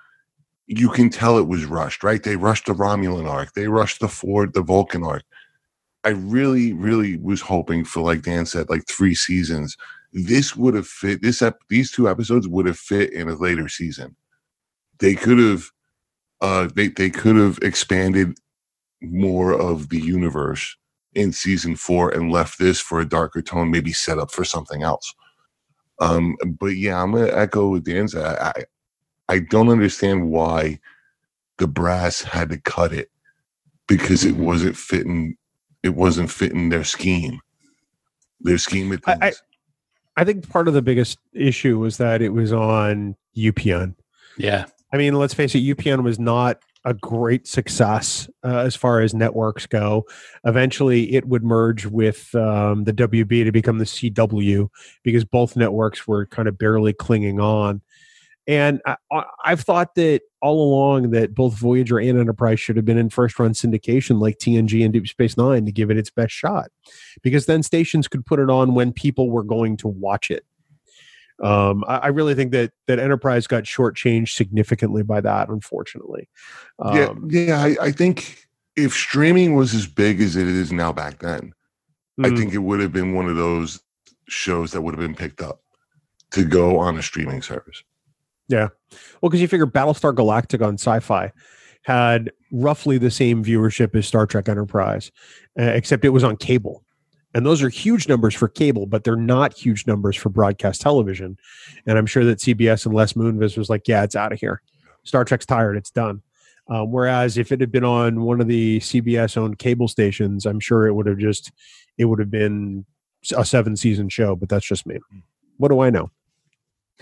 [0.66, 2.22] you can tell it was rushed, right?
[2.22, 5.22] They rushed the Romulan arc, they rushed the Ford, the Vulcan arc.
[6.04, 9.76] I really, really was hoping for, like Dan said, like three seasons.
[10.12, 11.20] This would have fit.
[11.22, 14.16] This ep- these two episodes would have fit in a later season.
[14.98, 15.70] They could have,
[16.40, 18.38] uh, they they could have expanded
[19.00, 20.76] more of the universe
[21.14, 24.82] in season four and left this for a darker tone, maybe set up for something
[24.82, 25.14] else.
[25.98, 28.24] Um, but yeah, I'm gonna echo with Dan said.
[28.24, 28.64] I, I
[29.28, 30.78] I don't understand why
[31.58, 33.10] the brass had to cut it
[33.88, 35.36] because it wasn't fitting.
[35.82, 37.40] It wasn't fitting their scheme.
[38.40, 39.42] Their scheme of I- I- things.
[40.18, 43.94] I think part of the biggest issue was that it was on UPN.
[44.38, 44.64] Yeah.
[44.92, 49.12] I mean, let's face it, UPN was not a great success uh, as far as
[49.12, 50.04] networks go.
[50.44, 54.68] Eventually, it would merge with um, the WB to become the CW
[55.02, 57.82] because both networks were kind of barely clinging on.
[58.46, 62.98] And I, I've thought that all along that both Voyager and Enterprise should have been
[62.98, 66.32] in first run syndication like TNG and Deep Space Nine to give it its best
[66.32, 66.68] shot,
[67.22, 70.46] because then stations could put it on when people were going to watch it.
[71.42, 76.28] Um, I, I really think that that Enterprise got shortchanged significantly by that, unfortunately.
[76.90, 77.62] yeah, Um, yeah.
[77.62, 78.46] I, I think
[78.76, 81.52] if streaming was as big as it is now back then,
[82.22, 83.80] I mm, think it would have been one of those
[84.28, 85.60] shows that would have been picked up
[86.32, 87.82] to go on a streaming service.
[88.48, 88.68] Yeah,
[89.20, 91.32] well, because you figure Battlestar Galactica on Sci-Fi
[91.82, 95.10] had roughly the same viewership as Star Trek Enterprise,
[95.58, 96.82] uh, except it was on cable.
[97.36, 101.36] And those are huge numbers for cable, but they're not huge numbers for broadcast television.
[101.86, 104.62] And I'm sure that CBS and Les Moonves was like, "Yeah, it's out of here.
[105.04, 105.76] Star Trek's tired.
[105.76, 106.22] It's done."
[106.68, 110.60] Um, whereas if it had been on one of the CBS owned cable stations, I'm
[110.60, 111.52] sure it would have just
[111.98, 112.86] it would have been
[113.36, 114.34] a seven season show.
[114.34, 114.96] But that's just me.
[115.58, 116.10] What do I know?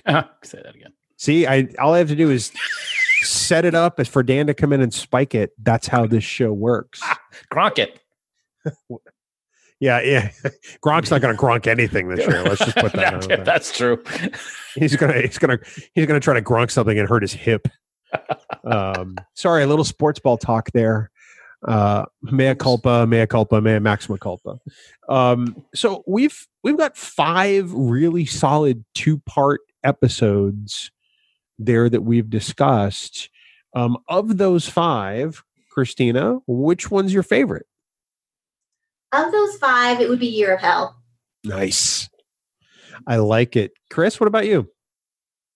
[0.43, 0.94] Say that again.
[1.16, 2.51] See, I all I have to do is
[3.20, 5.52] set it up as for Dan to come in and spike it.
[5.62, 7.01] That's how this show works.
[7.52, 8.01] Gronk it.
[9.85, 10.31] Yeah, yeah.
[10.82, 12.43] Gronk's not going to gronk anything this year.
[12.43, 13.44] Let's just put that out there.
[13.44, 14.02] That's true.
[14.77, 15.59] He's gonna he's gonna
[15.94, 17.69] he's gonna try to gronk something and hurt his hip.
[18.62, 21.11] Um, sorry, a little sports ball talk there.
[21.66, 24.59] Uh, mea culpa, mea culpa, mea maxima culpa.
[25.06, 30.90] Um, so we've we've got five really solid two part episodes
[31.59, 33.28] there that we've discussed.
[33.74, 37.66] Um, of those five, Christina, which one's your favorite?
[39.15, 40.97] Of those five, it would be Year of Hell.
[41.45, 42.09] Nice.
[43.07, 43.73] I like it.
[43.91, 44.69] Chris, what about you?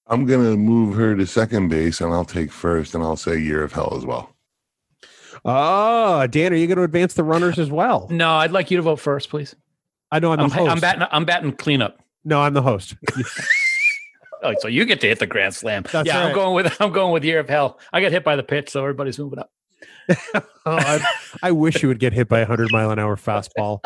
[0.07, 3.63] I'm gonna move her to second base, and I'll take first, and I'll say Year
[3.63, 4.35] of Hell as well.
[5.45, 8.09] Oh, Dan, are you going to advance the runners as well?
[8.11, 9.55] No, I'd like you to vote first, please.
[10.11, 10.71] I know I'm I'm, host.
[10.71, 11.07] I'm batting.
[11.13, 12.01] I'm batting cleanup.
[12.25, 12.97] No, I'm the host.
[14.41, 15.85] Oh, so you get to hit the grand slam.
[15.91, 16.29] That's yeah, right.
[16.29, 16.77] I'm going with.
[16.81, 17.81] I'm going with Year of Hell.
[17.93, 19.51] I got hit by the pitch, so everybody's moving up.
[20.35, 21.01] oh, I,
[21.43, 23.81] I wish you would get hit by a hundred mile an hour fastball.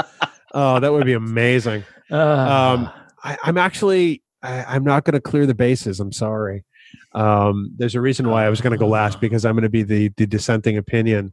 [0.52, 1.84] Oh, that would be amazing.
[2.10, 2.90] Um,
[3.24, 6.00] I, I'm actually, I, I'm not going to clear the bases.
[6.00, 6.64] I'm sorry.
[7.12, 9.70] Um, there's a reason why I was going to go last because I'm going to
[9.70, 11.32] be the the dissenting opinion.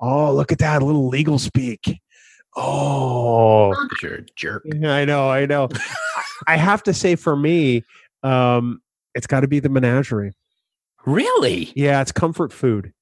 [0.00, 2.00] Oh, look at that a little legal speak.
[2.56, 4.64] Oh, you're a jerk.
[4.84, 5.68] I know, I know.
[6.46, 7.84] I have to say, for me,
[8.22, 8.80] um,
[9.14, 10.32] it's got to be the menagerie.
[11.04, 11.72] Really?
[11.76, 12.92] Yeah, it's comfort food.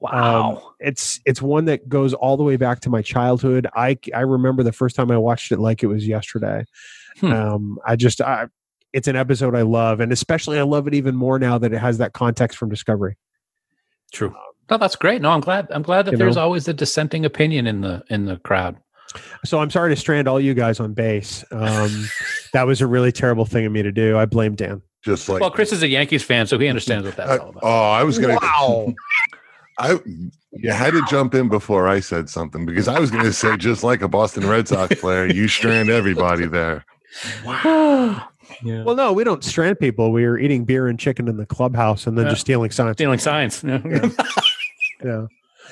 [0.00, 0.56] Wow.
[0.56, 3.66] Um, it's it's one that goes all the way back to my childhood.
[3.74, 6.64] I I remember the first time I watched it like it was yesterday.
[7.20, 7.32] Hmm.
[7.32, 8.46] Um, I just I,
[8.92, 11.78] it's an episode I love, and especially I love it even more now that it
[11.78, 13.16] has that context from Discovery.
[14.12, 14.34] True.
[14.70, 15.22] No, that's great.
[15.22, 15.68] No, I'm glad.
[15.70, 16.42] I'm glad that You there's know?
[16.42, 18.76] always a dissenting opinion in the in the crowd.
[19.44, 21.42] So I'm sorry to strand all you guys on base.
[21.52, 22.06] Um,
[22.52, 24.18] that was a really terrible thing of me to do.
[24.18, 24.82] I blame Dan.
[25.04, 27.50] Just like Well, Chris is a Yankees fan, so he understands what that's I- all
[27.50, 27.62] about.
[27.62, 28.38] oh, I was gonna.
[28.42, 28.92] Wow.
[29.78, 29.98] I
[30.52, 33.56] you had to jump in before I said something because I was going to say
[33.56, 36.84] just like a Boston Red Sox player, you strand everybody there.
[37.44, 38.84] Yeah.
[38.84, 40.12] Well, no, we don't strand people.
[40.12, 42.30] We were eating beer and chicken in the clubhouse and then Yeah.
[42.30, 42.96] just uh, stealing signs.
[42.96, 43.62] Stealing signs.
[43.64, 43.78] Yeah.
[45.04, 45.26] Yeah.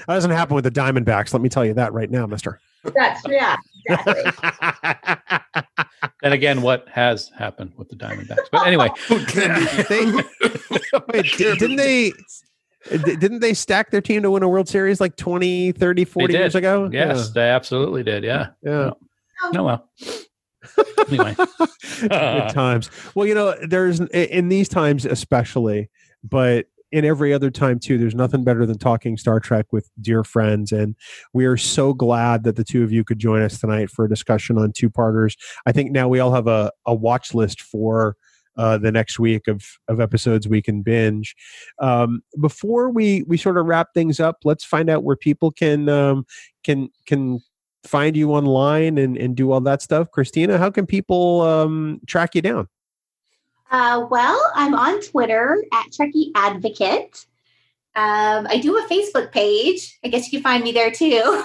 [0.07, 1.33] That doesn't happen with the Diamondbacks.
[1.33, 2.61] Let me tell you that right now, mister.
[2.83, 3.57] That's yeah,
[3.87, 5.51] exactly.
[6.23, 8.49] then again, what has happened with the Diamondbacks?
[8.53, 8.91] But anyway,
[9.89, 10.05] they,
[11.09, 12.17] wait, didn't they di-
[12.91, 16.55] didn't they stack their team to win a World Series like 20, 30, 40 years
[16.55, 16.89] ago?
[16.93, 18.25] yes, they absolutely did.
[18.25, 18.49] Yeah.
[18.63, 18.91] Yeah.
[19.53, 19.91] No, well.
[21.09, 21.37] Anyway.
[22.01, 22.91] Good times.
[23.15, 25.91] Well, you know, there's in these times especially,
[26.23, 30.23] but in every other time too, there's nothing better than talking Star Trek with dear
[30.23, 30.71] friends.
[30.71, 30.95] And
[31.33, 34.09] we are so glad that the two of you could join us tonight for a
[34.09, 35.37] discussion on two parters.
[35.67, 38.17] I think now we all have a, a watch list for
[38.57, 41.35] uh, the next week of, of episodes we can binge.
[41.79, 45.89] Um, before we, we sort of wrap things up, let's find out where people can
[45.89, 46.27] um,
[46.63, 47.41] can can
[47.85, 50.11] find you online and, and do all that stuff.
[50.11, 52.69] Christina, how can people um, track you down?
[53.71, 57.27] Uh, well, I'm on Twitter at Trekkie Advocate.
[57.97, 59.99] Um, I do a Facebook page.
[60.05, 61.45] I guess you can find me there too.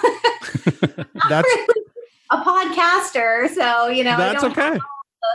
[1.28, 1.48] That's
[2.30, 4.62] a podcaster, so you know that's okay.
[4.62, 4.80] have
[5.22, 5.28] the,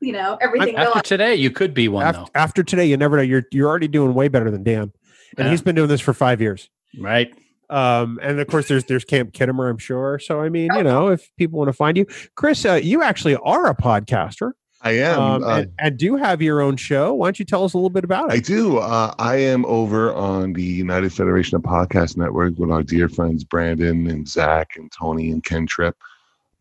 [0.00, 0.86] the you know everything going.
[0.88, 3.22] After today, you could be one, After, after today, you never know.
[3.22, 4.92] You're you're already doing way better than Dan,
[5.36, 5.50] and Yeah.
[5.50, 6.68] he's been doing this for five years.
[6.98, 7.32] Right.
[7.68, 10.18] Um, and of course, there's there's Camp Khitomer, I'm sure.
[10.18, 13.36] So I mean, you know, if people want to find you, Chris, uh, you actually
[13.36, 14.52] are a podcaster,
[14.82, 15.20] I am.
[15.20, 17.14] um, uh, and, and do have your own show.
[17.14, 18.32] Why don't you tell us a little bit about it?
[18.32, 18.78] I do.
[18.78, 23.44] Uh, I am over on the United Federation of Podcast Network with our dear friends
[23.44, 25.96] Brandon and Zach and Tony and Ken Tripp.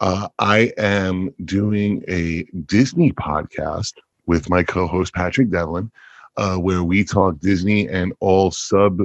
[0.01, 3.93] Uh, I am doing a Disney podcast
[4.27, 5.91] with my co-host Patrick Devlin,
[6.37, 9.01] uh, where we talk Disney and all sub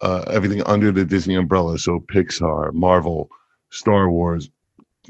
[0.00, 1.78] uh, everything under the Disney umbrella.
[1.78, 3.30] So Pixar, Marvel,
[3.70, 4.50] Star Wars.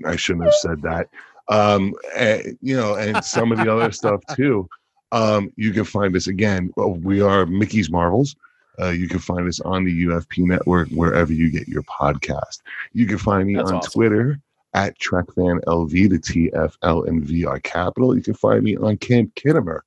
[0.04, 1.08] I shouldn't have said that.
[1.48, 4.68] Um, and, you know, and some of the other stuff too.
[5.12, 6.72] Um, you can find us again.
[6.76, 8.34] We are Mickey's Marvels.
[8.80, 12.62] Uh, you can find us on the UFP network wherever you get your podcast.
[12.92, 13.92] You can find me That's on awesome.
[13.92, 14.40] Twitter
[14.74, 18.14] at TrekFanLV, the TFL and VR capital.
[18.16, 19.80] You can find me on Camp Khitomer,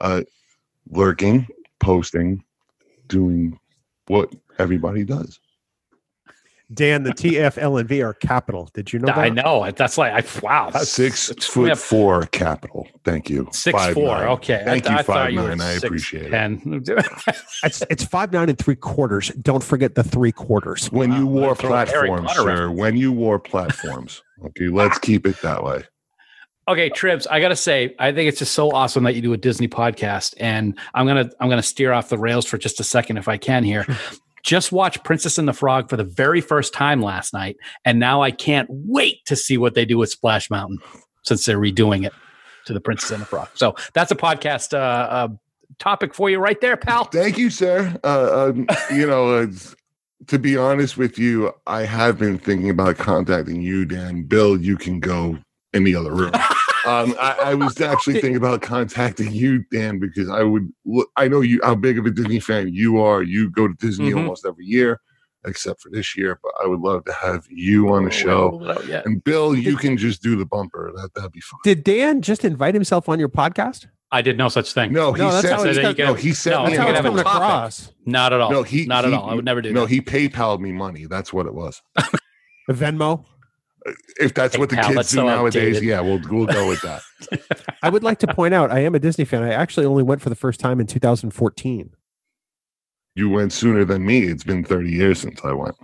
[0.00, 0.22] uh,
[0.90, 1.48] lurking,
[1.80, 2.44] posting,
[3.08, 3.58] doing
[4.06, 5.40] what everybody does.
[6.72, 8.70] Dan, the TFLNV are capital.
[8.72, 9.18] Did you know that?
[9.18, 9.70] I know.
[9.70, 10.70] That's like, I, wow.
[10.70, 12.88] That's Six it's- foot have four capital.
[13.04, 13.48] Thank you.
[13.52, 14.16] Six Five four.
[14.16, 14.28] nine.
[14.28, 14.62] Okay.
[14.64, 15.60] Thank I, you, I thought five you nine.
[15.60, 16.30] I six appreciate it.
[16.30, 16.84] ten.
[17.64, 19.28] It's it's five nine and three quarters.
[19.40, 20.90] Don't forget the three quarters.
[20.90, 22.70] When you wore let's throw a Harry platforms, sir.
[22.70, 24.22] When you wore platforms.
[24.46, 25.82] Okay, let's keep it that way.
[26.66, 29.36] Okay, Trips, I gotta say, I think it's just so awesome that you do a
[29.36, 33.18] Disney podcast, and I'm gonna I'm gonna steer off the rails for just a second
[33.18, 33.86] if I can here.
[34.44, 38.22] just watch Princess and the Frog for the very first time last night, and now
[38.22, 40.78] I can't wait to see what they do with Splash Mountain
[41.22, 42.12] since they're redoing it
[42.66, 43.48] to the Princess and the Frog.
[43.54, 45.28] So that's a podcast uh, uh,
[45.78, 47.04] topic for you right there, pal.
[47.04, 47.98] Thank you, sir.
[48.04, 49.46] Uh, um, you know, uh,
[50.28, 54.22] to be honest with you, I have been thinking about contacting you, Dan.
[54.24, 55.38] Bill, you can go
[55.72, 56.32] in the other room.
[56.86, 60.68] Um, I, I was actually thinking about contacting you, Dan, because I would.
[61.16, 63.22] I know you how big of a Disney fan you are.
[63.22, 64.18] You go to Disney Mhm.
[64.18, 65.00] almost every year,
[65.46, 66.38] except for this year.
[66.42, 68.60] But I would love to have you on the show.
[68.62, 69.00] Oh, yeah.
[69.06, 70.92] And Bill, you can just do the bumper.
[70.94, 71.58] That that'd be fun.
[71.64, 73.86] Did Dan just invite himself on your podcast?
[74.14, 74.92] I did no such thing.
[74.92, 75.60] No, he No, that's sent.
[75.60, 77.92] how it's no, he sent no, me it's an how it's coming across.
[78.06, 78.52] Not at all.
[78.52, 79.28] No, he not he- at all.
[79.28, 79.74] I would never do that.
[79.74, 79.90] No, that.
[79.90, 81.06] he PayPal'd me money.
[81.06, 81.82] That's what it was.
[82.70, 83.24] Venmo.
[84.20, 85.82] If that's what the kids do so nowadays, outdated.
[85.82, 87.02] yeah, we'll we'll go with that.
[87.82, 89.42] I would like to point out I am a Disney fan.
[89.42, 91.90] I actually only went for the first time in 2014.
[93.16, 94.20] You went sooner than me.
[94.20, 95.74] It's been 30 years since I went.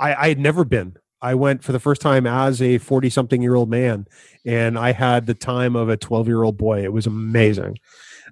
[0.00, 0.96] I, I had never been.
[1.22, 4.06] I went for the first time as a 40 something year old man,
[4.44, 6.82] and I had the time of a 12 year old boy.
[6.82, 7.78] It was amazing.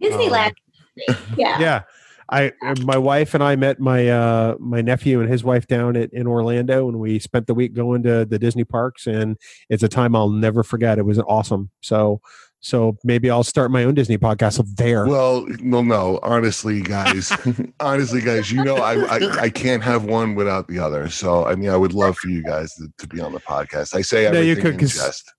[0.03, 0.55] Disneyland.
[1.37, 1.59] yeah.
[1.59, 1.83] Yeah.
[2.31, 2.53] I
[2.83, 6.27] my wife and I met my uh my nephew and his wife down at in
[6.27, 9.37] Orlando and we spent the week going to the Disney parks and
[9.69, 10.99] it's a time I'll never forget.
[10.99, 11.71] It was awesome.
[11.83, 12.23] So
[12.65, 15.07] so maybe I'll start my own Disney podcast there.
[15.07, 17.31] Well, well, no, honestly, guys,
[17.81, 21.11] honestly, guys, you know, I, I I can't have one without the other.
[21.11, 23.95] So, I mean, I would love for you guys to, to be on the podcast.
[23.95, 25.31] I say No, you could, in jest.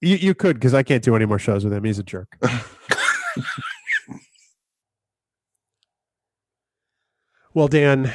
[0.00, 1.82] you you could because I can't do any more shows with him.
[1.82, 2.38] He's a jerk.
[7.52, 8.12] well, Dan,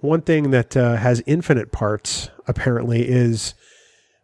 [0.00, 3.52] one thing that uh, has infinite parts apparently is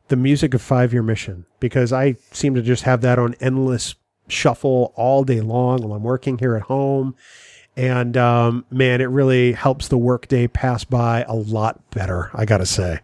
[0.09, 3.95] the music of Five Year Mission because I seem to just have that on endless
[4.29, 7.15] shuffle all day long while I'm working here at home.
[7.77, 12.31] And um, man, it really helps the workday pass by a lot better.
[12.33, 13.01] I gotta say,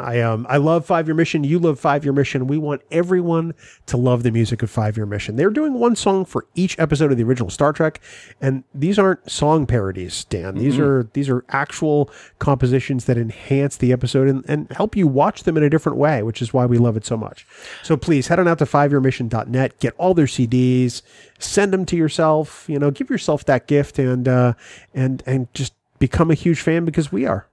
[0.00, 1.44] I um I love Five Year Mission.
[1.44, 2.46] You love Five Year Mission.
[2.46, 3.54] We want everyone
[3.86, 5.36] to love the music of Five Year Mission.
[5.36, 8.00] They're doing one song for each episode of the original Star Trek,
[8.40, 10.56] and these aren't song parodies, Dan.
[10.56, 15.44] These are these are actual compositions that enhance the episode and, and help you watch
[15.44, 17.46] them in a different way, which is why we love it so much.
[17.82, 21.02] So please head on out to fiveyearmission.net, get all their CDs,
[21.38, 22.64] send them to yourself.
[22.68, 24.54] You know, give yourself that gift and uh,
[24.94, 27.46] and and just become a huge fan because we are.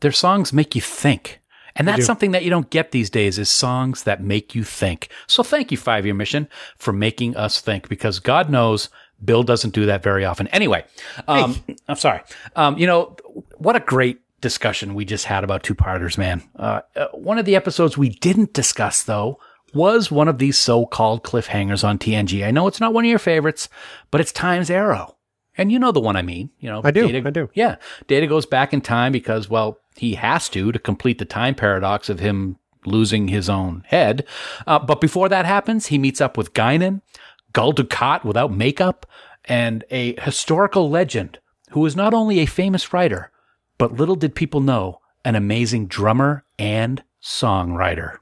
[0.00, 1.37] Their songs make you think.
[1.78, 5.08] And that's something that you don't get these days is songs that make you think.
[5.26, 8.88] So thank you, Five Year Mission, for making us think because God knows
[9.24, 10.48] Bill doesn't do that very often.
[10.48, 10.84] Anyway,
[11.26, 11.56] um,
[11.88, 12.20] I'm sorry.
[12.56, 13.16] Um, you know,
[13.56, 16.42] what a great discussion we just had about two parters, man.
[16.56, 19.40] Uh, uh, one of the episodes we didn't discuss though
[19.74, 22.46] was one of these so-called cliffhangers on TNG.
[22.46, 23.68] I know it's not one of your favorites,
[24.10, 25.16] but it's Time's Arrow.
[25.58, 26.50] And you know the one I mean.
[26.60, 27.50] You know, I do, Data, I do.
[27.52, 27.76] Yeah,
[28.06, 32.08] Data goes back in time because, well, he has to to complete the time paradox
[32.08, 34.26] of him losing his own head.
[34.66, 37.02] Uh, but before that happens, he meets up with Guinan,
[37.52, 39.06] Gul Dukat without makeup,
[39.44, 41.38] and a historical legend
[41.70, 43.30] who is not only a famous writer,
[43.76, 48.18] but little did people know, an amazing drummer and songwriter.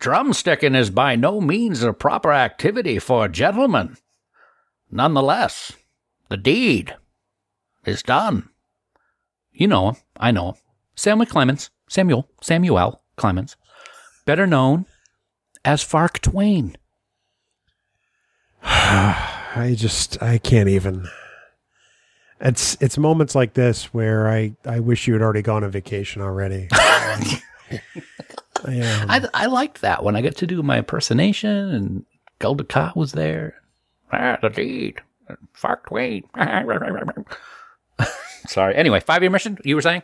[0.00, 3.96] Drumsticking is by no means a proper activity for a gentleman.
[4.90, 5.72] Nonetheless,
[6.28, 6.94] the deed
[7.84, 8.50] is done.
[9.54, 9.96] You know him.
[10.18, 10.54] I know him.
[10.96, 11.70] Samuel Clemens.
[11.88, 12.28] Samuel.
[12.42, 13.56] Samuel Clemens.
[14.26, 14.86] Better known
[15.64, 16.76] as Fark Twain.
[18.62, 21.06] I just I can't even.
[22.40, 26.20] It's it's moments like this where I I wish you had already gone on vacation
[26.20, 26.68] already.
[26.72, 27.40] I,
[28.80, 30.16] um, I, I liked that one.
[30.16, 32.04] I got to do my impersonation, and
[32.38, 33.54] Gul Dukat was there.
[34.12, 35.00] Ah, the deed.
[35.52, 36.24] Fark Twain.
[38.46, 38.74] Sorry.
[38.74, 40.02] Anyway, five year mission, you were saying?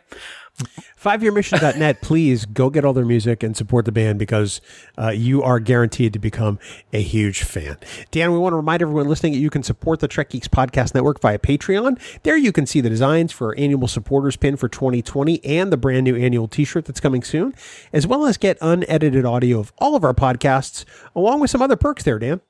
[1.01, 4.61] fiveyearmission.net please go get all their music and support the band because
[4.99, 6.59] uh, you are guaranteed to become
[6.93, 7.75] a huge fan
[8.11, 10.93] dan we want to remind everyone listening that you can support the trek geeks podcast
[10.93, 14.69] network via patreon there you can see the designs for our annual supporters pin for
[14.69, 17.53] 2020 and the brand new annual t-shirt that's coming soon
[17.91, 21.75] as well as get unedited audio of all of our podcasts along with some other
[21.75, 22.41] perks there dan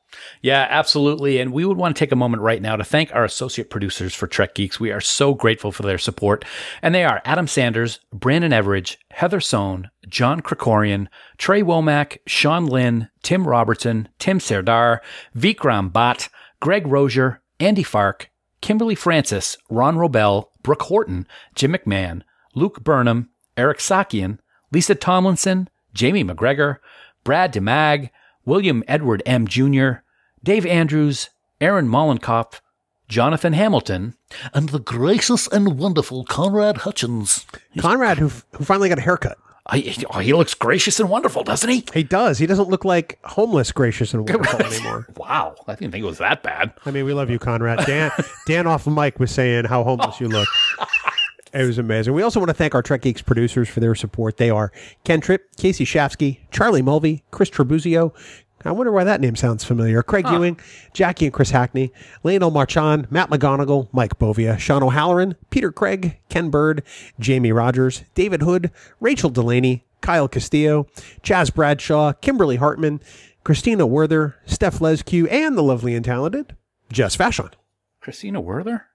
[0.42, 1.40] Yeah, absolutely.
[1.40, 4.14] And we would want to take a moment right now to thank our associate producers
[4.14, 4.80] for Trek Geeks.
[4.80, 6.44] We are so grateful for their support.
[6.82, 11.08] And they are Adam Sanders, Brandon Everidge, Heather Sohn, John Krikorian,
[11.38, 15.02] Trey Womack, Sean Lynn, Tim Robertson, Tim Serdar,
[15.36, 18.32] Vikram Bhatt, Greg Rozier, Andy Fark,
[18.62, 22.24] Kimberly Francis, Ron Robel, Brooke Horton, Jim McMahon,
[22.56, 24.40] Luke Burnham, Eric Sakian,
[24.72, 26.78] Lisa Tomlinson, Jamie McGregor,
[27.24, 28.10] Brad DeMag,
[28.46, 29.48] William Edward M.
[29.48, 30.02] Jr.,
[30.44, 32.62] Dave Andrews, Aaron Mollenkopf,
[33.12, 34.16] Jonathan Hamilton,
[34.54, 37.46] and the gracious and wonderful Conrad Hutchins.
[37.78, 41.84] conrad who, who finally got a haircut I, he looks gracious and wonderful, doesn't he?
[41.94, 46.04] he does he doesn't look like homeless gracious and wonderful anymore Wow, I didn't think
[46.04, 46.72] it was that bad.
[46.86, 47.86] I mean, we love you, Conrad.
[47.86, 48.12] Dan,
[48.48, 50.48] Dan off mic was saying how homeless you look.
[51.54, 52.14] It was amazing.
[52.14, 54.38] We also want to thank our Trek Geeks producers for their support.
[54.38, 54.72] They are
[55.04, 58.14] Ken Tripp, Casey Shafsky, Charlie Mulvey, Chris Trebuzio.
[58.64, 60.04] I wonder why that name sounds familiar.
[60.04, 60.60] Craig Ewing,
[60.94, 61.92] Jackie and Chris Hackney,
[62.24, 66.84] Lionel Marchand, Matt McGonigal, Mike Bovia, Sean O'Halloran, Peter Craig, Ken Bird,
[67.20, 70.88] Jamie Rogers, David Hood, Rachel Delaney, Kyle Castillo,
[71.24, 73.02] Chaz Bradshaw, Kimberly Hartman,
[73.44, 76.56] Christina Werther, Steph Lescue, and the lovely and talented
[76.92, 77.52] Jess Vashon.
[78.00, 78.88] Christina Werther?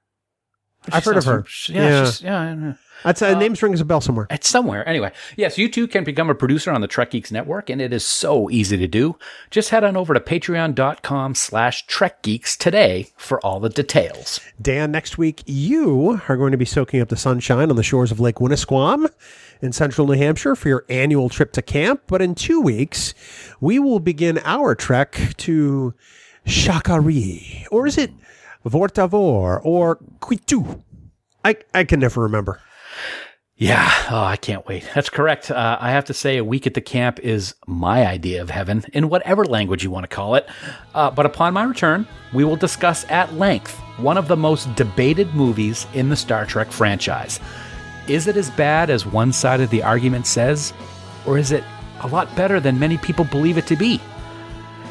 [0.93, 1.45] I've heard of her.
[1.69, 2.73] Yeah, yeah, yeah.
[3.05, 4.27] That's uh, names rings a bell somewhere.
[4.31, 4.87] It's somewhere.
[4.89, 7.93] Anyway, yes, you too can become a producer on the Trek Geeks Network, and it
[7.93, 9.17] is so easy to do.
[9.51, 14.41] Just head on over to patreon.com slash Trek Geeks today for all the details.
[14.61, 18.11] Dan, next week you are going to be soaking up the sunshine on the shores
[18.11, 19.11] of Lake Winnisquam
[19.61, 22.03] in central New Hampshire for your annual trip to camp.
[22.07, 23.15] But in two weeks,
[23.61, 25.95] we will begin our trek to
[26.45, 27.67] Sha Ka Ree.
[27.71, 28.13] Or is it
[28.65, 30.83] Vorta Vor or Qui'Tu?
[31.45, 32.61] I, I can never remember.
[33.59, 34.87] Yeah, oh, I can't wait.
[34.95, 35.51] That's correct.
[35.51, 38.85] Uh, I have to say, a week at the camp is my idea of heaven,
[38.93, 40.47] in whatever language you want to call it.
[40.95, 45.35] Uh, but upon my return, we will discuss at length one of the most debated
[45.35, 47.41] movies in the Star Trek franchise.
[48.09, 50.75] Is it as bad as one side of the argument says,
[51.25, 51.65] or is it
[52.01, 54.03] a lot better than many people believe it to be?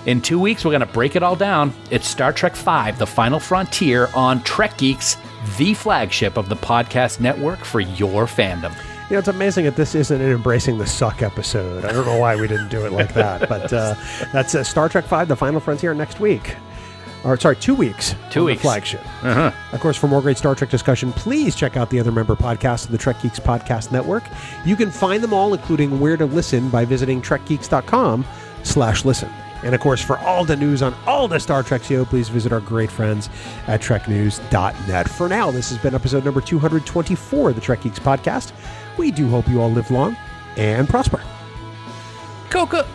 [0.08, 1.72] In two weeks, we're going to break it all down.
[1.92, 5.18] It's Star Trek V The Final Frontier on Trek Geeks,
[5.58, 8.74] the flagship of the podcast network for your fandom.
[9.10, 11.86] You know, it's amazing that this isn't an embracing the suck episode.
[11.86, 13.94] I don't know why we didn't do it like that, but uh,
[14.34, 16.56] that's uh, Star Trek V: The Final Frontier next week.
[17.24, 18.16] or sorry, two weeks.
[18.32, 18.62] Two weeks.
[18.64, 19.02] flagship.
[19.24, 19.52] Uh-huh.
[19.74, 22.86] Of course, for more great Star Trek discussion, please check out the other member podcasts
[22.86, 24.24] of the Trek Geeks Podcast Network.
[24.66, 28.26] You can find them all, including where to listen, by visiting trekgeeks.com
[28.64, 29.30] slash listen.
[29.64, 32.52] And of course, for all the news on all the Star Trek show, please visit
[32.52, 33.30] our great friends
[33.68, 35.10] at treknews.net.
[35.10, 38.52] For now, this has been episode number 224 of the Trek Geeks Podcast.
[38.98, 40.16] We do hope you all live long
[40.58, 41.22] and prosper.
[42.50, 42.86] Coca.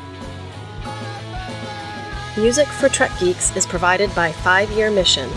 [2.36, 5.28] Music for Trek Geeks is provided by Five Year Mission.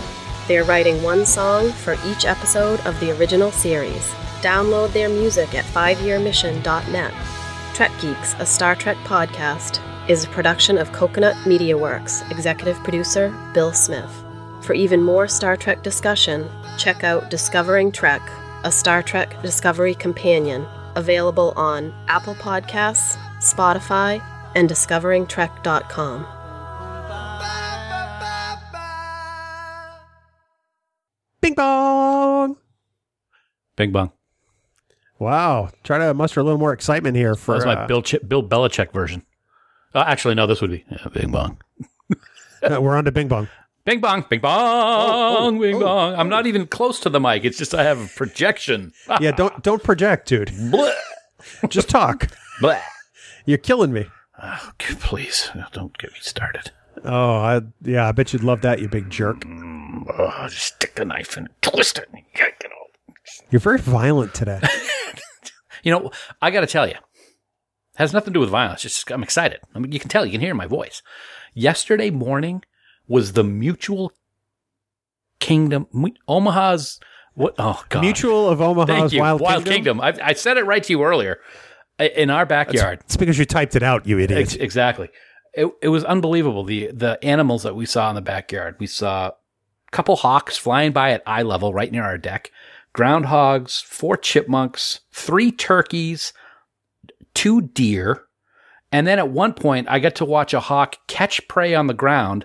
[0.46, 4.14] They are writing one song for each episode of the original series.
[4.40, 7.14] Download their music at fiveyearmission.net.
[7.74, 13.34] Trek Geeks, a Star Trek podcast, is a production of Coconut Media Works, executive producer
[13.54, 14.10] Bill Smith.
[14.62, 16.48] For even more Star Trek discussion,
[16.78, 18.22] check out Discovering Trek,
[18.64, 24.22] a Star Trek Discovery companion, available on Apple Podcasts, Spotify,
[24.54, 26.26] and discoveringtrek.com.
[31.40, 32.56] Bing bong!
[33.76, 34.12] Bing bong.
[35.18, 35.70] Wow.
[35.82, 38.42] Try to muster a little more excitement here for That's my uh, Bill Ch- Bill
[38.42, 39.24] Belichick version.
[39.94, 40.46] Uh, actually, no.
[40.46, 41.58] This would be Bing bong.
[42.62, 43.48] uh, we're on to Bing Bong.
[43.84, 44.24] Bing bong.
[44.28, 45.60] Bing bong.
[45.60, 46.14] bing bong.
[46.14, 47.44] I'm not even close to the mic.
[47.44, 48.92] It's just I have a projection.
[49.20, 50.50] Yeah, don't don't project, dude.
[51.68, 52.28] Just talk.
[52.60, 52.80] Bleh.
[53.44, 54.06] You're killing me.
[54.42, 56.70] Oh, please don't get me started.
[57.04, 59.44] Oh, I, yeah, I bet you'd love that, you big jerk.
[59.46, 62.88] Oh, just stick the knife in, twist it, yank it all.
[63.50, 64.60] You're very violent today.
[65.82, 66.10] You know,
[66.40, 66.94] I got to tell you,
[67.96, 68.82] has nothing to do with violence.
[68.82, 69.60] Just I'm excited.
[69.74, 70.24] I mean, you can tell.
[70.24, 71.02] You can hear my voice.
[71.54, 72.62] Yesterday morning
[73.06, 74.12] was the Mutual
[75.40, 75.86] Kingdom,
[76.26, 77.00] Omaha's.
[77.34, 77.54] What?
[77.58, 78.00] Oh God!
[78.00, 79.98] Mutual of Omaha's Wild, Wild Kingdom.
[79.98, 80.20] Kingdom.
[80.22, 81.40] I, I said it right to you earlier.
[81.98, 84.40] In our backyard, It's because you typed it out, you idiot.
[84.40, 85.10] Ex- exactly.
[85.52, 86.64] It, it was unbelievable.
[86.64, 88.76] The the animals that we saw in the backyard.
[88.80, 89.34] We saw a
[89.92, 92.50] couple hawks flying by at eye level right near our deck,
[92.94, 96.32] groundhogs, four chipmunks, three turkeys,
[97.34, 98.24] two deer,
[98.92, 101.94] and then at one point I got to watch a hawk catch prey on the
[101.94, 102.44] ground,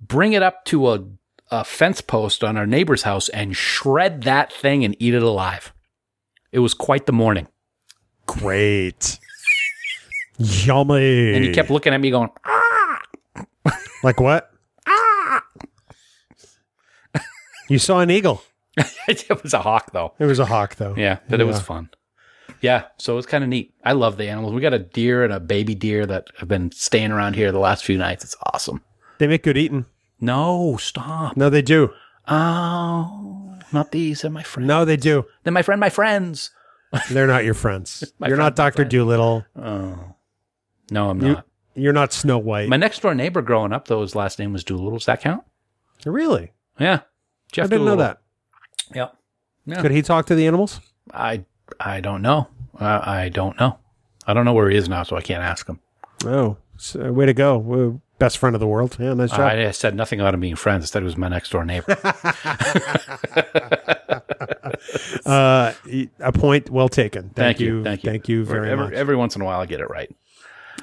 [0.00, 1.04] bring it up to a,
[1.50, 5.72] a fence post on our neighbor's house, and shred that thing and eat it alive.
[6.50, 7.48] It was quite the morning.
[8.26, 9.18] Great.
[10.38, 11.34] Yummy.
[11.34, 13.00] And he kept looking at me going, ah.
[14.02, 14.50] like what?
[14.86, 15.42] ah.
[17.68, 18.42] you saw an eagle.
[19.06, 20.14] it was a hawk though.
[20.18, 20.94] It was a hawk, though.
[20.96, 21.90] Yeah, but it was fun.
[22.62, 23.74] Yeah, so it was kind of neat.
[23.84, 24.54] I love the animals.
[24.54, 27.58] We got a deer and a baby deer that have been staying around here the
[27.58, 28.24] last few nights.
[28.24, 28.82] It's awesome.
[29.18, 29.84] They make good eating.
[30.20, 31.36] No, stop.
[31.36, 31.90] No, they do.
[32.28, 34.22] Oh, not these.
[34.22, 34.66] They're my friends.
[34.68, 35.24] No, they do.
[35.42, 36.50] They're my friend, my friends.
[37.10, 38.12] They're not your friends.
[38.18, 38.90] My You're not friend, my Doctor friend.
[38.90, 39.46] Doolittle.
[39.56, 40.14] Oh,
[40.90, 41.46] no, I'm You- not.
[41.74, 42.68] You're not Snow White.
[42.68, 44.98] My next door neighbor growing up, though, his last name was Doolittle.
[44.98, 45.42] Does that count?
[46.04, 46.52] really?
[46.78, 47.00] Yeah.
[47.50, 48.16] Jeff I didn't know Doolittle.
[48.90, 48.94] that.
[48.94, 49.16] Yep.
[49.64, 49.80] Yeah.
[49.80, 50.80] Could he talk to the animals?
[51.14, 51.46] I
[51.80, 52.48] I don't know.
[52.78, 53.78] Uh, I don't know.
[54.26, 55.80] I don't know where he is now, so I can't ask him.
[56.24, 57.58] Oh, so, way to go.
[57.58, 58.96] Well, Best friend of the world.
[59.00, 59.40] Yeah, nice job.
[59.40, 60.84] I said nothing about him being friends.
[60.84, 61.96] I said it was my next door neighbor.
[65.24, 65.72] Uh,
[66.20, 67.22] a point well taken.
[67.24, 67.78] Thank, Thank you.
[67.78, 67.84] you.
[67.84, 68.10] Thank you.
[68.10, 68.94] Thank you very every, much.
[68.94, 70.14] every once in a while, I get it right.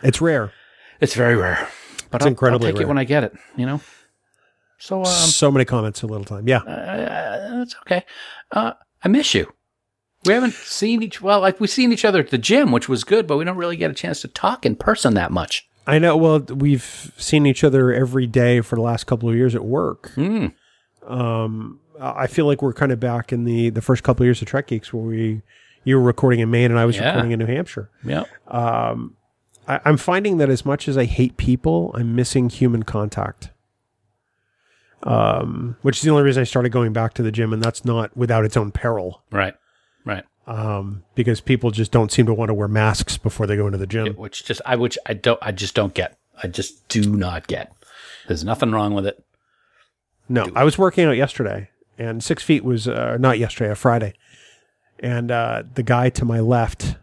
[0.04, 0.52] it's rare.
[1.02, 1.68] It's very rare,
[2.10, 2.86] but It's I'll, incredibly I'll take rare.
[2.86, 3.34] it when I get it.
[3.58, 3.82] You know.
[4.78, 6.48] So um, so many comments in a little time.
[6.48, 6.60] Yeah.
[6.60, 8.06] uh, it's okay.
[8.52, 9.52] Uh, I miss you.
[10.26, 11.22] We haven't seen each.
[11.22, 13.56] Well, like we've seen each other at the gym, which was good, but we don't
[13.58, 15.68] really get a chance to talk in person that much.
[15.88, 16.18] I know.
[16.18, 20.12] Well, we've seen each other every day for the last couple of years at work.
[20.16, 20.54] Mm.
[21.08, 24.42] Um, I feel like we're kind of back in the the first couple of years
[24.42, 25.42] of Trek Geeks where we
[25.86, 27.08] you were recording in Maine and I was Yeah.
[27.08, 27.90] recording in New Hampshire.
[28.04, 28.26] Yeah.
[28.48, 29.16] Um,
[29.68, 33.52] I, I'm finding that as much as I hate people, I'm missing human contact.
[35.04, 37.86] Um, which is the only reason I started going back to the gym, and that's
[37.86, 39.24] not without its own peril.
[39.32, 39.54] Right.
[40.50, 43.78] Um, because people just don't seem to want to wear masks before they go into
[43.78, 44.16] the gym.
[44.16, 46.18] Which just I which I don't I just don't get.
[46.42, 47.72] I just do not get.
[48.28, 49.24] There's nothing wrong with it.
[50.28, 51.70] No, I was working out yesterday,
[52.00, 54.14] and six feet was uh, not yesterday, a Friday,
[55.00, 56.96] and uh, the guy to my left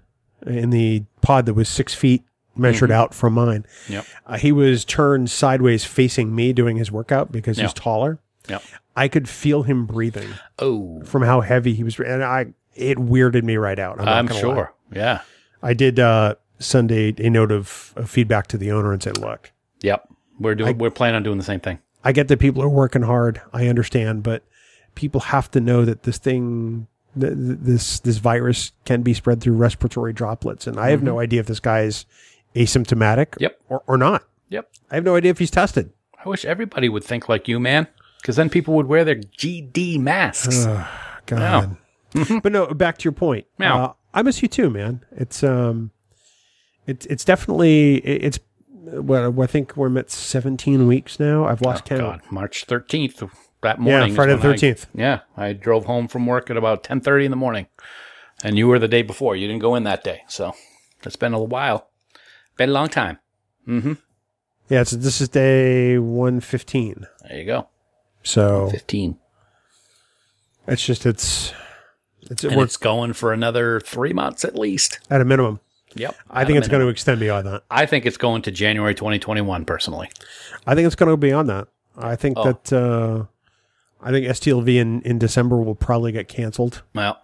[0.47, 2.23] in the pod that was six feet
[2.57, 4.07] measured out from mine, Yep.
[4.27, 8.19] uh, he was turned sideways facing me doing his workout because he's taller.
[8.49, 8.63] Yep.
[8.97, 12.47] I could feel him breathing Oh, from how heavy he was, and I
[12.77, 14.01] it weirded me right out.
[14.01, 14.73] I'm, I'm sure.
[14.93, 14.99] lie.
[14.99, 15.21] Yeah.
[15.63, 19.19] I did uh, send a, a note of, of feedback to the owner and said,
[19.19, 20.09] "Look, Yep.
[20.39, 20.69] We're doing.
[20.69, 21.79] I- we're planning on doing the same thing.
[22.05, 23.41] I get that people are working hard.
[23.53, 24.45] I understand, but
[24.95, 26.87] people have to know that this thing,
[27.19, 31.19] th- th- this this virus, can be spread through respiratory droplets, and I have no
[31.19, 32.07] idea if this guy is
[32.55, 33.43] asymptomatic Mm-hmm.
[33.43, 33.61] Yep.
[33.69, 34.25] or, or not.
[34.51, 34.69] Yep.
[34.91, 35.91] I have no idea if he's tested.
[36.25, 37.89] I wish everybody would think like you, man.
[38.21, 40.65] Because then people would wear their GD masks.
[41.27, 41.77] God.
[42.43, 43.47] but no, back to your point.
[43.59, 43.85] Meow.
[43.85, 45.05] Uh, I miss you too, man.
[45.13, 45.91] It's um,
[46.87, 48.39] it's it's definitely it- it's
[48.71, 51.45] well, I think we're at 17 weeks now.
[51.45, 52.23] I've lost Oh, count.
[52.23, 53.29] God, March 13th,
[53.63, 54.11] that morning.
[54.11, 54.87] is Friday the when I- 13th.
[54.95, 57.67] yeah, I drove home from work at about 10.30 in the morning.
[58.45, 59.35] And you were the day before.
[59.35, 60.23] You didn't go in that day.
[60.29, 60.53] So
[61.05, 61.89] it's been a while.
[62.57, 63.19] Been a long time.
[64.69, 67.07] Yeah, so this is day 115.
[67.29, 67.69] There you go.
[68.23, 69.19] So 15.
[70.69, 71.53] it's just it's
[72.31, 74.99] it's And it's going for another three months at least.
[75.11, 75.61] at a minimum.
[75.95, 76.15] Yep.
[76.31, 77.63] I think it's going to extend beyond that.
[77.71, 80.11] I think it's going to January 2021 personally.
[80.67, 81.69] I think it's going to go beyond that.
[81.97, 82.45] I think Oh.
[82.45, 83.25] that uh,
[84.03, 86.83] I think STLV in, in December will probably get canceled.
[86.95, 87.19] Well,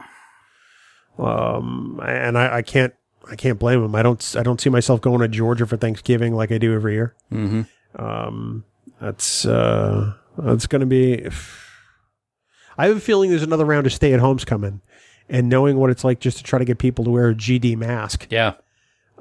[1.18, 2.94] Um, and I, I can't
[3.30, 3.94] I can't blame them.
[3.94, 6.94] I don't I don't see myself going to Georgia for Thanksgiving like I do every
[6.94, 7.14] year.
[7.30, 7.66] mhm.
[7.96, 8.64] Um,
[9.00, 11.28] that's uh, that's going to be.
[12.78, 14.80] I have a feeling there's another round of stay at homes coming,
[15.28, 17.76] and knowing what it's like just to try to get people to wear a GD
[17.76, 18.26] mask.
[18.30, 18.54] yeah.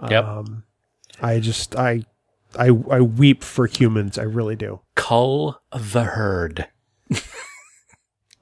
[0.09, 0.25] Yep.
[0.25, 0.63] Um,
[1.21, 2.05] I just I
[2.57, 4.17] I I weep for humans.
[4.17, 4.81] I really do.
[4.95, 6.67] Cull the herd.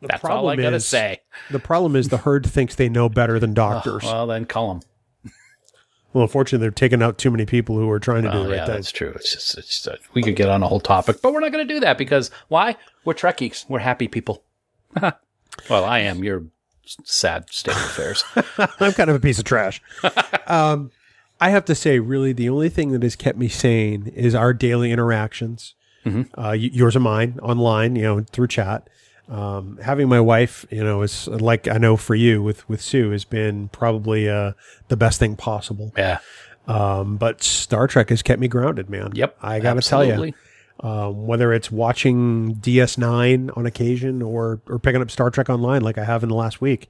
[0.01, 1.19] That's all I got to is- say.
[1.51, 4.03] The problem is the herd thinks they know better than doctors.
[4.03, 4.79] Well, then cull
[5.23, 5.31] them.
[6.13, 8.49] well, unfortunately, they're taking out too many people who are trying to do Oh, the
[8.49, 9.11] right yeah, that's true.
[9.15, 11.51] It's just, it's just uh, we could get on a whole topic, but we're not
[11.51, 12.77] going to do that because why?
[13.03, 13.65] We're Trek geeks.
[13.67, 14.43] We're happy people.
[15.01, 16.23] well, I am.
[16.23, 16.45] You're
[17.03, 18.23] sad state of affairs.
[18.79, 19.81] I'm kind of a piece of trash.
[20.47, 20.91] um,
[21.41, 24.53] I have to say, really, the only thing that has kept me sane is our
[24.53, 25.73] daily interactions,
[26.37, 28.89] uh, yours and mine, online, you know, through chat.
[29.29, 33.11] Um, having my wife, you know, is like I know for you with with Sue
[33.11, 34.53] has been probably uh,
[34.87, 35.93] the best thing possible.
[35.95, 36.19] yeah.
[36.67, 39.11] Um, but Star Trek has kept me grounded, man.
[39.15, 39.37] Yep.
[39.41, 40.35] I got to tell you, absolutely.
[40.81, 45.97] Um, whether it's watching DS9 on occasion or or picking up Star Trek online like
[45.97, 46.89] I have in the last week.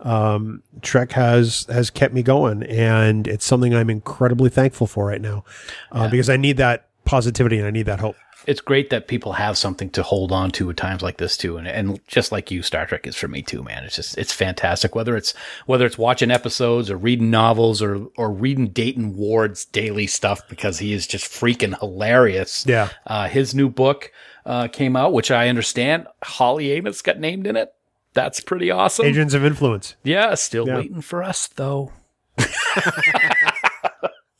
[0.00, 5.20] Um, Trek has has kept me going, and it's something I'm incredibly thankful for right
[5.20, 5.44] now
[5.92, 8.16] uh, because I need that positivity and I need that hope.
[8.46, 11.56] It's great that people have something to hold on to at times like this too,
[11.56, 13.84] and and just like you, Star Trek is for me too, man.
[13.84, 14.94] It's just it's fantastic.
[14.94, 15.34] Whether it's
[15.66, 20.78] whether it's watching episodes or reading novels or or reading Dayton Ward's daily stuff because
[20.78, 22.64] he is just freaking hilarious.
[22.66, 22.88] Yeah.
[23.06, 24.10] Uh, his new book
[24.46, 27.72] uh, came out, which I understand Holly Amos got named in it.
[28.14, 29.06] That's pretty awesome.
[29.06, 29.94] Agents of Influence.
[30.02, 30.76] Yeah, still Yeah.
[30.78, 31.92] waiting for us though.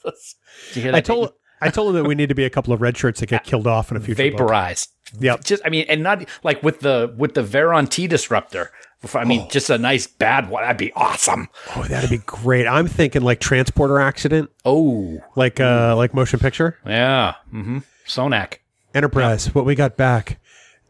[0.04, 0.98] Did you hear that?
[0.98, 3.20] I told I told him that we need to be a couple of red shirts
[3.20, 4.22] that get killed off in a future.
[4.30, 4.32] book.
[4.38, 4.90] vaporized.
[5.18, 5.44] Yep.
[5.44, 8.70] Just, I mean, and not like with the with the Varon-T disruptor.
[9.14, 10.62] I mean, just a nice bad one.
[10.62, 11.48] That'd be awesome.
[11.74, 12.66] Oh, that'd be great.
[12.66, 16.78] I'm thinking like transporter accident, Oh, like uh, like motion picture.
[16.86, 17.34] yeah.
[17.52, 17.78] Mm-hmm.
[18.06, 18.58] Sonak.
[18.94, 19.54] Enterprise.
[19.54, 20.38] What we got back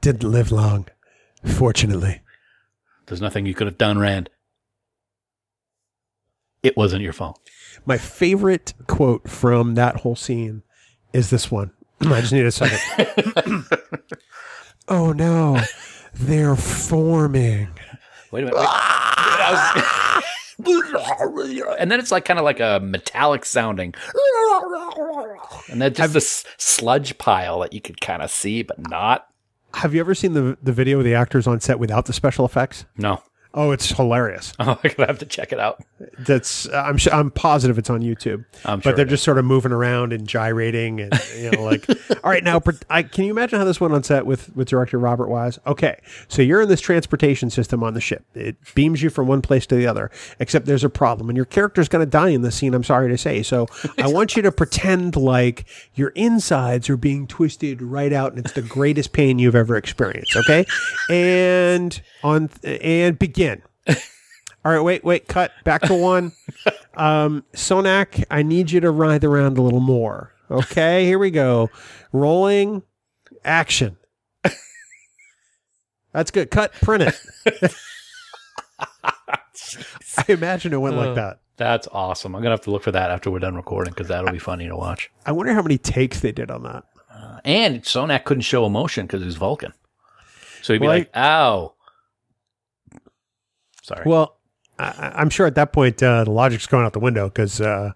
[0.00, 0.86] didn't live long,
[1.44, 2.20] fortunately.
[3.06, 4.28] There's nothing you could have done, Rand.
[6.62, 7.40] It wasn't your fault.
[7.86, 10.62] My favorite quote from that whole scene
[11.12, 11.72] is this one.
[12.00, 12.78] I just need a second.
[14.88, 15.60] oh no,
[16.14, 17.68] they're forming.
[18.30, 18.56] Wait a minute.
[18.56, 18.64] Wait.
[18.64, 20.24] Was-
[21.78, 23.94] and then it's like kind of like a metallic sounding.
[25.70, 29.26] And then just have this sludge pile that you could kind of see, but not.
[29.74, 32.44] Have you ever seen the the video of the actors on set without the special
[32.44, 32.84] effects?
[32.96, 33.22] No.
[33.52, 34.52] Oh, it's hilarious.
[34.60, 35.82] Oh, I'm gonna have to check it out.
[36.18, 38.44] That's I'm I'm positive it's on YouTube.
[38.64, 41.88] I'm but they're just sort of moving around and gyrating and you know like
[42.22, 42.60] all right now
[42.90, 45.98] I, can you imagine how this went on set with with director Robert Wise okay
[46.28, 49.66] so you're in this transportation system on the ship it beams you from one place
[49.68, 52.52] to the other except there's a problem and your character's going to die in the
[52.52, 53.66] scene I'm sorry to say so
[53.98, 55.64] I want you to pretend like
[55.94, 60.36] your insides are being twisted right out and it's the greatest pain you've ever experienced
[60.36, 60.66] okay
[61.08, 65.52] and on and begin all right, wait, wait, cut.
[65.64, 66.32] Back to one.
[66.94, 70.34] Um, Sonak, I need you to ride around a little more.
[70.50, 71.70] Okay, here we go.
[72.12, 72.82] Rolling,
[73.44, 73.96] action.
[76.12, 76.50] That's good.
[76.50, 77.74] Cut, print it.
[80.18, 81.38] I imagine it went like that.
[81.56, 82.34] That's awesome.
[82.34, 84.66] I'm gonna have to look for that after we're done recording because that'll be funny
[84.68, 85.10] to watch.
[85.24, 86.84] I wonder how many takes they did on that.
[87.44, 89.72] And Sonak couldn't show emotion because he's Vulcan,
[90.60, 91.74] so he'd be Well, like, "Ow."
[93.82, 94.02] Sorry.
[94.04, 94.36] Well,
[94.78, 97.92] I, I'm sure at that point uh, the logic's going out the window because uh,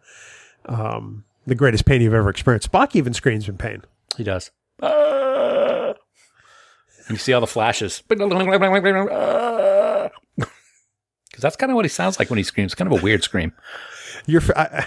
[0.66, 2.70] um, the greatest pain you've ever experienced.
[2.70, 3.82] Spock even screams in pain.
[4.16, 4.50] He does.
[4.82, 5.94] Ah.
[7.10, 8.02] You see all the flashes.
[11.34, 12.76] Because that's kind of what he sounds like when he screams.
[12.76, 13.52] Kind of a weird scream.
[14.56, 14.86] I,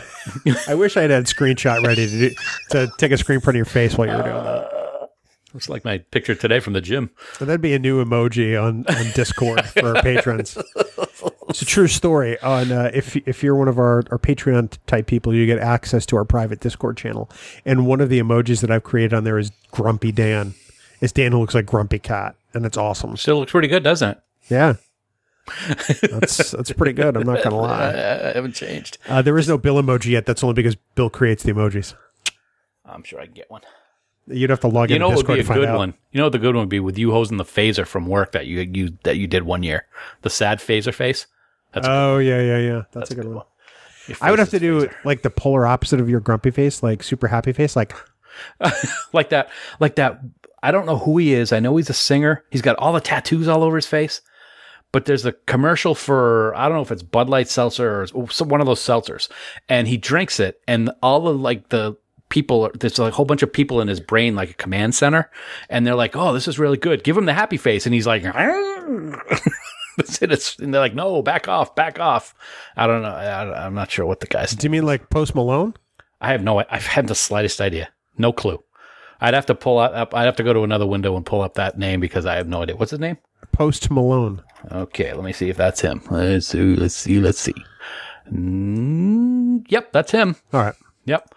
[0.69, 2.36] I wish I had had a screenshot ready to do,
[2.69, 4.77] to take a screen print of your face while you were doing that.
[5.58, 7.10] Looks like my picture today from the gym.
[7.34, 10.56] So that'd be a new emoji on, on Discord for our patrons.
[11.50, 12.40] It's a true story.
[12.42, 16.06] On uh, if if you're one of our, our Patreon type people, you get access
[16.06, 17.28] to our private Discord channel.
[17.66, 20.54] And one of the emojis that I've created on there is Grumpy Dan.
[21.02, 23.18] It's Dan who looks like Grumpy Cat, and it's awesome.
[23.18, 24.22] Still looks pretty good, doesn't it?
[24.50, 24.76] Yeah,
[26.12, 27.18] that's that's pretty good.
[27.18, 27.94] I'm not gonna lie.
[27.94, 29.00] I, I haven't changed.
[29.08, 30.28] Uh, there is no Bill emoji yet.
[30.28, 31.96] That's only because Bill creates the emojis.
[32.86, 33.62] I'm sure I can get one.
[34.28, 35.78] You'd have to log You into know what would be a good out.
[35.78, 35.94] one?
[36.12, 38.34] You know what the good one would be with you hosing the phaser from work
[38.34, 39.86] that you you that you did one year.
[40.22, 41.28] The sad phaser face.
[41.74, 42.82] That's Oh yeah, yeah, yeah.
[42.91, 43.45] That's, a good one.
[44.22, 47.28] I would have to do like the polar opposite of your grumpy face, like super
[47.28, 47.76] happy face.
[47.76, 47.94] Like
[49.14, 49.49] like that
[49.80, 50.22] like that
[50.64, 53.02] i don't know who he is i know he's a singer he's got all the
[53.02, 54.22] tattoos all over his face
[54.91, 58.49] but there's a commercial for i don't know if it's bud light seltzer or some,
[58.49, 59.30] one of those seltzers
[59.70, 61.98] and he drinks it and all the like the
[62.30, 65.32] people there's like a whole bunch of people in his brain like a command center
[65.70, 68.06] and they're like oh this is really good give him the happy face and he's
[68.06, 68.24] like
[69.98, 72.36] it's, and they're like no back off back off
[72.76, 75.36] i don't know I, i'm not sure what the guy's do you mean like Post
[75.36, 75.74] Malone?
[76.20, 76.60] I have no.
[76.60, 77.90] I've had the slightest idea.
[78.18, 78.64] No clue.
[79.22, 80.14] I'd have to pull up.
[80.14, 82.48] I'd have to go to another window and pull up that name because I have
[82.48, 82.76] no idea.
[82.76, 83.18] What's his name?
[83.52, 84.41] Post Malone.
[84.72, 86.02] Okay, let me see if that's him.
[86.10, 86.76] Let's see.
[86.76, 87.20] Let's see.
[87.20, 87.54] Let's see.
[88.32, 90.36] Mm, yep, that's him.
[90.54, 90.76] All right.
[91.06, 91.34] Yep.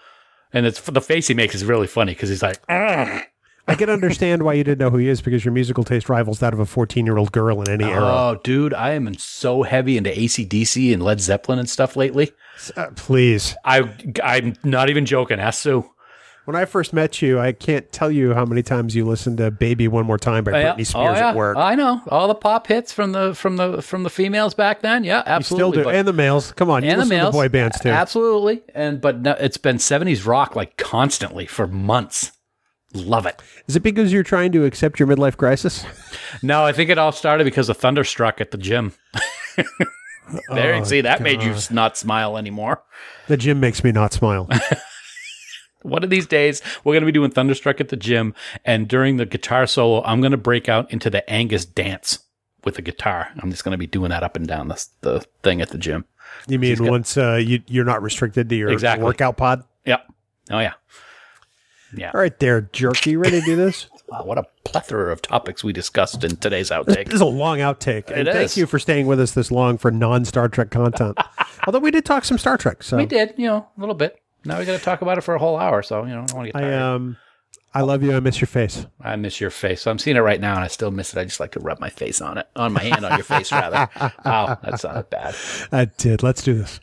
[0.53, 3.25] And it's the face he makes is really funny because he's like, "Ah."
[3.69, 6.41] I can understand why you didn't know who he is because your musical taste rivals
[6.41, 8.03] that of a 14 year old girl in any era.
[8.03, 12.33] "Oh, dude, I am so heavy into ACDC and Led Zeppelin and stuff lately."
[12.77, 13.55] Uh, please.
[13.65, 13.89] I,
[14.25, 15.39] I'm not even joking.
[15.39, 15.89] Ask Sue.
[16.51, 19.53] When I first met you, I can't tell you how many times you listened to
[19.53, 20.73] "Baby One More Time" by oh, Yeah.
[20.73, 21.29] Britney oh, Spears oh, yeah.
[21.29, 21.57] at work.
[21.57, 25.05] I know all the pop hits from the from the from the females back then.
[25.05, 25.83] Yeah, you absolutely.
[25.83, 26.51] still do, and the males.
[26.51, 27.91] Come on, you and the listen males, to boy bands too.
[27.91, 32.33] Absolutely, and but no, it's been '70s rock like constantly for months.
[32.95, 33.41] Love it.
[33.69, 35.87] Is it because you're trying to accept your midlife crisis?
[36.43, 38.93] No, I think it all started because of Thunderstruck at the gym.
[40.53, 42.83] there, Oh, see that made you not smile anymore.
[43.27, 44.49] The gym makes me not smile.
[45.83, 48.35] One of these days, we're going to be doing Thunderstruck at the gym,
[48.65, 52.19] and during the guitar solo, I'm going to break out into the Angus dance
[52.65, 53.29] with the guitar.
[53.39, 55.79] I'm just going to be doing that up and down the the thing at the
[55.79, 56.05] gym.
[56.47, 59.05] You mean got- once uh, you you're not restricted to your Exactly.
[59.05, 59.65] workout pod?
[59.87, 60.07] Yep.
[60.51, 60.75] Oh yeah.
[61.97, 62.13] Yeah.
[62.15, 63.05] All right, there, jerk.
[63.07, 63.87] You ready to do this?
[64.11, 67.05] Wow, what a plethora of topics we discussed in today's outtake.
[67.05, 68.11] This is a long outtake.
[68.11, 71.17] and It thank you for staying with us this long for non Star Trek content.
[71.69, 74.20] Although we did talk some Star Trek, so We did, you know, a little bit.
[74.45, 76.27] Now we got to talk about it for a whole hour, so you know, I
[76.27, 76.75] don't want to get tired.
[76.75, 77.17] I um,
[77.73, 78.15] I love you.
[78.15, 78.87] I miss your face.
[79.01, 79.83] I miss your face.
[79.83, 81.21] So I'm seeing it right now, and I still miss it.
[81.21, 83.53] I just like to rub my face on it, on my hand on your face,
[83.53, 83.89] rather.
[84.25, 85.35] Wow, that sounded bad.
[85.71, 86.23] I did.
[86.23, 86.81] Let's do this.